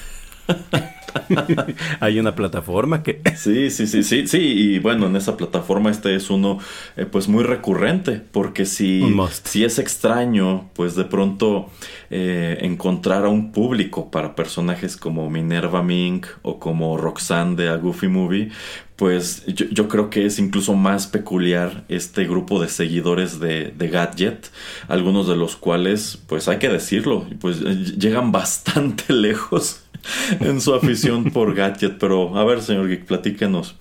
[2.00, 3.22] Hay una plataforma que...
[3.36, 6.60] sí, sí, sí, sí, sí, y bueno, en esa plataforma este es uno
[6.98, 9.04] eh, pues muy recurrente, porque si,
[9.44, 11.70] si es extraño, pues de pronto
[12.10, 17.76] eh, encontrar a un público para personajes como Minerva Mink o como Roxanne de A
[17.78, 18.52] Goofy Movie,
[18.96, 24.48] pues yo, creo que es incluso más peculiar este grupo de seguidores de, de, Gadget,
[24.88, 29.82] algunos de los cuales, pues hay que decirlo, pues llegan bastante lejos
[30.40, 31.98] en su afición por Gadget.
[32.00, 33.76] Pero a ver, señor Geek, platíquenos.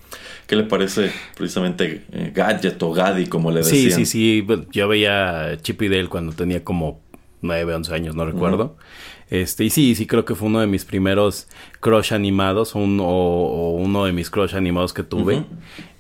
[0.47, 3.99] ¿Qué le parece precisamente eh, Gadget o Gaddy, como le decían?
[3.99, 4.47] Sí, sí, sí.
[4.73, 7.01] Yo veía Chip y Dale cuando tenía como
[7.41, 8.77] 9, 11 años, no recuerdo.
[9.41, 11.49] Este, y sí, sí creo que fue uno de mis primeros
[11.81, 15.45] crush animados, o, uno de mis crush animados que tuve.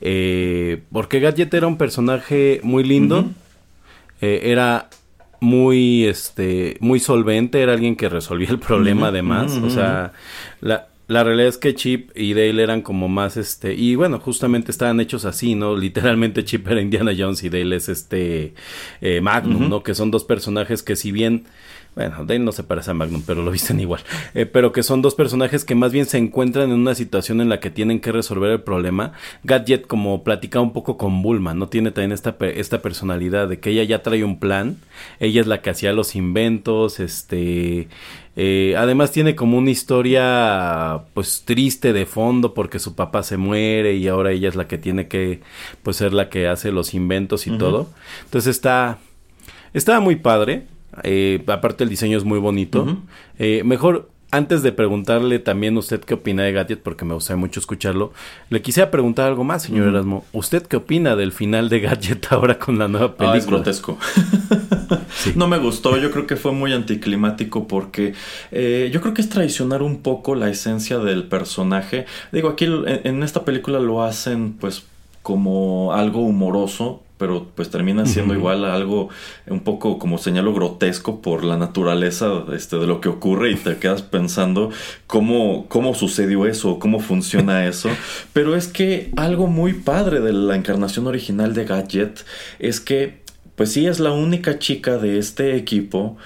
[0.01, 3.27] Eh, porque Gadget era un personaje muy lindo.
[4.20, 4.89] Eh, era
[5.40, 10.12] muy, este, muy solvente, era alguien que resolvía el problema además, o sea,
[10.61, 14.70] la, la realidad es que Chip y Dale eran como más, este, y bueno, justamente
[14.70, 15.77] estaban hechos así, ¿no?
[15.77, 18.55] Literalmente Chip era Indiana Jones y Dale es este
[19.02, 19.82] eh, Magnum, ¿no?
[19.82, 21.44] Que son dos personajes que si bien
[21.95, 24.03] bueno, Dale no se parece a Magnum, pero lo visten igual.
[24.35, 27.49] Eh, pero que son dos personajes que más bien se encuentran en una situación en
[27.49, 29.12] la que tienen que resolver el problema.
[29.45, 33.71] Gadget, como platicaba un poco con Bulma, no tiene también esta, esta personalidad de que
[33.71, 34.77] ella ya trae un plan.
[35.21, 37.89] Ella es la que hacía los inventos, este.
[38.37, 43.95] Eh, además tiene como una historia pues triste de fondo porque su papá se muere
[43.95, 45.41] y ahora ella es la que tiene que
[45.85, 47.89] pues ser la que hace los inventos y todo.
[48.25, 48.99] Entonces está
[49.73, 50.73] está muy padre.
[51.03, 52.99] Eh, aparte el diseño es muy bonito.
[53.39, 57.61] Eh, mejor antes de preguntarle también usted qué opina de Gadget, porque me gustaría mucho
[57.61, 58.12] escucharlo,
[58.51, 60.25] le quisiera preguntar algo más, señor Erasmo.
[60.33, 63.35] ¿Usted qué opina del final de Gadget ahora con la nueva película?
[63.35, 63.99] Ah, es grotesco.
[65.37, 68.15] No me gustó, yo creo que fue muy anticlimático porque
[68.51, 72.05] eh, yo creo que es traicionar un poco la esencia del personaje.
[72.33, 74.85] Digo, aquí en esta película lo hacen pues
[75.23, 79.09] como algo humoroso, pero pues termina siendo igual algo
[79.47, 83.77] un poco como señalo grotesco por la naturaleza este, de lo que ocurre y te
[83.77, 84.70] quedas pensando
[85.07, 87.89] cómo, cómo sucedió eso, cómo funciona eso.
[88.32, 92.24] Pero es que algo muy padre de la encarnación original de Gadget
[92.59, 93.23] es que
[93.55, 96.16] pues sí es la única chica de este equipo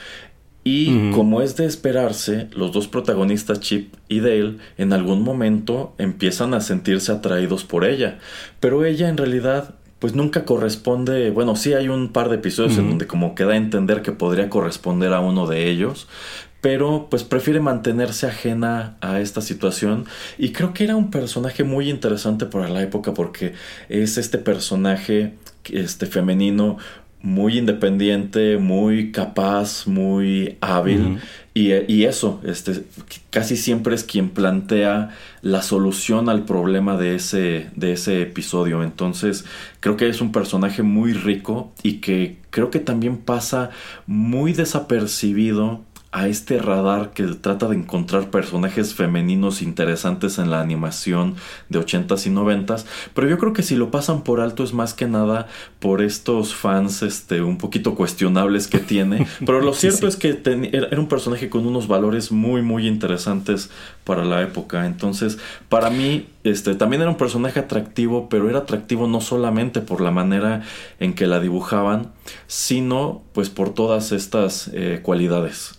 [0.65, 6.53] y como es de esperarse, los dos protagonistas, Chip y Dale, en algún momento empiezan
[6.53, 8.19] a sentirse atraídos por ella.
[8.61, 12.89] Pero ella en realidad pues nunca corresponde, bueno, sí hay un par de episodios en
[12.89, 16.07] donde como queda a entender que podría corresponder a uno de ellos,
[16.61, 20.05] pero pues prefiere mantenerse ajena a esta situación.
[20.39, 23.55] Y creo que era un personaje muy interesante para la época porque
[23.89, 25.35] es este personaje
[25.71, 26.79] este femenino
[27.23, 31.19] muy independiente, muy capaz, muy hábil.
[31.55, 32.85] y, eso, este,
[33.31, 35.11] casi siempre es quien plantea
[35.43, 38.85] la solución al problema de ese, de ese episodio.
[38.85, 39.45] Entonces,
[39.81, 43.71] creo que es un personaje muy rico y que creo que también pasa
[44.07, 45.83] muy desapercibido
[46.19, 51.37] a este radar que trata de encontrar personajes femeninos interesantes en la animación
[51.69, 54.95] de 80s y 90s, pero yo creo que si lo pasan por alto es más
[54.95, 55.47] que nada
[55.79, 60.41] por estos fans este un poquito cuestionables que tiene, pero lo cierto es que
[60.73, 63.71] era un personaje con unos valores muy muy interesantes
[64.03, 65.39] para la época, entonces
[65.69, 70.11] para mí este también era un personaje atractivo, pero era atractivo no solamente por la
[70.11, 70.63] manera
[70.99, 72.11] en que la dibujaban,
[72.49, 75.78] sino pues por todas estas eh, cualidades.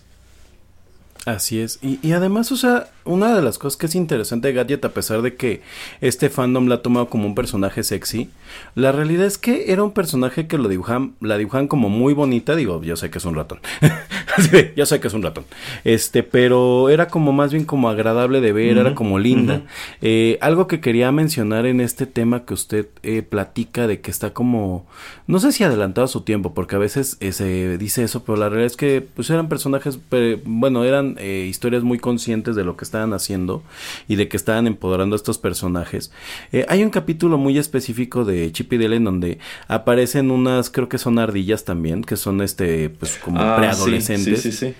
[1.26, 1.78] Así es.
[1.82, 4.90] Y, y, además, o sea, una de las cosas que es interesante de Gadget, a
[4.90, 5.62] pesar de que
[6.00, 8.30] este fandom la ha tomado como un personaje sexy,
[8.74, 12.56] la realidad es que era un personaje que lo dibujan, la dibujan como muy bonita.
[12.56, 13.60] Digo, yo sé que es un ratón.
[14.76, 15.44] yo sé que es un ratón.
[15.84, 19.62] Este, pero era como más bien como agradable de ver, era como linda.
[20.00, 24.32] eh, algo que quería mencionar en este tema que usted eh, platica de que está
[24.32, 24.86] como,
[25.26, 28.36] no sé si adelantado a su tiempo, porque a veces eh, se dice eso, pero
[28.38, 29.98] la realidad es que pues eran personajes,
[30.44, 33.62] bueno, eran historias muy conscientes de lo que estaban haciendo
[34.08, 36.12] y de que estaban empoderando a estos personajes.
[36.52, 40.88] Eh, hay un capítulo muy específico de Chip y Dale en donde aparecen unas, creo
[40.88, 44.42] que son ardillas también, que son este, pues como ah, preadolescentes.
[44.42, 44.74] Sí, sí, sí,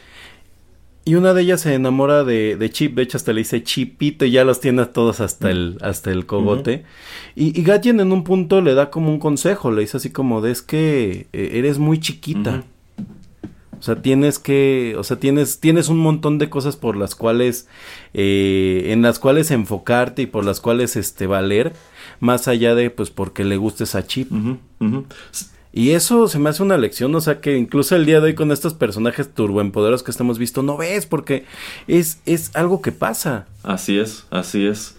[1.07, 4.33] y una de ellas se enamora de, Chip, de hecho hasta le dice Chipito y
[4.33, 6.85] ya los tiene a todos hasta el, hasta el cogote.
[7.35, 10.51] y, y en un punto le da como un consejo, le dice así como de
[10.51, 12.65] es que eh, eres muy chiquita.
[13.81, 17.67] O sea, tienes que, o sea, tienes, tienes un montón de cosas por las cuales,
[18.13, 21.73] eh, en las cuales enfocarte y por las cuales, este, valer,
[22.21, 24.31] más allá de, pues, porque le gustes a Chip.
[25.73, 28.35] Y eso se me hace una lección, o sea, que incluso el día de hoy
[28.35, 31.47] con estos personajes turboempoderos que estamos visto, no ves, porque
[31.87, 33.47] es, es algo que pasa.
[33.63, 34.97] Así es, así es.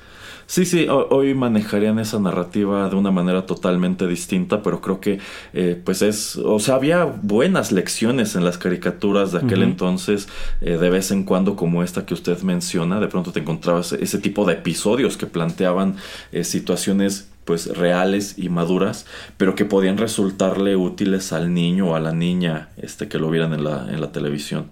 [0.52, 5.20] Sí, sí, hoy manejarían esa narrativa de una manera totalmente distinta, pero creo que
[5.54, 10.28] eh, pues es, o sea, había buenas lecciones en las caricaturas de aquel entonces,
[10.60, 14.18] eh, de vez en cuando como esta que usted menciona, de pronto te encontrabas ese
[14.18, 15.96] tipo de episodios que planteaban
[16.34, 19.06] eh, situaciones pues reales y maduras,
[19.38, 23.54] pero que podían resultarle útiles al niño o a la niña este, que lo vieran
[23.54, 24.70] en la, en la televisión.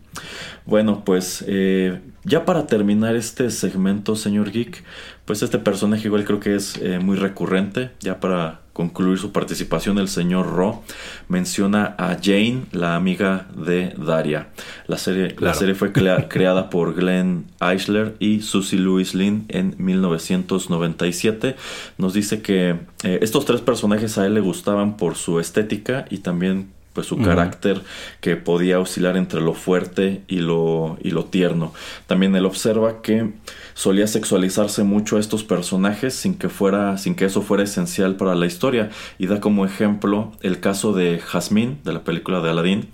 [0.65, 4.83] Bueno, pues eh, ya para terminar este segmento, señor Geek,
[5.29, 9.99] pues este personaje igual creo que es eh, muy recurrente, ya para concluir su participación,
[9.99, 10.81] el señor Ro
[11.27, 14.47] menciona a Jane, la amiga de Daria.
[14.87, 15.91] La serie, la serie fue
[16.29, 21.55] creada por Glenn Eichler y Susie Louis Lynn en 1997.
[21.99, 26.17] Nos dice que eh, estos tres personajes a él le gustaban por su estética y
[26.17, 27.81] también pues su carácter
[28.19, 31.71] que podía oscilar entre lo fuerte y lo, y lo tierno.
[32.07, 33.29] También él observa que
[33.79, 38.35] solía sexualizarse mucho a estos personajes sin que fuera, sin que eso fuera esencial para
[38.35, 38.89] la historia.
[39.17, 42.89] Y da como ejemplo el caso de Jasmine, de la película de Aladdin,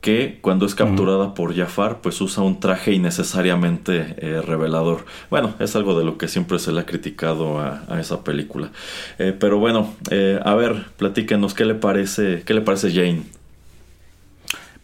[0.00, 5.06] que cuando es capturada por Jafar, pues usa un traje innecesariamente eh, revelador.
[5.28, 8.70] Bueno, es algo de lo que siempre se le ha criticado a, esa película.
[9.18, 13.24] Eh, pero bueno, eh, a ver, platíquenos qué le parece, qué le parece Jane.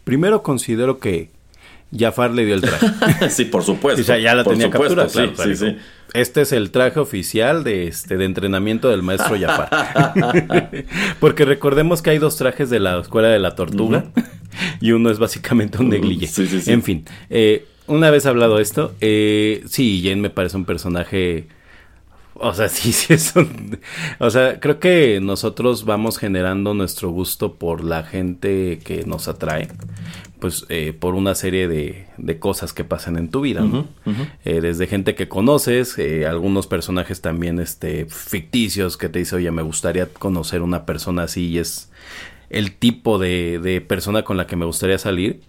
[0.03, 1.29] Primero considero que
[1.97, 3.29] Jafar le dio el traje.
[3.29, 4.01] sí, por supuesto.
[4.01, 5.09] O sea, ya la tenía capturada.
[5.09, 5.77] Sí, sí, sí.
[6.13, 10.13] Este es el traje oficial de este de entrenamiento del maestro Jafar.
[11.19, 14.05] Porque recordemos que hay dos trajes de la escuela de la tortuga
[14.81, 16.27] y uno es básicamente un neglige.
[16.27, 16.71] Sí, sí, sí.
[16.71, 21.47] En fin, eh, una vez hablado esto, eh, sí, Jane me parece un personaje
[22.37, 23.33] o sea, sí, sí es
[24.19, 29.69] O sea, creo que nosotros vamos generando nuestro gusto por la gente que nos atrae,
[30.45, 33.87] pues eh, por una serie de, de, cosas que pasan en tu vida, ¿no?
[34.43, 39.49] Eh, desde gente que conoces, eh, algunos personajes también este, ficticios que te dice, oye,
[39.49, 41.89] me gustaría conocer una persona así y es
[42.51, 45.41] el tipo de, de persona con la que me gustaría salir.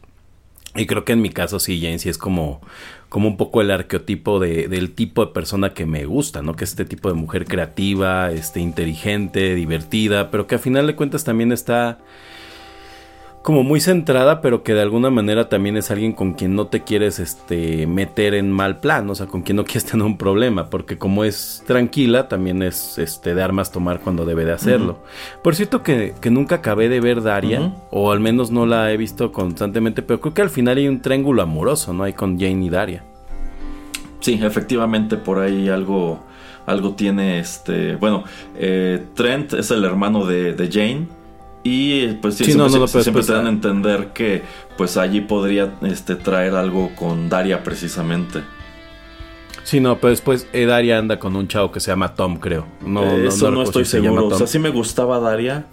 [0.75, 2.63] Y creo que en mi caso sí, Jane sí es como,
[3.11, 6.57] como un poco el arqueotipo de, del tipo de persona que me gusta, ¿no?
[6.57, 10.97] Que es este tipo de mujer creativa, este, inteligente, divertida, pero que a final de
[10.97, 11.99] cuentas también está
[13.47, 16.83] como muy centrada, pero que de alguna manera también es alguien con quien no te
[16.83, 20.69] quieres este, meter en mal plan, o sea, con quien no quieres tener un problema,
[20.69, 24.99] porque como es tranquila, también es este, de armas tomar cuando debe de hacerlo.
[25.45, 29.31] Por cierto que, nunca acabé de ver Daria, o al menos no la he visto
[29.31, 32.03] constantemente, pero creo que al final hay un triángulo amoroso, ¿no?
[32.03, 33.05] Hay con Jane y Daria.
[34.19, 36.19] Sí, efectivamente por ahí algo,
[36.67, 38.25] algo tiene este, bueno,
[38.57, 41.16] eh, Trent es el hermano de, de Jane
[41.67, 44.43] y pues sí, siempre, te dan a entender que
[44.77, 48.43] pues allí podría este, traer algo con Daria precisamente.
[49.65, 52.67] Sí, no, pero después eh, Daria anda con un chavo que se llama Tom, creo.
[52.83, 54.29] No, Eso no, estoy seguro.
[54.29, 55.67] O sea, sí me gustaba Daria,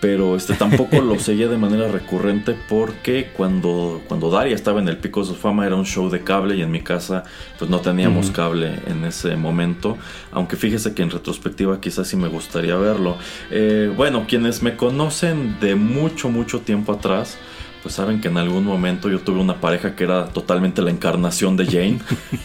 [0.00, 4.98] pero este tampoco lo seguía de manera recurrente porque cuando, cuando Daria estaba en el
[4.98, 7.24] pico de su fama era un show de cable y en mi casa
[7.58, 9.96] pues no teníamos cable en ese momento,
[10.32, 13.16] aunque fíjese que en retrospectiva quizás sí me gustaría verlo.
[13.50, 17.38] Eh, bueno, quienes me conocen de mucho, mucho tiempo atrás,
[17.82, 21.56] pues saben que en algún momento yo tuve una pareja que era totalmente la encarnación
[21.56, 21.98] de Jane.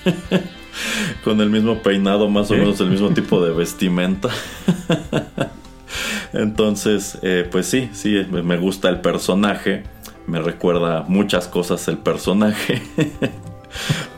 [1.24, 4.30] Con el mismo peinado, más o menos el mismo tipo de vestimenta.
[6.34, 9.84] Entonces, eh, pues sí, sí, me gusta el personaje.
[10.28, 12.82] Me recuerda muchas cosas el personaje.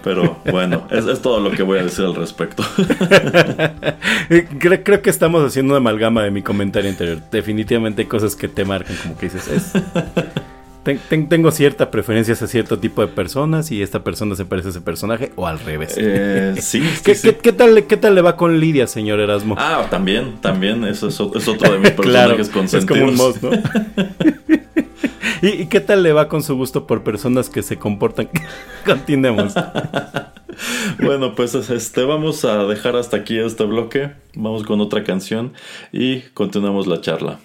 [0.04, 2.64] Pero bueno, es, todo lo que voy a decir al respecto.
[4.60, 7.22] creo, creo, que estamos haciendo una amalgama de mi comentario anterior.
[7.32, 9.74] Definitivamente hay cosas que te marcan, como que dices, es,
[10.84, 14.82] tengo cierta preferencia hacia cierto tipo de personas y esta persona se parece a ese
[14.82, 15.96] personaje o al revés.
[15.98, 19.56] Eh, sí, ¿Qué, tal, ¿Qué tal le va con Lidia, señor Erasmo?
[19.58, 20.84] Ah, también, también.
[20.84, 22.84] Eso es, otro de mis personajes consentidos.
[22.84, 23.64] Es como un ¿no?
[25.42, 28.30] ¿Y, qué tal le va con su gusto por personas que se comportan?
[28.86, 29.54] Continuemos.
[31.00, 34.12] bueno, pues este, vamos a dejar hasta aquí este bloque.
[34.36, 35.54] Vamos con otra canción
[35.92, 37.40] y continuamos la charla.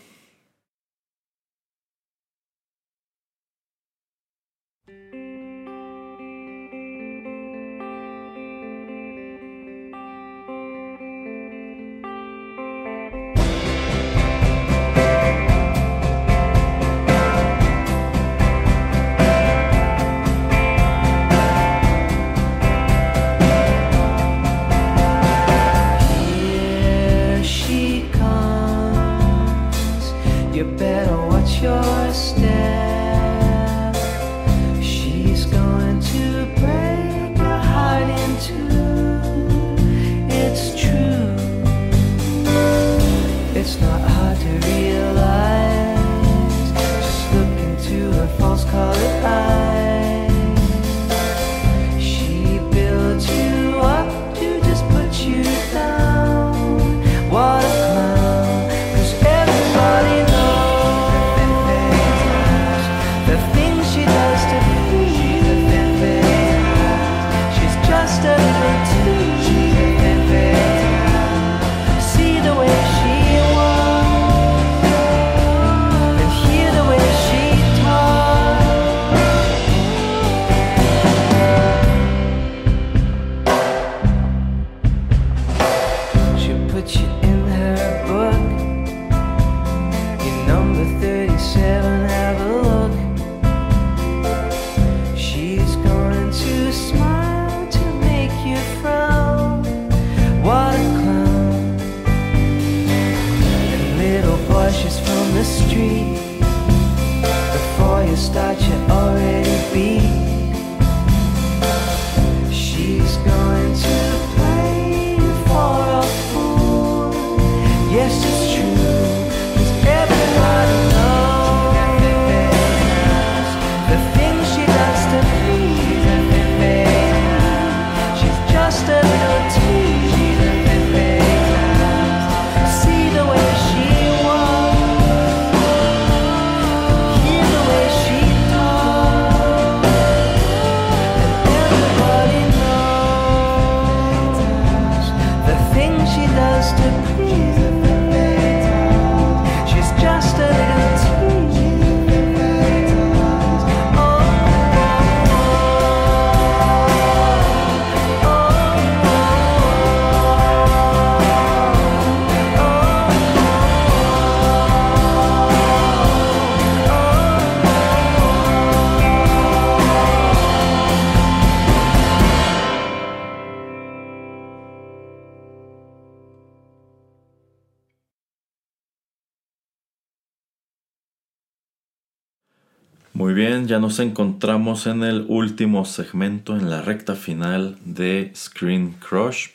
[183.39, 189.51] Bien, ya nos encontramos en el último segmento, en la recta final de Screen Crush.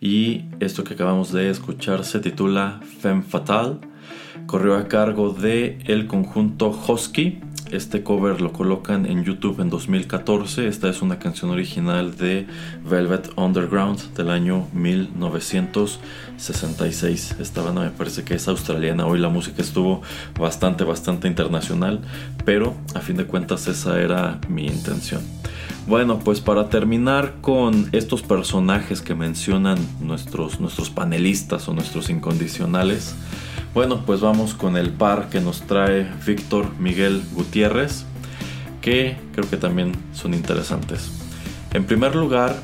[0.00, 3.80] Y esto que acabamos de escuchar se titula Femme Fatal.
[4.46, 10.66] Corrió a cargo de el conjunto Husky este cover lo colocan en YouTube en 2014.
[10.68, 12.46] Esta es una canción original de
[12.88, 17.36] Velvet Underground del año 1966.
[17.40, 19.06] Esta banda me parece que es australiana.
[19.06, 20.02] Hoy la música estuvo
[20.38, 22.00] bastante, bastante internacional.
[22.44, 25.22] Pero a fin de cuentas esa era mi intención.
[25.86, 33.14] Bueno, pues para terminar con estos personajes que mencionan nuestros, nuestros panelistas o nuestros incondicionales.
[33.78, 38.06] Bueno, pues vamos con el par que nos trae Víctor Miguel Gutiérrez,
[38.80, 41.12] que creo que también son interesantes.
[41.72, 42.56] En primer lugar,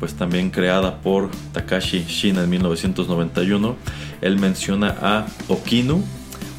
[0.00, 3.74] pues también creada por Takashi Shin en 1991,
[4.20, 6.04] él menciona a Okinu,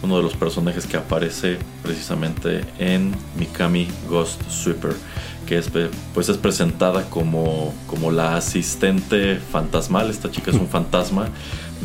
[0.01, 4.95] uno de los personajes que aparece precisamente en Mikami Ghost Sweeper,
[5.45, 5.69] que es,
[6.15, 11.27] pues es presentada como, como la asistente fantasmal, esta chica es un fantasma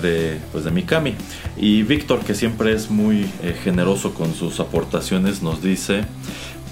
[0.01, 1.15] de, pues de Mikami.
[1.57, 6.05] Y Víctor, que siempre es muy eh, generoso con sus aportaciones, nos dice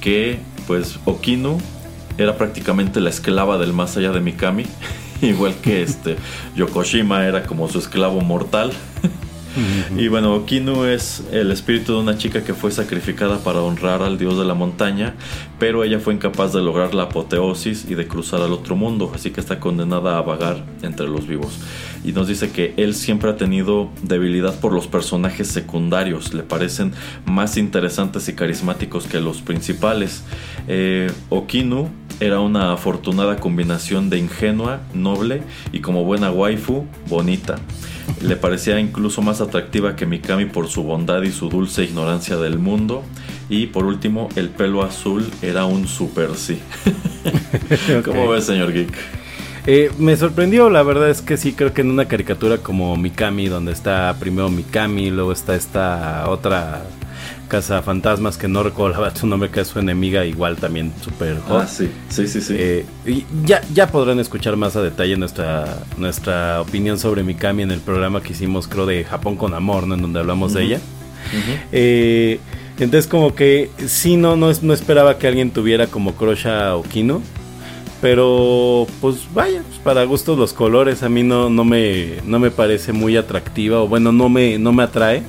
[0.01, 1.59] que pues Okinu
[2.19, 4.67] era prácticamente la esclava del más allá de Mikami,
[5.23, 6.17] igual que este
[6.55, 8.73] Yokoshima era como su esclavo mortal.
[9.97, 14.19] Y bueno, Kinu es el espíritu de una chica que fue sacrificada para honrar al
[14.19, 15.15] dios de la montaña,
[15.59, 19.31] pero ella fue incapaz de lograr la apoteosis y de cruzar al otro mundo, así
[19.31, 21.59] que está condenada a vagar entre los vivos.
[22.05, 26.93] Y nos dice que él siempre ha tenido debilidad por los personajes secundarios, le parecen
[27.25, 30.25] más interesantes y carismáticos que los principales.
[30.69, 31.89] Eh, Okinu
[32.21, 35.43] era una afortunada combinación de ingenua, noble
[35.73, 37.57] y como buena waifu, bonita.
[38.21, 42.59] Le parecía incluso más atractiva que Mikami por su bondad y su dulce ignorancia del
[42.59, 43.03] mundo.
[43.49, 46.61] Y por último, el pelo azul era un super sí.
[48.05, 48.95] ¿Cómo ves, señor Geek?
[49.67, 53.49] Eh, me sorprendió, la verdad es que sí, creo que en una caricatura como Mikami,
[53.49, 56.83] donde está primero Mikami, luego está esta otra
[57.49, 61.67] casa fantasmas que no recuerdo su nombre que es su enemiga igual también súper ah
[61.67, 61.91] sí.
[62.09, 62.55] Sí sí sí.
[62.59, 67.71] Eh, y ya ya podrán escuchar más a detalle nuestra nuestra opinión sobre Mikami en
[67.71, 69.95] el programa que hicimos creo de Japón con amor ¿no?
[69.95, 70.81] en donde hablamos de ella.
[71.73, 72.39] Eh,
[72.79, 77.23] entonces como que sí no, no no esperaba que alguien tuviera como crush a Okino
[78.01, 82.51] pero pues vaya pues, para gustos los colores a mí no no me no me
[82.51, 85.23] parece muy atractiva o bueno no me no me atrae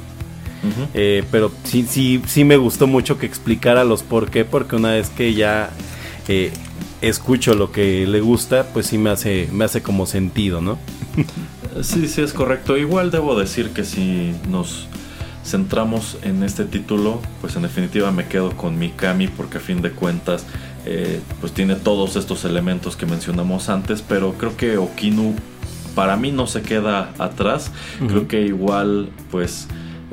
[0.94, 4.92] eh, pero sí, sí, sí me gustó mucho que explicara los por qué, porque una
[4.92, 5.70] vez que ya
[6.28, 6.52] eh,
[7.02, 10.78] escucho lo que le gusta, pues sí me hace, me hace como sentido, ¿no?
[11.82, 12.78] sí, sí, es correcto.
[12.78, 14.88] Igual debo decir que si nos
[15.46, 19.92] centramos en este título, pues en definitiva me quedo con Mikami porque a fin de
[19.92, 20.46] cuentas
[20.86, 25.36] eh, pues tiene todos estos elementos que mencionamos antes, pero creo que Okinu
[25.94, 27.72] para mí no se queda atrás,
[28.08, 29.68] creo que igual pues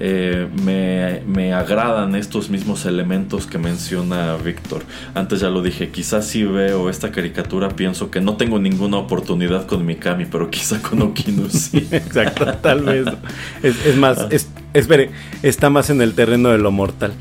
[0.04, 4.82] eh, me, agradan estos mismos elementos que menciona Víctor.
[5.14, 9.64] Antes ya lo dije, quizás si veo esta caricatura pienso que no tengo ninguna oportunidad
[9.66, 11.86] con Mikami, pero quizá con Okinu sí.
[11.92, 13.06] Exacto, tal vez.
[13.62, 14.28] Es, más, ah.
[14.30, 15.10] es, espere,
[15.44, 17.12] está más en el terreno de lo mortal.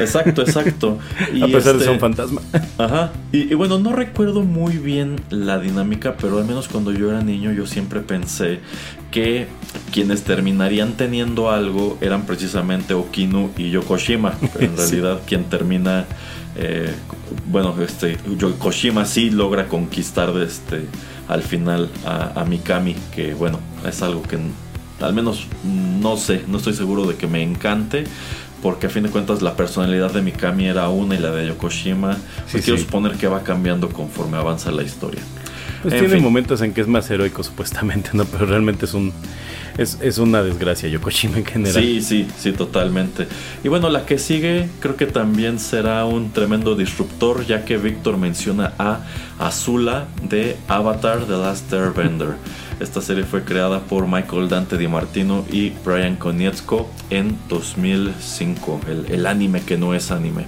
[0.00, 0.98] Exacto, exacto.
[1.34, 2.40] Y A pesar de ser un este, fantasma.
[2.78, 3.12] Ajá.
[3.32, 7.22] Y, y, bueno, no recuerdo muy bien la dinámica, pero al menos cuando yo era
[7.22, 8.60] niño yo siempre pensé
[9.10, 9.46] que
[9.92, 14.34] quienes terminarían teniendo algo eran precisamente Okinu y Yokoshima.
[14.52, 16.06] Pero en realidad quien termina,
[16.56, 16.92] eh,
[17.50, 20.86] bueno, este, Yokoshima sí logra conquistar este,
[21.28, 24.38] al final a, Mikami, que bueno, es algo que
[25.00, 28.04] al menos no sé, no estoy seguro de que me encante.
[28.62, 32.16] Porque a fin de cuentas la personalidad de Mikami era una y la de Yokoshima.
[32.50, 35.20] Pues quiero suponer que va cambiando conforme avanza la historia.
[35.84, 38.24] Pues tiene momentos en que es más heroico supuestamente, ¿no?
[38.24, 39.12] Pero realmente es un
[39.76, 41.82] es, es, una desgracia Yokoshima en general.
[41.82, 43.26] Sí, sí, sí, totalmente.
[43.62, 48.16] Y bueno, la que sigue creo que también será un tremendo disruptor, ya que Víctor
[48.16, 49.00] menciona a
[49.38, 52.36] Azula de Avatar The Last Airbender.
[52.80, 59.12] Esta serie fue creada por Michael Dante Di Martino y Brian Konietzko en 2005, el,
[59.12, 60.46] el anime que no es anime.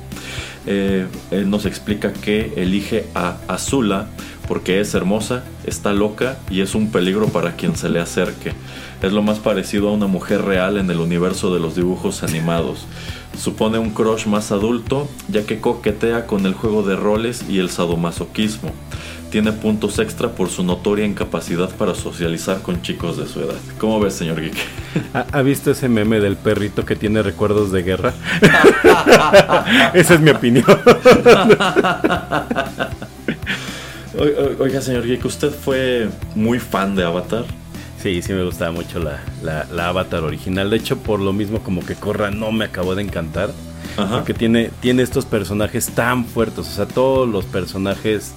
[0.68, 4.08] Eh, él nos explica que elige a Azula
[4.48, 8.52] porque es hermosa, está loca y es un peligro para quien se le acerque.
[9.02, 12.86] Es lo más parecido a una mujer real en el universo de los dibujos animados.
[13.38, 17.70] Supone un crush más adulto, ya que coquetea con el juego de roles y el
[17.70, 18.72] sadomasoquismo.
[19.30, 23.56] tiene puntos extra por su notoria incapacidad para socializar con chicos de su edad.
[23.78, 24.56] ¿Cómo ves, señor Geek?
[25.32, 28.14] ¿Ha, visto ese meme del perrito que tiene recuerdos de guerra?
[29.94, 30.64] Esa es mi opinión.
[34.18, 37.44] Oiga, señor Geek, ¿usted fue muy fan de Avatar?
[38.02, 40.70] Sí, sí me gustaba mucho la, Avatar original.
[40.70, 43.50] De hecho, por lo mismo como que Corra no me acabó de encantar.
[44.10, 46.60] Porque tiene, tiene estos personajes tan fuertes.
[46.60, 48.34] O sea, todos los personajes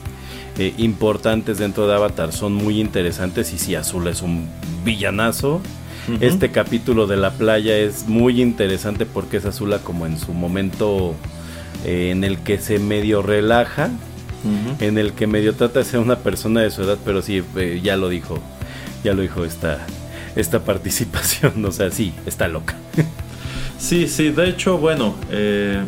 [0.58, 3.54] eh, importantes dentro de Avatar son muy interesantes.
[3.54, 4.48] Y si Azul es un
[4.84, 5.62] villanazo.
[6.22, 11.14] Este capítulo de la playa es muy interesante porque es Azula como en su momento
[11.86, 13.92] eh, en el que se medio relaja.
[14.80, 17.82] En el que medio trata de ser una persona de su edad, pero sí, eh,
[17.84, 18.42] ya lo dijo
[19.04, 19.86] ya lo dijo esta,
[20.36, 22.76] esta participación, o sea, sí, está loca.
[23.78, 25.82] Sí, sí, de hecho, bueno, eh,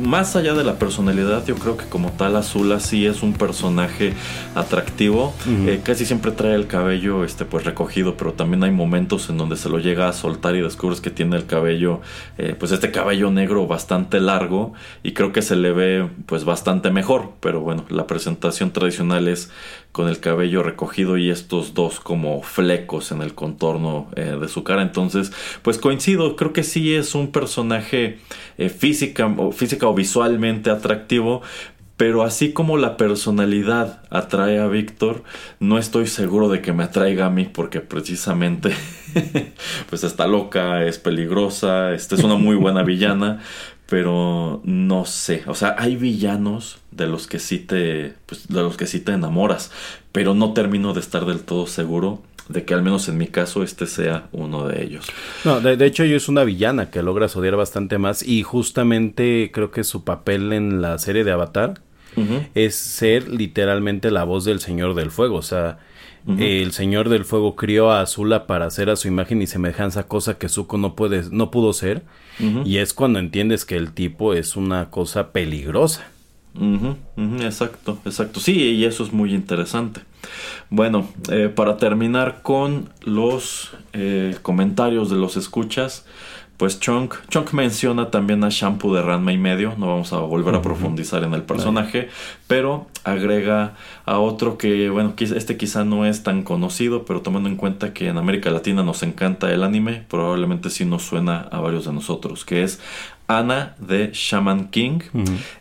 [0.00, 4.12] más allá de la personalidad, yo creo que como tal Azula sí es un personaje
[4.54, 5.34] atractivo.
[5.46, 9.56] Eh, casi siempre trae el cabello este, pues recogido, pero también hay momentos en donde
[9.56, 12.00] se lo llega a soltar y descubres que tiene el cabello,
[12.38, 14.72] eh, pues este cabello negro bastante largo
[15.02, 17.32] y creo que se le ve pues bastante mejor.
[17.40, 19.50] Pero bueno, la presentación tradicional es
[19.94, 24.64] con el cabello recogido y estos dos como flecos en el contorno eh, de su
[24.64, 24.82] cara.
[24.82, 28.18] Entonces, pues coincido, creo que sí es un personaje
[28.76, 31.42] física, o física o visualmente atractivo,
[31.96, 35.22] pero así como la personalidad atrae a Víctor,
[35.60, 38.74] no estoy seguro de que me atraiga a mí porque precisamente
[39.88, 43.42] pues está loca, es peligrosa, es una muy buena villana,
[43.94, 48.76] pero no sé, o sea, hay villanos de los que sí te pues, de los
[48.76, 49.70] que sí te enamoras,
[50.10, 53.62] pero no termino de estar del todo seguro de que al menos en mi caso
[53.62, 55.06] este sea uno de ellos.
[55.44, 59.70] No, de, hecho ella es una villana que logra odiar bastante más y justamente creo
[59.70, 61.74] que su papel en la serie de Avatar
[62.56, 65.78] es ser literalmente la voz del Señor del Fuego, o sea,
[66.26, 70.38] el Señor del Fuego crió a Azula para hacer a su imagen y semejanza, cosa
[70.38, 72.02] que Zuko no puede, no pudo ser,
[72.64, 76.06] y es cuando entiendes que el tipo es una cosa peligrosa.
[77.40, 78.40] Exacto, exacto.
[78.40, 80.00] Sí, y eso es muy interesante.
[80.70, 86.06] Bueno, eh, para terminar con los eh, comentarios de los escuchas,
[86.56, 90.54] pues Chunk, Chunk menciona también a Shampoo de Ranma y medio, no vamos a volver
[90.54, 92.08] a profundizar en el personaje,
[92.46, 97.56] pero agrega a otro que, bueno, este quizá no es tan conocido, pero tomando en
[97.56, 101.84] cuenta que en América Latina nos encanta el anime, probablemente sí nos suena a varios
[101.84, 102.80] de nosotros, que es
[103.26, 105.00] Ana de Shaman King.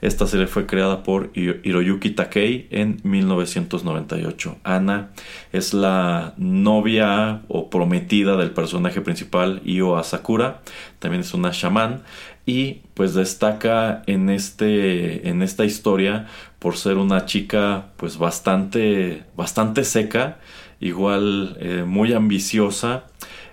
[0.02, 4.58] Esta serie fue creada por Hiroyuki Takei en 1998.
[4.64, 5.12] Ana
[5.54, 10.62] es la novia o prometida del personaje principal Io Asakura.
[11.00, 12.04] También es una shaman
[12.46, 16.28] y pues destaca en este en esta historia
[16.64, 20.40] por ser una chica pues bastante bastante seca,
[20.80, 23.04] igual eh, muy ambiciosa.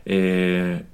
[0.05, 0.85] Eh,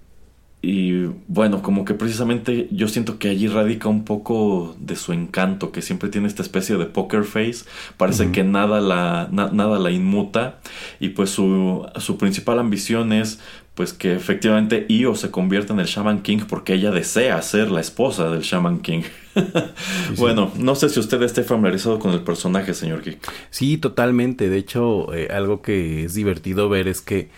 [0.62, 5.72] y bueno, como que precisamente yo siento que allí radica un poco de su encanto,
[5.72, 7.66] que siempre tiene esta especie de poker face,
[7.98, 10.58] parece que nada la, nada la inmuta
[10.98, 13.40] y pues su, su principal ambición es
[13.76, 17.82] pues que efectivamente Io se convierta en el Shaman King porque ella desea ser la
[17.82, 19.02] esposa del Shaman King.
[20.16, 23.18] bueno, no sé si usted esté familiarizado con el personaje, señor Geek.
[23.50, 24.48] Sí, totalmente.
[24.48, 27.28] De hecho, eh, algo que es divertido ver es que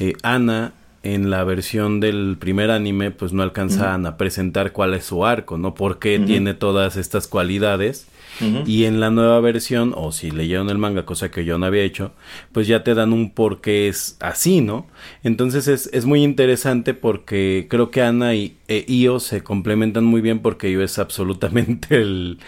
[0.00, 0.72] eh, Ana
[1.04, 5.58] en la versión del primer anime pues no alcanzan a presentar cuál es su arco,
[5.58, 5.74] ¿no?
[5.74, 8.08] Porque tiene todas estas cualidades.
[8.66, 11.82] Y en la nueva versión, o si leyeron el manga, cosa que yo no había
[11.82, 12.12] hecho,
[12.52, 14.86] pues ya te dan un por qué es así, ¿no?
[15.22, 20.20] Entonces es, es muy interesante porque creo que Ana y e Io se complementan muy
[20.20, 22.38] bien porque Io es absolutamente el,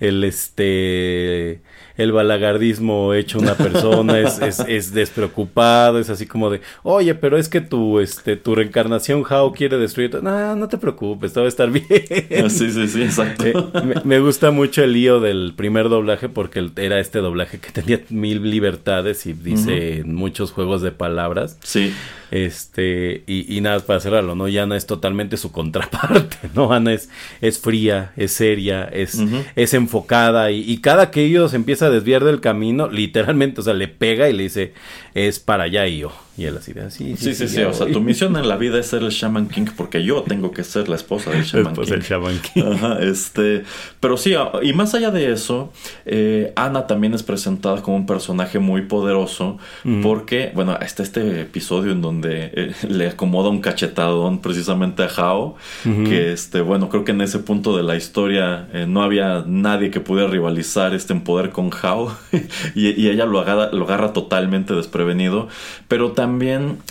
[0.00, 1.60] el este
[1.96, 7.38] el balagardismo hecho una persona, es, es, es, despreocupado, es así como de, oye, pero
[7.38, 10.22] es que tu, este, tu reencarnación Hao quiere destruir.
[10.22, 12.50] No, no te preocupes, todo va a estar bien.
[12.50, 13.44] Sí, sí, sí, exacto.
[13.44, 18.00] Eh, me, gusta mucho el lío del primer doblaje porque era este doblaje que tenía
[18.10, 21.58] mil libertades y dice muchos juegos de palabras.
[21.62, 21.92] Sí.
[22.32, 24.48] Este, y, y nada, para cerrarlo, ¿no?
[24.48, 26.72] Ya no es totalmente su contraparte, ¿no?
[26.72, 27.10] Ana es,
[27.42, 29.18] es fría, es seria, es,
[29.54, 31.52] es enfocada y, y, cada que ellos
[31.90, 34.72] empieza a del camino, literalmente, o sea, le pega y le dice,
[35.14, 36.12] es para allá, yo.
[36.36, 37.14] Y él así de así.
[37.18, 37.60] Sí, sí, sí.
[37.60, 40.50] o sea, tu misión en la vida es ser el Shaman King porque yo tengo
[40.50, 41.92] que ser la esposa del Shaman King.
[41.92, 42.62] El Shaman King.
[42.72, 43.64] Ajá, este.
[44.00, 45.72] Pero sí, y más allá de eso,
[46.06, 49.58] eh, Ana también es presentada como un personaje muy poderoso
[50.02, 55.56] porque, bueno, está este episodio en donde eh, le acomoda un cachetadón precisamente a Hao,
[55.82, 59.90] que, este, bueno, creo que en ese punto de la historia eh, no había nadie
[59.90, 62.16] que pudiera rivalizar este en poder con Hao
[62.74, 65.48] y, ella lo agarra, lo agarra totalmente desprevenido,
[65.88, 66.21] pero también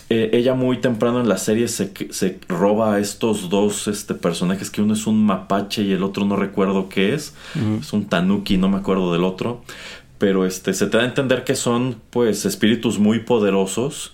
[0.09, 4.69] eh, ella muy temprano en la serie se, se roba a estos dos este, personajes,
[4.69, 7.33] que uno es un mapache y el otro no recuerdo qué es,
[7.79, 9.61] es un tanuki, no me acuerdo del otro,
[10.17, 14.13] pero este, se te da a entender que son pues espíritus muy poderosos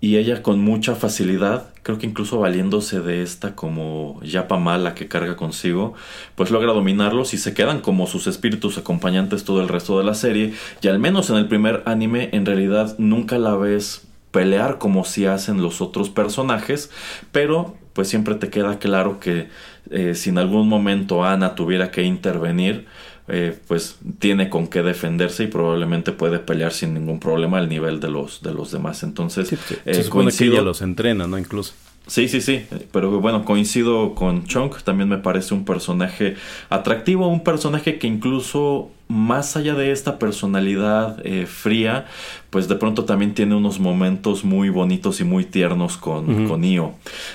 [0.00, 5.08] y ella con mucha facilidad, creo que incluso valiéndose de esta como yapa mala que
[5.08, 5.94] carga consigo,
[6.36, 10.14] pues logra dominarlos y se quedan como sus espíritus acompañantes todo el resto de la
[10.14, 10.54] serie.
[10.82, 14.07] Y al menos en el primer anime, en realidad nunca la ves
[14.38, 16.92] pelear como si hacen los otros personajes,
[17.32, 19.48] pero pues siempre te queda claro que
[19.90, 22.86] eh, si en algún momento Ana tuviera que intervenir,
[23.26, 27.98] eh, pues tiene con qué defenderse y probablemente puede pelear sin ningún problema al nivel
[27.98, 29.02] de los, de los demás.
[29.02, 29.52] Entonces,
[29.84, 30.52] eh, coincido...
[30.52, 31.36] que ella los entrena, ¿no?
[31.36, 31.74] Incluso.
[32.08, 36.36] Sí, sí, sí, pero bueno, coincido con Chunk, también me parece un personaje
[36.70, 42.06] atractivo, un personaje que incluso más allá de esta personalidad eh, fría,
[42.48, 46.94] pues de pronto también tiene unos momentos muy bonitos y muy tiernos con, con Io.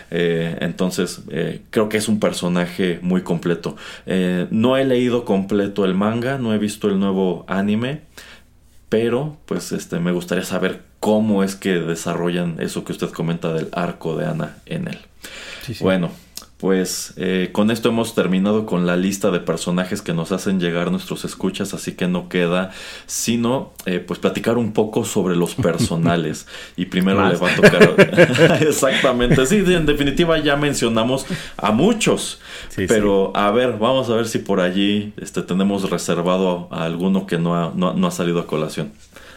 [0.09, 3.75] Eh, entonces, eh, creo que es un personaje muy completo.
[4.49, 8.01] no he leído completo el manga, no he visto el nuevo anime,
[8.89, 13.67] pero pues este, me gustaría saber cómo es que desarrollan eso que usted comenta del
[13.73, 14.99] arco de Ana en él.
[15.81, 16.11] Bueno,
[16.59, 20.91] pues eh, con esto hemos terminado con la lista de personajes que nos hacen llegar
[20.91, 22.71] nuestros escuchas, así que no queda
[23.05, 26.47] sino eh, pues platicar un poco sobre los personales.
[26.77, 28.61] y primero le va a tocar...
[28.65, 31.25] Exactamente, sí, en definitiva ya mencionamos
[31.57, 32.39] a muchos,
[32.88, 37.38] pero a ver, vamos a ver si por allí este, tenemos reservado a alguno que
[37.38, 38.93] no no ha salido a colación.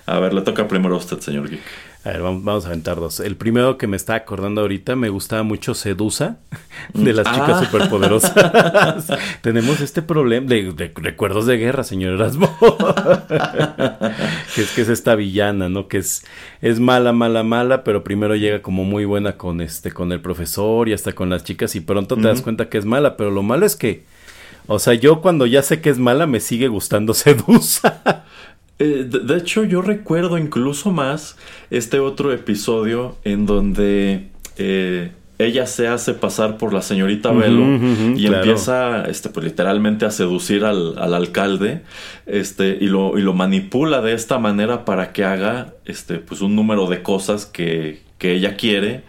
[0.07, 1.61] A ver, le toca primero a usted, señor Geek.
[2.05, 3.19] A ver, vamos, a aventar dos.
[3.19, 6.37] El primero que me está acordando ahorita, me gustaba mucho Sedusa,
[6.95, 7.65] de las chicas ah.
[7.65, 9.07] superpoderosas.
[9.41, 12.57] Tenemos este problema de, recuerdos de guerra, señor Erasmo.
[14.55, 15.89] que es que es esta villana, ¿no?
[15.89, 16.25] Que es,
[16.63, 20.89] es mala, mala, mala, pero primero llega como muy buena con este, con el profesor
[20.89, 23.43] y hasta con las chicas, y pronto te das cuenta que es mala, pero lo
[23.43, 24.05] malo es que.
[24.69, 28.25] O sea, yo cuando ya sé que es mala, me sigue gustando Sedusa.
[28.79, 31.37] Eh, de, hecho, yo recuerdo incluso más
[31.71, 34.29] este otro episodio en donde
[34.59, 37.65] eh, ella se hace pasar por la señorita Velo
[38.17, 41.83] y empieza, este, pues literalmente a seducir al, alcalde,
[42.27, 46.55] este, y lo, y lo manipula de esta manera para que haga, este, pues un
[46.55, 49.03] número de cosas que, que ella quiere,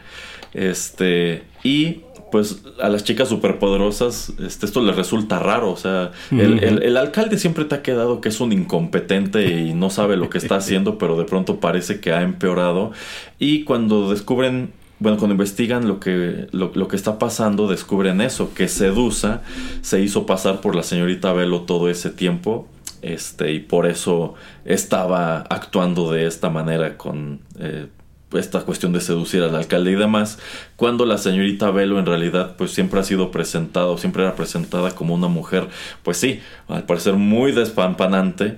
[0.53, 5.71] este, y pues a las chicas superpoderosas este, esto les resulta raro.
[5.71, 10.17] O sea, el, alcalde siempre te ha quedado que es un incompetente y no sabe
[10.17, 12.91] lo que está haciendo, pero de pronto parece que ha empeorado.
[13.39, 18.67] Y cuando descubren, bueno, cuando investigan lo que, lo, que está pasando, descubren eso, que
[18.67, 19.41] Sedusa
[19.81, 22.67] se hizo pasar por la señorita Velo todo ese tiempo.
[23.03, 24.33] Este, y por eso
[24.65, 27.87] estaba actuando de esta manera con eh,
[28.33, 30.39] esta cuestión de seducir al alcalde y demás,
[30.75, 35.13] cuando la señorita Velo en realidad pues siempre ha sido presentada siempre era presentada como
[35.13, 35.67] una mujer,
[36.03, 38.57] pues sí, al parecer muy despampanante,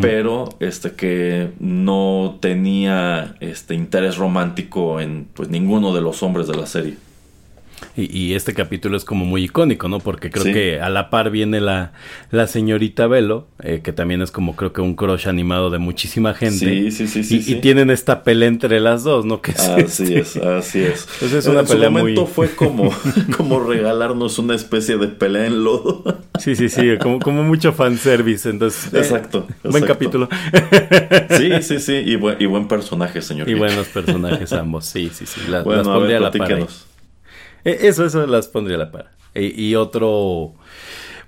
[0.00, 6.56] pero este que no tenía este interés romántico en pues ninguno de los hombres de
[6.56, 7.07] la serie.
[7.96, 9.98] Y, este capítulo es como muy icónico, ¿no?
[9.98, 11.92] Porque creo que a la par viene la,
[12.30, 16.34] la señorita Velo, eh, que también es como creo que un crush animado de muchísima
[16.34, 16.58] gente.
[16.58, 17.24] Sí, sí, sí.
[17.24, 19.42] sí, y, tienen esta pelea entre las dos, ¿no?
[19.42, 21.08] Que así es, así es.
[21.14, 22.92] Entonces es una en pelea su momento fue como,
[23.36, 26.04] como regalarnos una especie de pelea en lodo.
[26.38, 28.48] Sí, sí, sí, como, como mucho fanservice.
[28.48, 30.28] Entonces, eh, exacto, Buen capítulo.
[31.30, 31.94] Sí, sí, sí.
[31.94, 33.48] Y buen, y buen personaje, señor.
[33.48, 35.40] Y buenos personajes ambos, sí, sí, sí.
[35.48, 36.66] las pondría a, la par.
[37.72, 39.10] Eso, eso las pondría a la par.
[39.34, 40.54] E, y otro,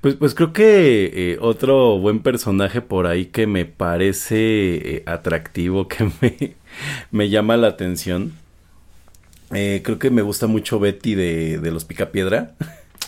[0.01, 5.89] pues, pues creo que eh, otro buen personaje por ahí que me parece eh, atractivo,
[5.89, 6.55] que me,
[7.11, 8.33] me, llama la atención.
[9.51, 12.55] creo que me gusta mucho Betty de, de los Picapiedra.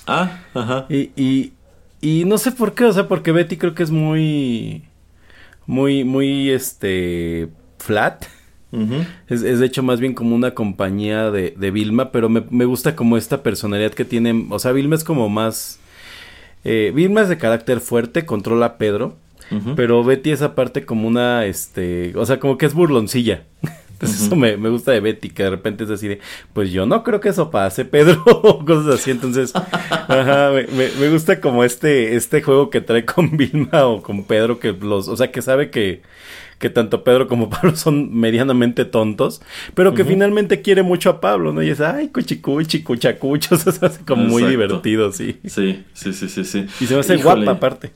[0.06, 0.86] Ah, ajá.
[0.88, 1.52] Y, y,
[2.00, 4.82] y no sé por qué, o sea, porque Betty creo que es muy,
[5.66, 7.48] muy, muy, este,
[7.78, 8.24] flat
[9.28, 13.16] es, de hecho más bien como una compañía de, de Vilma, pero me, gusta como
[13.16, 14.46] esta personalidad que tiene.
[14.50, 15.78] O sea, Vilma es como más.
[16.64, 19.16] Eh, Vilma es de carácter fuerte, controla a Pedro.
[19.76, 23.44] Pero Betty esa parte como una, este, o sea, como que es burloncilla.
[24.02, 26.18] Entonces eso me, me, gusta de Betty, que de repente es así de,
[26.52, 28.24] pues yo no creo que eso pase, Pedro,
[28.66, 29.12] cosas así.
[29.12, 34.24] Entonces, ajá, me, me, gusta como este, este juego que trae con Vilma o con
[34.24, 36.02] Pedro, que los, o sea, que sabe que,
[36.62, 39.42] que tanto Pedro como Pablo son medianamente tontos,
[39.74, 41.60] pero que finalmente quiere mucho a Pablo, ¿no?
[41.62, 45.38] Y es, ay, cuchicuchi, cuchacuchos, es como muy divertido, sí.
[45.44, 46.66] Sí, sí, sí, sí, sí.
[46.80, 47.90] Y se me hace guapa aparte.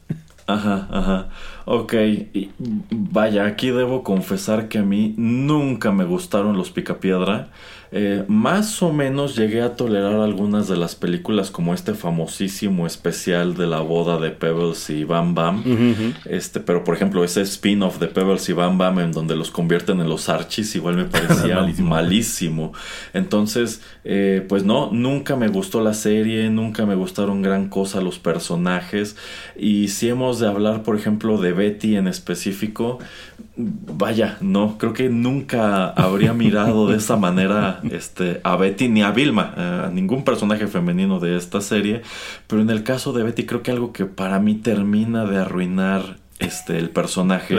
[0.49, 1.29] Ajá, ajá.
[1.65, 2.51] Ok, y
[2.91, 7.51] vaya, aquí debo confesar que a mí nunca me gustaron los Picapiedra.
[7.93, 13.57] Eh, más o menos llegué a tolerar algunas de las películas como este famosísimo especial
[13.57, 16.15] de la boda de Pebbles y Bam Bam.
[16.25, 20.01] Este, pero por ejemplo, ese spin-off de Pebbles y Bam Bam en donde los convierten
[20.01, 22.73] en los Archies igual me parecía malísimo.
[23.15, 28.19] Entonces, eh, pues no, nunca me gustó la serie, nunca me gustaron gran cosa los
[28.19, 29.17] personajes.
[29.57, 32.99] Y si hemos de hablar, por ejemplo, de Betty en específico,
[33.57, 39.11] vaya, no, creo que nunca habría mirado de esa manera este, a Betty ni a
[39.11, 42.03] Vilma, eh, a ningún personaje femenino de esta serie,
[42.47, 46.19] pero en el caso de Betty creo que algo que para mí termina de arruinar
[46.39, 47.57] este, el personaje,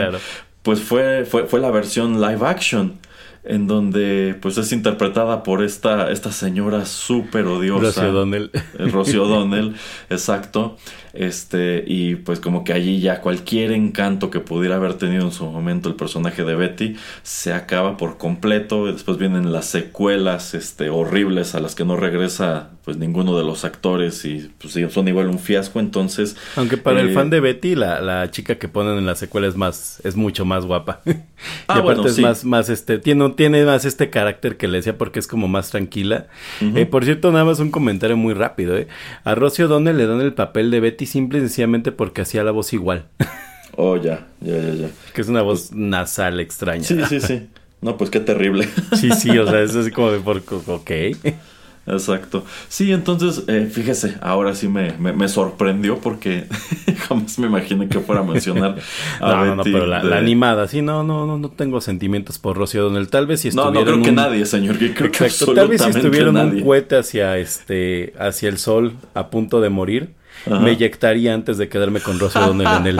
[0.62, 2.98] pues fue, fue, fue la versión live action
[3.44, 8.02] en donde pues es interpretada por esta, esta señora súper odiosa.
[8.02, 8.50] Rocio Donnell.
[8.92, 9.74] Rocio Donnell,
[10.10, 10.76] exacto.
[11.18, 15.46] Este, y pues como que allí ya cualquier encanto que pudiera haber tenido en su
[15.46, 18.86] momento el personaje de Betty se acaba por completo.
[18.86, 23.64] Después vienen las secuelas este, horribles a las que no regresa pues ninguno de los
[23.64, 25.80] actores y pues son igual un fiasco.
[25.80, 26.36] Entonces.
[26.54, 29.48] Aunque para el eh, fan de Betty, la, la, chica que ponen en la secuela
[29.48, 31.02] es más, es mucho más guapa.
[31.68, 35.20] Ah, aparte es más, más este, tiene, tiene más este carácter que le decía porque
[35.20, 36.26] es como más tranquila.
[36.60, 38.88] Eh, por cierto, nada más un comentario muy rápido, eh.
[39.22, 42.52] A Rocio Donne le dan el papel de Betty simple y sencillamente porque hacía la
[42.52, 43.06] voz igual.
[43.80, 44.88] Oh, ya, ya, ya, ya.
[45.14, 46.82] Que es una voz nasal extraña.
[46.82, 47.46] Sí, sí, sí.
[47.80, 48.68] No, pues qué terrible.
[48.96, 50.90] Sí, sí, o sea, es así como de por, ok.
[51.86, 52.44] Exacto.
[52.68, 56.46] Sí, entonces, eh, fíjese, ahora sí me, me, sorprendió porque
[57.08, 58.76] jamás me imaginé que fuera a mencionar
[59.20, 62.58] a no, no, no, pero la, animada, sí, no, no, no, no tengo sentimientos por
[62.58, 63.08] Rocío Donel.
[63.08, 63.72] Tal vez si estuvieran.
[63.72, 64.76] No, no creo que nadie, señor.
[64.76, 69.60] creo que Tal vez si estuvieran un cohete hacia este, hacia el sol a punto
[69.60, 70.17] de morir.
[70.48, 72.98] Me eyectaría antes de quedarme con Rocío Donel en él.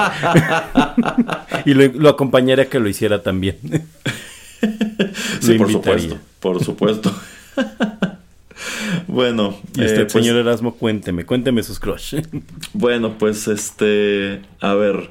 [1.65, 3.59] y lo, lo acompañaría a que lo hiciera también.
[5.41, 6.19] sí, por supuesto.
[6.41, 7.15] Por supuesto.
[9.07, 12.17] Bueno, este, pues señor Erasmo, cuénteme, cuénteme sus crush.
[12.73, 15.11] bueno, pues este, a ver,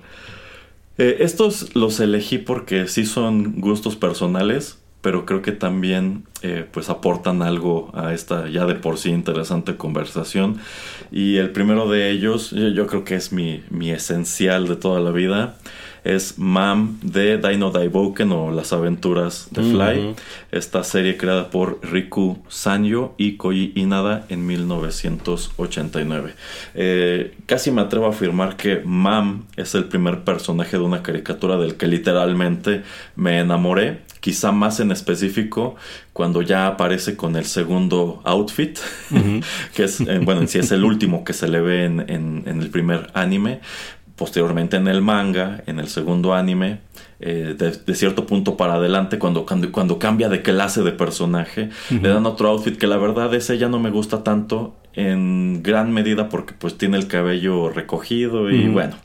[0.97, 6.90] eh, estos los elegí porque sí son gustos personales, pero creo que también eh, pues
[6.90, 10.60] aportan algo a esta ya de por sí interesante conversación.
[11.11, 15.11] Y el primero de ellos, yo, creo que es mi, mi esencial de toda la
[15.11, 15.56] vida
[16.03, 20.15] es Mam de Dino Daiboken o Las aventuras de Fly,
[20.52, 26.34] esta serie creada por Riku Sanyo y Koji Inada en 1989.
[26.76, 31.57] Eh, casi me atrevo a afirmar que Mam es el primer personaje de una caricatura
[31.57, 32.84] del que literalmente
[33.15, 35.76] me enamoré, quizá más en específico
[36.14, 38.80] cuando ya aparece con el segundo outfit,
[39.76, 42.61] que es, eh, bueno, en sí es el último que se le ve en, en
[42.61, 43.60] el primer anime,
[44.18, 46.80] posteriormente en el manga, en el segundo anime,
[47.19, 52.26] eh, de, cierto punto para adelante, cuando, cuando, cambia de clase de personaje, le dan
[52.26, 56.53] otro outfit que la verdad ese ya no me gusta tanto en gran medida porque
[56.57, 58.95] pues tiene el cabello recogido y bueno,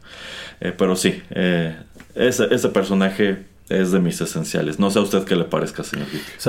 [0.60, 1.76] eh, pero sí, eh,
[2.14, 4.78] ese, ese, personaje es de mis esenciales.
[4.78, 6.06] No sé a usted qué le parezca, señor.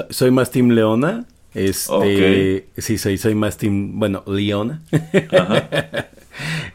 [0.10, 1.26] soy más Team Leona.
[1.54, 4.82] Este, sí, soy, soy más Team, bueno, Leona.
[5.32, 5.70] Ajá.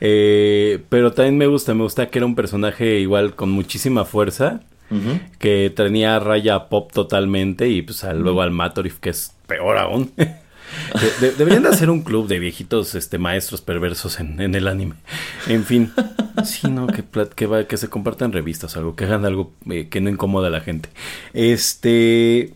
[0.00, 4.60] Eh, pero también me gusta, me gusta que era un personaje igual con muchísima fuerza.
[5.38, 10.12] Que tenía raya pop totalmente y pues luego al Matorif que es peor aún.
[11.20, 14.94] deberían de hacer un club de viejitos este maestros perversos en, el anime.
[15.46, 15.92] En fin,
[16.44, 17.04] sí, no, que,
[17.34, 20.60] que, que se compartan revistas algo, que hagan algo eh, que no incomoda a la
[20.60, 20.88] gente.
[21.32, 22.54] Este,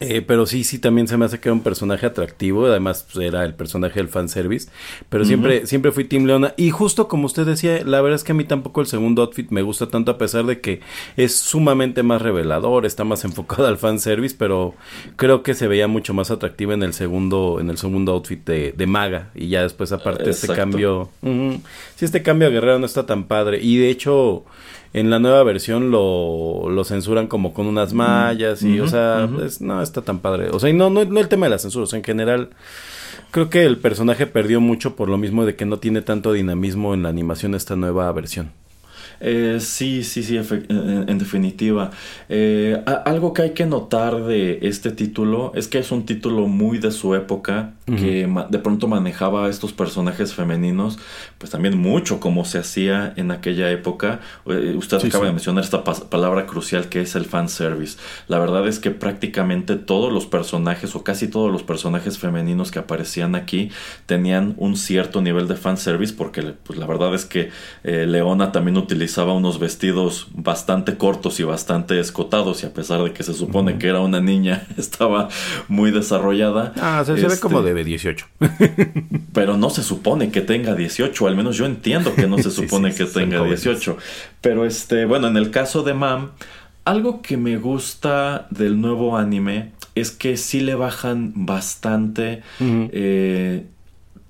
[0.00, 2.66] eh, pero sí, sí, también se me hace que era un personaje atractivo.
[2.66, 4.68] Además, pues, era el personaje del fanservice.
[5.08, 6.52] Pero siempre, siempre fui Team Leona.
[6.56, 9.50] Y justo como usted decía, la verdad es que a mí tampoco el segundo outfit
[9.50, 10.80] me gusta tanto, a pesar de que
[11.16, 14.34] es sumamente más revelador, está más enfocado al fanservice.
[14.36, 14.74] Pero
[15.16, 18.86] creo que se veía mucho más atractiva en el segundo, en el segundo outfit de,
[18.86, 19.30] Maga.
[19.34, 21.08] Y ya después, aparte, este cambio.
[21.22, 23.60] sí, este cambio a Guerrero no está tan padre.
[23.62, 24.44] Y de hecho
[24.94, 29.28] en la nueva versión lo, lo censuran como con unas mallas y, o sea,
[29.60, 30.48] no está tan padre.
[30.50, 32.50] O sea, y no, no, no el tema de la censura, o sea, en general
[33.32, 36.94] creo que el personaje perdió mucho por lo mismo de que no tiene tanto dinamismo
[36.94, 38.52] en la animación esta nueva versión.
[39.20, 41.90] Eh, sí, sí, sí, en, definitiva.
[42.28, 46.78] Eh, algo que hay que notar de este título es que es un título muy
[46.78, 50.98] de su época, que de pronto manejaba a estos personajes femeninos,
[51.38, 54.20] pues también mucho como se hacía en aquella época.
[54.46, 57.98] Eh, usted acaba de mencionar esta palabra crucial que es el fanservice.
[58.26, 62.78] La verdad es que prácticamente todos los personajes, o casi todos los personajes femeninos que
[62.78, 63.70] aparecían aquí,
[64.06, 67.50] tenían un cierto nivel de fanservice, porque pues, la verdad es que
[67.82, 73.22] Leona también utilizaba unos vestidos bastante cortos y bastante escotados y a pesar de que
[73.22, 75.28] se supone que era una niña, estaba
[75.68, 76.72] muy desarrollada.
[76.80, 78.26] Ah, se, ve como este, de 18.
[79.32, 82.94] pero no se supone que tenga 18, al menos yo entiendo que no se supone
[82.94, 83.96] que tenga 18.
[84.40, 86.30] Pero este, bueno, en el caso de Mam,
[86.84, 92.42] algo que me gusta del nuevo anime es que sí le bajan bastante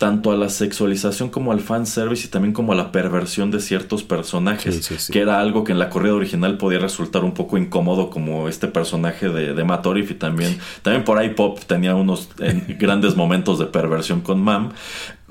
[0.05, 4.03] tanto a la sexualización como al fanservice y también como a la perversión de ciertos
[4.03, 8.47] personajes, que era algo que en la corrida original podía resultar un poco incómodo como
[8.47, 12.29] este personaje de, de Matt y también, también por ahí Pop tenía unos
[12.79, 14.73] grandes momentos de perversión con Mam.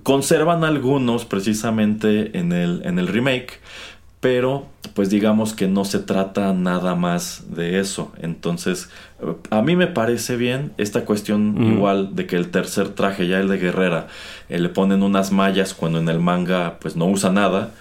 [0.02, 3.60] Conservan algunos precisamente en el, en el remake,
[4.24, 8.14] pero pues digamos que no se trata nada más de eso.
[8.22, 8.90] Entonces,
[9.50, 13.50] a mí me parece bien esta cuestión igual de que el tercer traje, ya el
[13.50, 14.08] de Guerrera,
[14.48, 17.72] eh, le ponen unas mallas cuando en el manga pues no usa nada.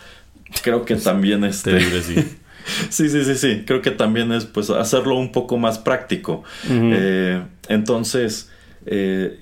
[0.65, 1.81] Creo que también este...
[2.03, 2.17] sí.
[2.91, 6.43] sí, sí, sí, Creo que también es pues hacerlo un poco más práctico.
[6.69, 8.51] Eh, entonces,
[8.87, 9.42] eh,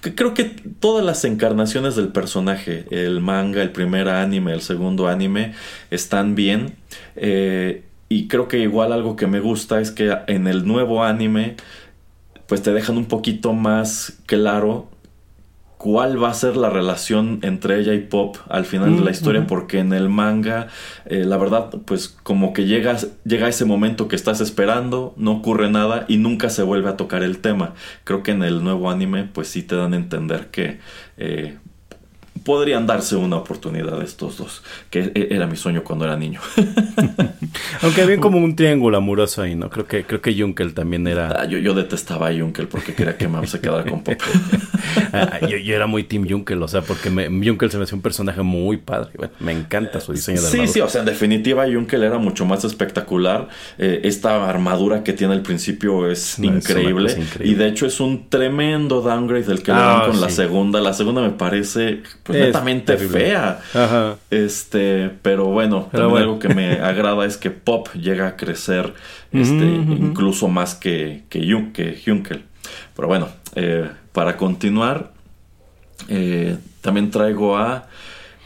[0.00, 5.54] creo que todas las encarnaciones del personaje, el manga, el primer anime, el segundo anime,
[5.90, 6.76] están bien.
[7.16, 11.56] Eh, y creo que igual algo que me gusta es que en el nuevo anime,
[12.46, 14.88] pues te dejan un poquito más claro
[15.80, 19.14] cuál va a ser la relación entre ella y Pop al final de la mm,
[19.14, 20.66] historia, porque en el manga,
[21.06, 25.70] eh, la verdad, pues como que llega, llega ese momento que estás esperando, no ocurre
[25.70, 27.72] nada y nunca se vuelve a tocar el tema.
[28.04, 30.80] Creo que en el nuevo anime, pues sí te dan a entender que
[31.16, 31.56] eh,
[32.44, 36.40] podrían darse una oportunidad estos dos, que e, era mi sueño cuando era niño.
[37.82, 39.70] Aunque había como un triángulo amoroso ahí, ¿no?
[39.70, 41.40] Creo que, creo que Junkel también era...
[41.40, 44.20] Ah, yo, yo, detestaba a Junkel porque quería que Mam se quedara con Pop.
[45.12, 47.96] Ah, yo, yo, era muy Team Junkel, o sea, porque me, Junkel se me hacía
[47.96, 49.10] un personaje muy padre.
[49.38, 50.66] me encanta su diseño de armadura.
[50.66, 53.48] Sí, sí, o sea, en definitiva Junkel era mucho más espectacular.
[53.78, 59.00] Eh, esta armadura que tiene al principio es, increíble, Y de hecho es un tremendo
[59.00, 60.80] downgrade del que le dan ah, con la segunda.
[60.80, 62.02] La segunda me parece
[62.32, 63.60] completamente fea.
[64.30, 68.94] Este, pero bueno, también algo que me agrada es que Pop llega a crecer
[69.32, 71.46] este, incluso más que, que,
[72.04, 72.44] Junkel.
[72.94, 75.12] Pero bueno, eh, para continuar,
[76.08, 77.86] eh, también traigo a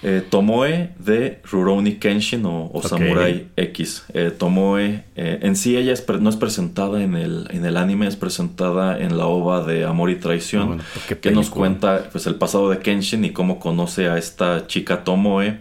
[0.04, 4.04] eh, Tomoe de Rurouni Kenshin o, Samurai X.
[4.12, 8.16] Eh, Tomoe, eh, en sí ella no es presentada en el, en el anime, es
[8.16, 12.68] presentada en la ova de Amor y Traición, ah, que nos cuenta pues, el pasado
[12.68, 15.60] de Kenshin y cómo conoce a esta chica Tomoe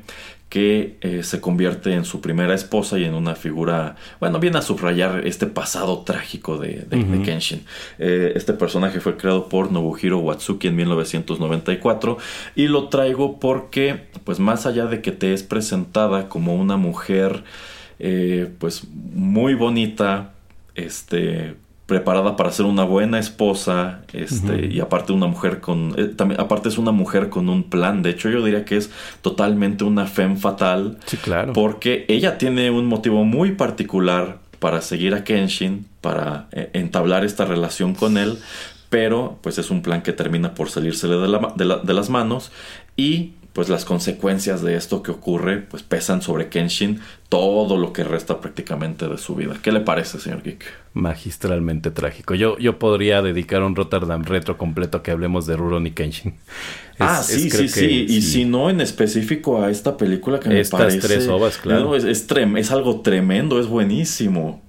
[0.53, 4.61] que eh, se convierte en su primera esposa y en una figura, bueno, viene a
[4.61, 6.85] subrayar este pasado trágico de,
[7.25, 7.65] Kenshin.
[7.97, 12.19] Eh, este personaje fue creado por Nobuhiro Watsuki en 1994
[12.55, 17.43] y lo traigo porque, pues más allá de que te es presentada como una mujer,
[17.97, 20.33] eh, pues muy bonita,
[20.75, 21.55] este,
[21.85, 26.69] preparada para ser una buena esposa, este, y aparte una mujer con, eh, también, aparte
[26.69, 28.89] es una mujer con un plan, de hecho yo diría que es
[29.21, 31.51] totalmente una femme fatal, sí, claro.
[31.51, 37.43] porque ella tiene un motivo muy particular para seguir a Kenshin, para eh, entablar esta
[37.43, 38.39] relación con él,
[38.89, 42.51] pero pues es un plan que termina por salírsele de, la, de, de las manos
[42.95, 47.01] y pues las consecuencias de esto que ocurre pues pesan sobre Kenshin
[47.33, 49.55] todo lo que resta prácticamente de su vida.
[49.59, 50.65] ¿Qué le parece, señor Geek?
[50.93, 52.35] Magistralmente trágico.
[52.35, 56.35] Yo, yo podría dedicar un Rotterdam retro completo a que hablemos de Rurouni Kenshin.
[56.99, 58.05] ah, sí, sí, sí.
[58.07, 60.97] Y si no en específico a esta película que me parece...
[60.97, 61.95] Estas tres ovas, claro.
[61.95, 64.61] es, es, algo tremendo, es buenísimo.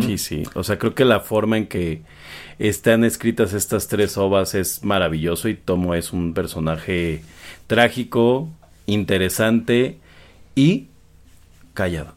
[0.00, 0.44] Sí, sí.
[0.54, 2.00] O sea, creo que la forma en que
[2.58, 7.20] están escritas estas tres ovas es maravilloso y Tomo es un personaje
[7.66, 8.48] trágico,
[8.86, 9.98] interesante
[10.54, 10.89] y
[11.80, 12.12] callado.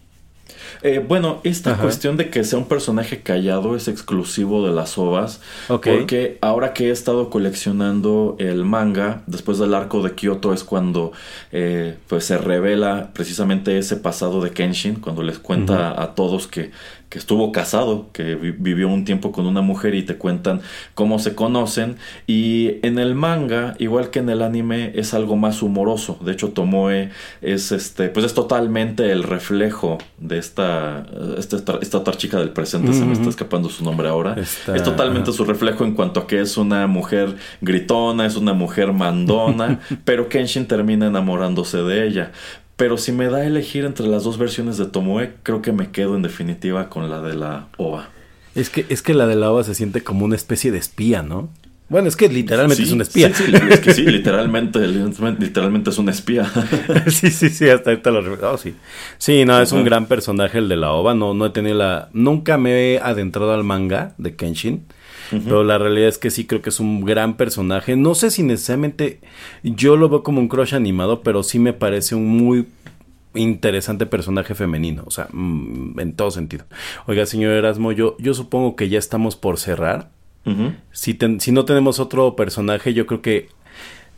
[0.81, 5.40] Eh, bueno, esta cuestión de que sea un personaje callado es exclusivo de las ovas.
[5.68, 11.14] Porque ahora que he estado coleccionando el manga, después del arco de Kyoto es cuando
[11.53, 16.72] eh, pues se revela precisamente ese pasado de Kenshin, cuando les cuenta a todos que
[17.14, 20.61] que estuvo casado, que vivió un tiempo con una mujer y te cuentan
[20.95, 21.98] cómo se conocen.
[22.26, 26.18] Y en el manga, igual que en el anime, es algo más humoroso.
[26.26, 27.11] De hecho, Tomoe
[27.44, 31.06] es este, pues es totalmente el reflejo de esta,
[31.38, 34.35] esta, esta otra chica del presente, se me está escapando su nombre ahora.
[34.35, 38.91] Es totalmente su reflejo en cuanto a que es una mujer gritona, es una mujer
[38.91, 42.31] mandona, pero Kenshin termina enamorándose de ella.
[42.76, 45.91] Pero si me da a elegir entre las dos versiones de Tomoe, creo que me
[45.91, 48.10] quedo en definitiva con la de la OVA.
[48.56, 51.22] Es que, es que la de la OVA se siente como una especie de espía,
[51.24, 51.50] ¿no?
[51.90, 53.32] Bueno, es que literalmente es un espía.
[53.34, 56.52] Sí, sí, es que sí, literalmente, literalmente es un espía.
[57.08, 58.54] sí, sí, sí, hasta ahorita lo recuerdo.
[58.54, 58.74] Oh, sí.
[59.20, 61.14] Sí, no, es un gran personaje el de la OVA.
[61.14, 62.10] No, no he tenido la.
[62.14, 64.86] Nunca me he adentrado al manga de Kenshin.
[65.43, 67.95] Pero la realidad es que sí creo que es un gran personaje.
[67.95, 69.19] No sé si necesariamente
[69.64, 72.68] yo lo veo como un crush animado, pero sí me parece un muy
[73.35, 76.65] interesante personaje femenino, o sea, mm, en todo sentido.
[77.07, 80.11] Oiga, señor Erasmo, yo, yo supongo que ya estamos por cerrar.
[80.91, 83.47] si, si no tenemos otro personaje, yo creo que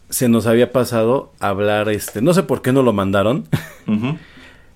[0.10, 3.46] se nos había pasado hablar, este, no sé por qué no lo mandaron,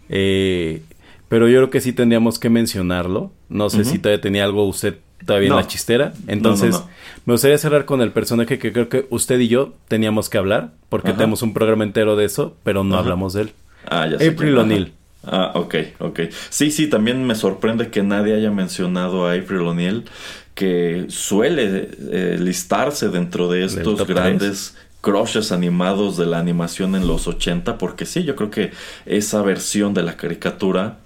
[0.09, 0.83] eh,
[1.27, 3.31] pero yo creo que sí tendríamos que mencionarlo.
[3.49, 6.13] No sé si todavía tenía algo usted todavía en la chistera.
[6.27, 6.81] Entonces,
[7.25, 10.71] me gustaría cerrar con el personaje que creo que usted y yo teníamos que hablar,
[10.89, 13.51] porque tenemos un programa entero de eso, pero no hablamos de él.
[13.85, 14.93] Ah, ya sé April O'Neil.
[15.23, 16.19] Ah, ok, ok.
[16.49, 20.05] Sí, sí, también me sorprende que nadie haya mencionado a April O'Neil,
[20.55, 27.27] que suele eh, listarse dentro de estos grandes crushes animados de la animación en los
[27.27, 28.71] 80, porque sí, yo creo que
[29.05, 30.97] esa versión de la caricatura,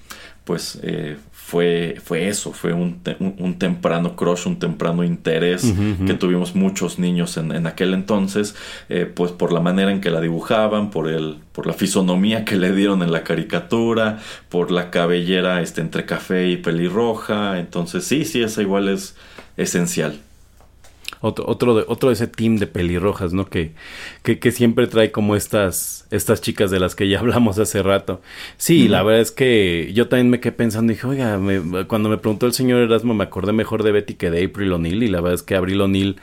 [0.44, 5.74] pues eh, fue, fue eso, fue un, un, temprano crush, un temprano interés
[6.06, 8.56] que tuvimos muchos niños en, en aquel entonces,
[8.90, 12.56] eh, pues por la manera en que la dibujaban, por, el, por la fisonomía que
[12.56, 18.26] le dieron en la caricatura, por la cabellera este, entre café y pelirroja, entonces sí,
[18.26, 19.16] sí, esa igual es
[19.56, 20.20] esencial
[21.24, 23.46] otro, otro, de, otro de ese team de pelirrojas, ¿no?
[23.46, 23.72] Que,
[24.24, 28.22] que, que, siempre trae como estas, estas chicas de las que ya hablamos hace rato.
[28.58, 31.40] Sí, la verdad es que yo también me quedé pensando dije, oiga,
[31.88, 35.02] cuando me preguntó el señor Erasmo me acordé mejor de Betty que de April O'Neil
[35.02, 36.18] y la verdad es que April O'Neil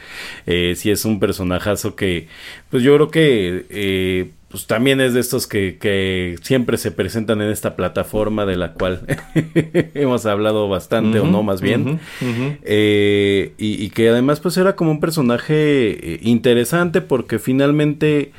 [0.44, 2.28] eh, sí es un personajazo que,
[2.68, 3.66] pues yo creo que...
[3.70, 8.56] Eh, pues también es de estos que, que, siempre se presentan en esta plataforma de
[8.56, 9.06] la cual
[9.94, 12.00] hemos hablado bastante o no más bien.
[12.20, 18.32] eh, y, y, que además pues era como un personaje eh, interesante porque finalmente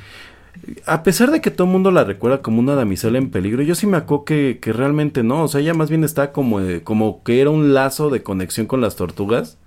[0.85, 3.73] a pesar de que todo el mundo la recuerda como una damisela en peligro, yo
[3.73, 6.81] sí me acuerdo que, que realmente no, o sea, ella más bien está como, eh,
[6.83, 9.57] como que era un lazo de conexión con las tortugas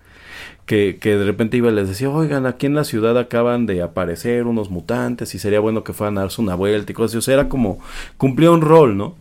[0.66, 3.82] que, que, de repente iba y les decía, oigan, aquí en la ciudad acaban de
[3.82, 7.16] aparecer unos mutantes y sería bueno que fueran a darse una vuelta y cosas.
[7.16, 7.78] O sea, era como,
[8.16, 9.16] cumplía un rol, ¿no?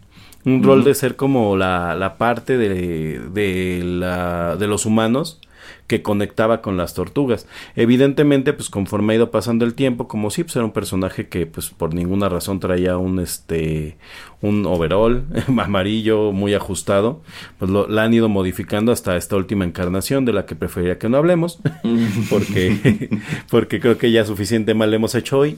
[0.45, 5.39] Un rol de ser como la, la parte de, de, la, de los humanos
[5.87, 7.47] que conectaba con las tortugas.
[7.75, 11.45] Evidentemente, pues conforme ha ido pasando el tiempo, como si pues era un personaje que
[11.45, 13.97] pues por ninguna razón traía un este
[14.41, 15.25] un overall
[15.57, 17.21] amarillo muy ajustado,
[17.59, 21.09] pues lo, la han ido modificando hasta esta última encarnación de la que preferiría que
[21.09, 21.59] no hablemos,
[22.29, 23.09] porque
[23.49, 25.57] porque creo que ya suficiente mal hemos hecho hoy.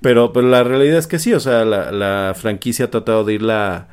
[0.00, 3.34] pero pero la realidad es que sí, o sea, la, la franquicia ha tratado de
[3.34, 3.88] irla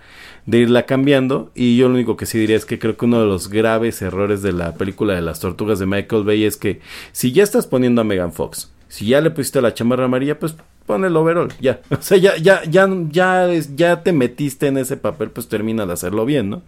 [0.49, 1.51] de irla cambiando.
[1.53, 4.01] Y yo lo único que sí diría es que creo que uno de los graves
[4.01, 6.81] errores de la película de las tortugas de Michael Bay es que
[7.11, 10.55] si ya estás poniendo a Megan Fox, si ya le pusiste la chamarra amarilla, pues
[10.87, 11.81] pon el overall, ya.
[11.91, 15.93] O sea, ya, ya, ya, ya, ya te metiste en ese papel, pues termina de
[15.93, 16.63] hacerlo bien, ¿no?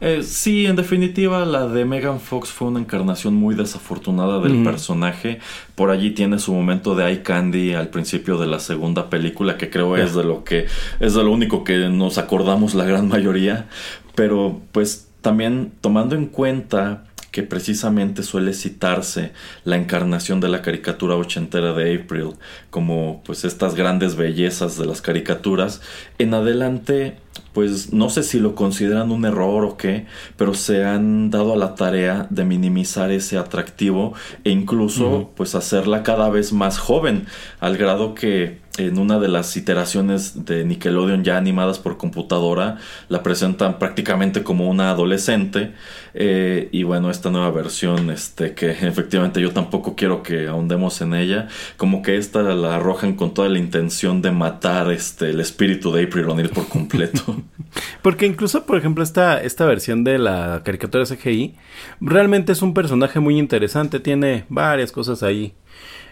[0.00, 5.40] Eh, sí, en definitiva, la de Megan Fox fue una encarnación muy desafortunada del personaje.
[5.74, 9.70] Por allí tiene su momento de eye candy al principio de la segunda película, que
[9.70, 10.66] creo es de lo que
[11.00, 13.68] es de lo único que nos acordamos la gran mayoría.
[14.14, 17.04] Pero, pues, también tomando en cuenta
[17.34, 19.32] que precisamente suele citarse
[19.64, 22.34] la encarnación de la caricatura ochentera de April
[22.70, 25.80] como pues estas grandes bellezas de las caricaturas
[26.18, 27.16] en adelante
[27.54, 30.06] pues no sé si lo consideran un error o qué,
[30.36, 34.12] pero se han dado a la tarea de minimizar ese atractivo
[34.42, 37.26] e incluso pues hacerla cada vez más joven,
[37.60, 42.78] al grado que en una de las iteraciones de Nickelodeon ya animadas por computadora,
[43.08, 45.74] la presentan prácticamente como una adolescente.
[46.12, 51.14] Eh, y bueno, esta nueva versión, este, que efectivamente yo tampoco quiero que ahondemos en
[51.14, 55.92] ella, como que esta la arrojan con toda la intención de matar este, el espíritu
[55.92, 57.42] de April O'Neil por completo.
[58.02, 61.54] Porque incluso, por ejemplo, esta, esta versión de la caricatura CGI
[62.00, 65.54] realmente es un personaje muy interesante, tiene varias cosas ahí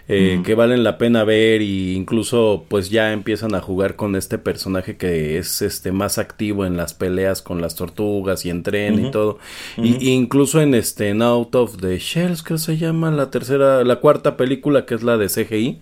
[0.09, 4.37] eh, que valen la pena ver y incluso pues ya empiezan a jugar con este
[4.37, 9.05] personaje que es este más activo en las peleas con las tortugas y en tren
[9.05, 9.39] y todo.
[9.77, 14.35] Y, incluso en este Out of the Shells que se llama la tercera la cuarta
[14.35, 15.79] película que es la de CGI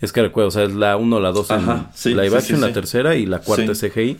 [0.00, 3.16] es que recuerdo, o sea, es la 1, la 2 en live action, la tercera
[3.16, 4.16] y la cuarta es CGI.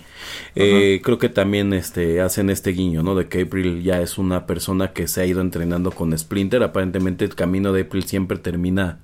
[0.55, 3.15] Eh, creo que también este, hacen este guiño, ¿no?
[3.15, 6.63] De que April ya es una persona que se ha ido entrenando con Splinter.
[6.63, 8.99] Aparentemente el camino de April siempre termina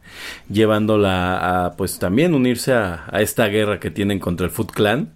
[0.51, 5.13] llevándola a, pues también unirse a, a esta guerra que tienen contra el Foot Clan.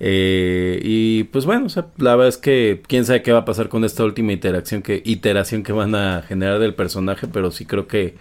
[0.00, 1.68] Eh, y pues bueno,
[1.98, 5.02] la verdad es que quién sabe qué va a pasar con esta última iteración que,
[5.04, 8.16] iteración que van a generar del personaje, pero sí creo que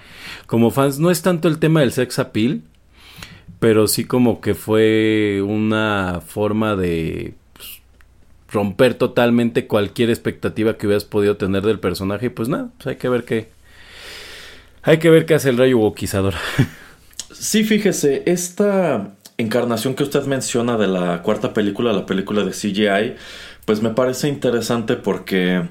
[0.45, 2.61] como fans no es tanto el tema del sex appeal,
[3.59, 7.81] pero sí como que fue una forma de pues,
[8.51, 12.95] romper totalmente cualquier expectativa que hubieras podido tener del personaje y pues nada, pues hay
[12.97, 13.49] que ver qué
[14.83, 16.35] hay que ver qué hace el rayo boquizador.
[17.35, 23.15] Sí, fíjese, esta encarnación que usted menciona de la cuarta película, la película de CGI,
[23.65, 25.67] pues me parece interesante porque,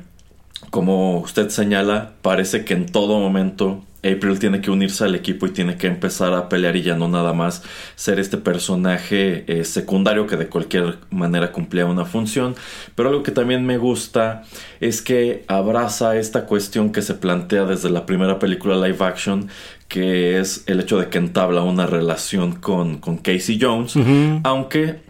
[0.70, 5.51] como usted señala, parece que en todo momento April tiene que unirse al equipo y
[5.51, 7.62] tiene que empezar a pelear y ya no nada más
[7.95, 12.57] ser este personaje eh, secundario que de cualquier manera cumplía una función.
[12.95, 14.43] Pero algo que también me gusta
[14.81, 19.49] es que abraza esta cuestión que se plantea desde la primera película live action,
[19.87, 23.95] que es el hecho de que entabla una relación con, con Casey Jones,
[24.43, 25.01] aunque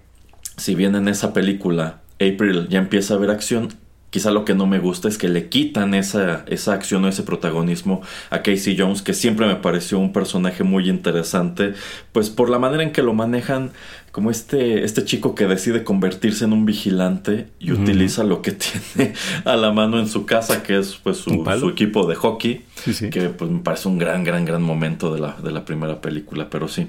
[0.57, 3.69] si bien en esa película April ya empieza a ver acción,
[4.13, 7.23] Quizá lo que no me gusta es que le quitan esa, esa acción o ese
[7.23, 11.73] protagonismo a Casey Jones, que siempre me pareció un personaje muy interesante,
[12.13, 13.71] pues por la manera en que lo manejan
[14.13, 18.53] como este, este chico que decide convertirse en un vigilante y utiliza lo que
[18.95, 19.15] tiene
[19.47, 21.33] a la mano en su casa, que es pues su,
[21.71, 22.67] equipo de hockey,
[23.11, 26.51] que pues me parece un gran, gran, gran momento de la, de la primera película,
[26.51, 26.89] pero sí,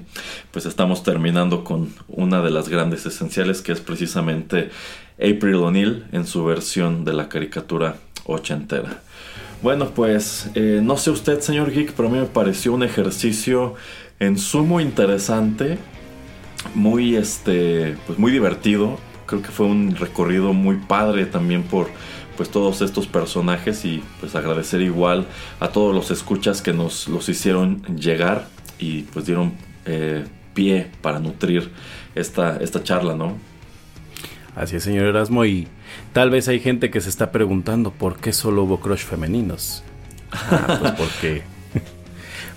[0.50, 4.68] pues estamos terminando con una de las grandes esenciales, que es precisamente
[5.18, 9.02] April O'Neil en su versión de la caricatura ochentera.
[9.62, 13.74] Bueno, pues eh, no sé usted, señor Geek, pero a mí me pareció un ejercicio
[14.20, 15.78] en sumo interesante,
[16.74, 18.98] muy, este, pues muy divertido.
[19.26, 21.88] Creo que fue un recorrido muy padre también por
[22.36, 25.26] pues todos estos personajes y pues agradecer igual
[25.60, 29.54] a todos los escuchas que nos los hicieron llegar y pues dieron
[29.86, 31.70] eh, pie para nutrir
[32.14, 33.38] esta, esta charla, ¿no?
[34.56, 35.66] Así es, señor Erasmo, y
[36.12, 39.82] tal vez hay gente que se está preguntando por qué solo hubo crush femeninos.
[40.30, 41.42] Ah, pues porque,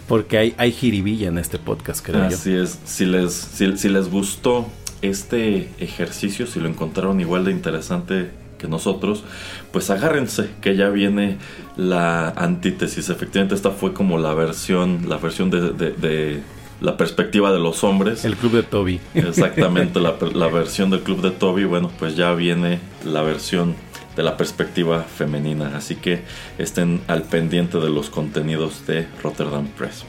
[0.07, 4.67] porque hay, hay jiribilla en este podcast, creo Así es, si les, si, les gustó
[5.01, 8.29] este ejercicio, si lo encontraron igual de interesante
[8.59, 9.23] que nosotros,
[9.71, 11.37] pues agárrense que ya viene
[11.75, 13.09] la antítesis.
[13.09, 16.41] Efectivamente, esta fue como la versión, la versión de
[16.81, 18.25] la perspectiva de los hombres.
[18.25, 18.99] El club de Toby.
[19.13, 19.99] Exactamente,
[20.33, 21.65] la, versión del club de Toby.
[21.65, 23.75] Bueno, pues ya viene la versión
[24.15, 25.75] de la perspectiva femenina.
[25.75, 26.21] Así que
[26.57, 30.03] estén al pendiente de los contenidos de Rotterdam Press.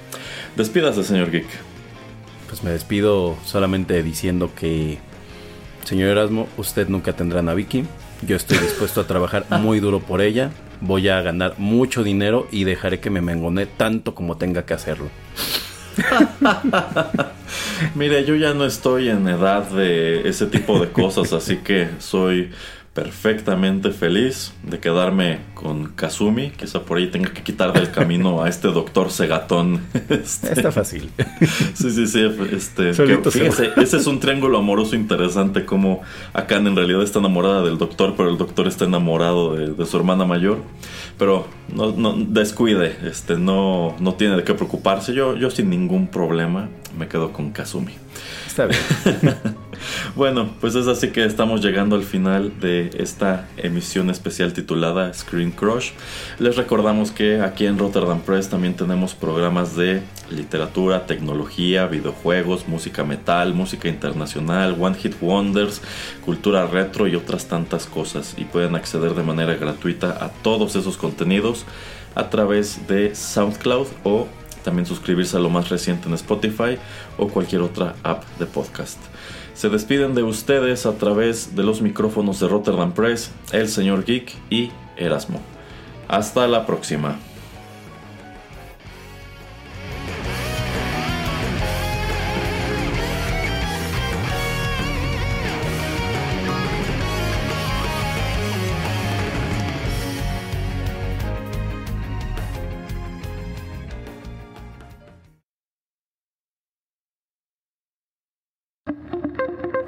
[0.57, 1.47] Despídase, señor Geek.
[2.49, 4.99] Pues me despido solamente diciendo que,
[5.85, 7.85] señor Erasmo, usted nunca tendrá a Vicky.
[8.27, 10.51] Yo estoy dispuesto a trabajar muy duro por ella.
[10.81, 15.11] Voy a ganar mucho dinero y dejaré que me mengone tanto como tenga que hacerlo.
[17.95, 22.51] Mire, yo ya no estoy en edad de ese tipo de cosas, así que soy
[22.99, 26.51] perfectamente feliz de quedarme con Kazumi.
[26.51, 29.83] Quizá por ahí tenga que quitar del camino a este doctor Segatón.
[30.09, 31.11] Este, Está fácil.
[31.75, 32.29] Sí, sí, sí.
[32.51, 35.65] Este, fíjese, ese es un triángulo amoroso interesante.
[35.65, 36.03] Como
[36.33, 40.25] Akan en realidad está enamorada del doctor, pero el doctor está enamorado de, su hermana
[40.25, 40.59] mayor.
[41.19, 45.15] Pero no, no descuide, este, no, no tiene de qué preocuparse.
[45.15, 46.69] Yo, yo sin ningún problema
[46.99, 47.93] me quedo con Kazumi.
[48.49, 48.81] Está bien.
[50.17, 55.51] bueno, pues es así que estamos llegando al final de esta emisión especial titulada Screen
[55.51, 55.91] Crush.
[56.39, 63.05] Les recordamos que aquí en Rotterdam Press también tenemos programas de literatura, tecnología, videojuegos, música
[63.05, 65.81] metal, música internacional, One Hit Wonders,
[66.25, 68.35] cultura retro y otras tantas cosas.
[68.37, 71.65] Y pueden acceder de manera gratuita a todos esos contenidos
[72.15, 74.27] a través de SoundCloud o
[74.65, 76.79] también suscribirse a lo más reciente en Spotify
[77.17, 78.99] o cualquier otra app de podcast.
[79.59, 84.33] Se despiden de ustedes a través de los micrófonos de Rotterdam Press, el señor Geek
[84.51, 85.41] y Erasmo.
[86.07, 87.19] Hasta la próxima.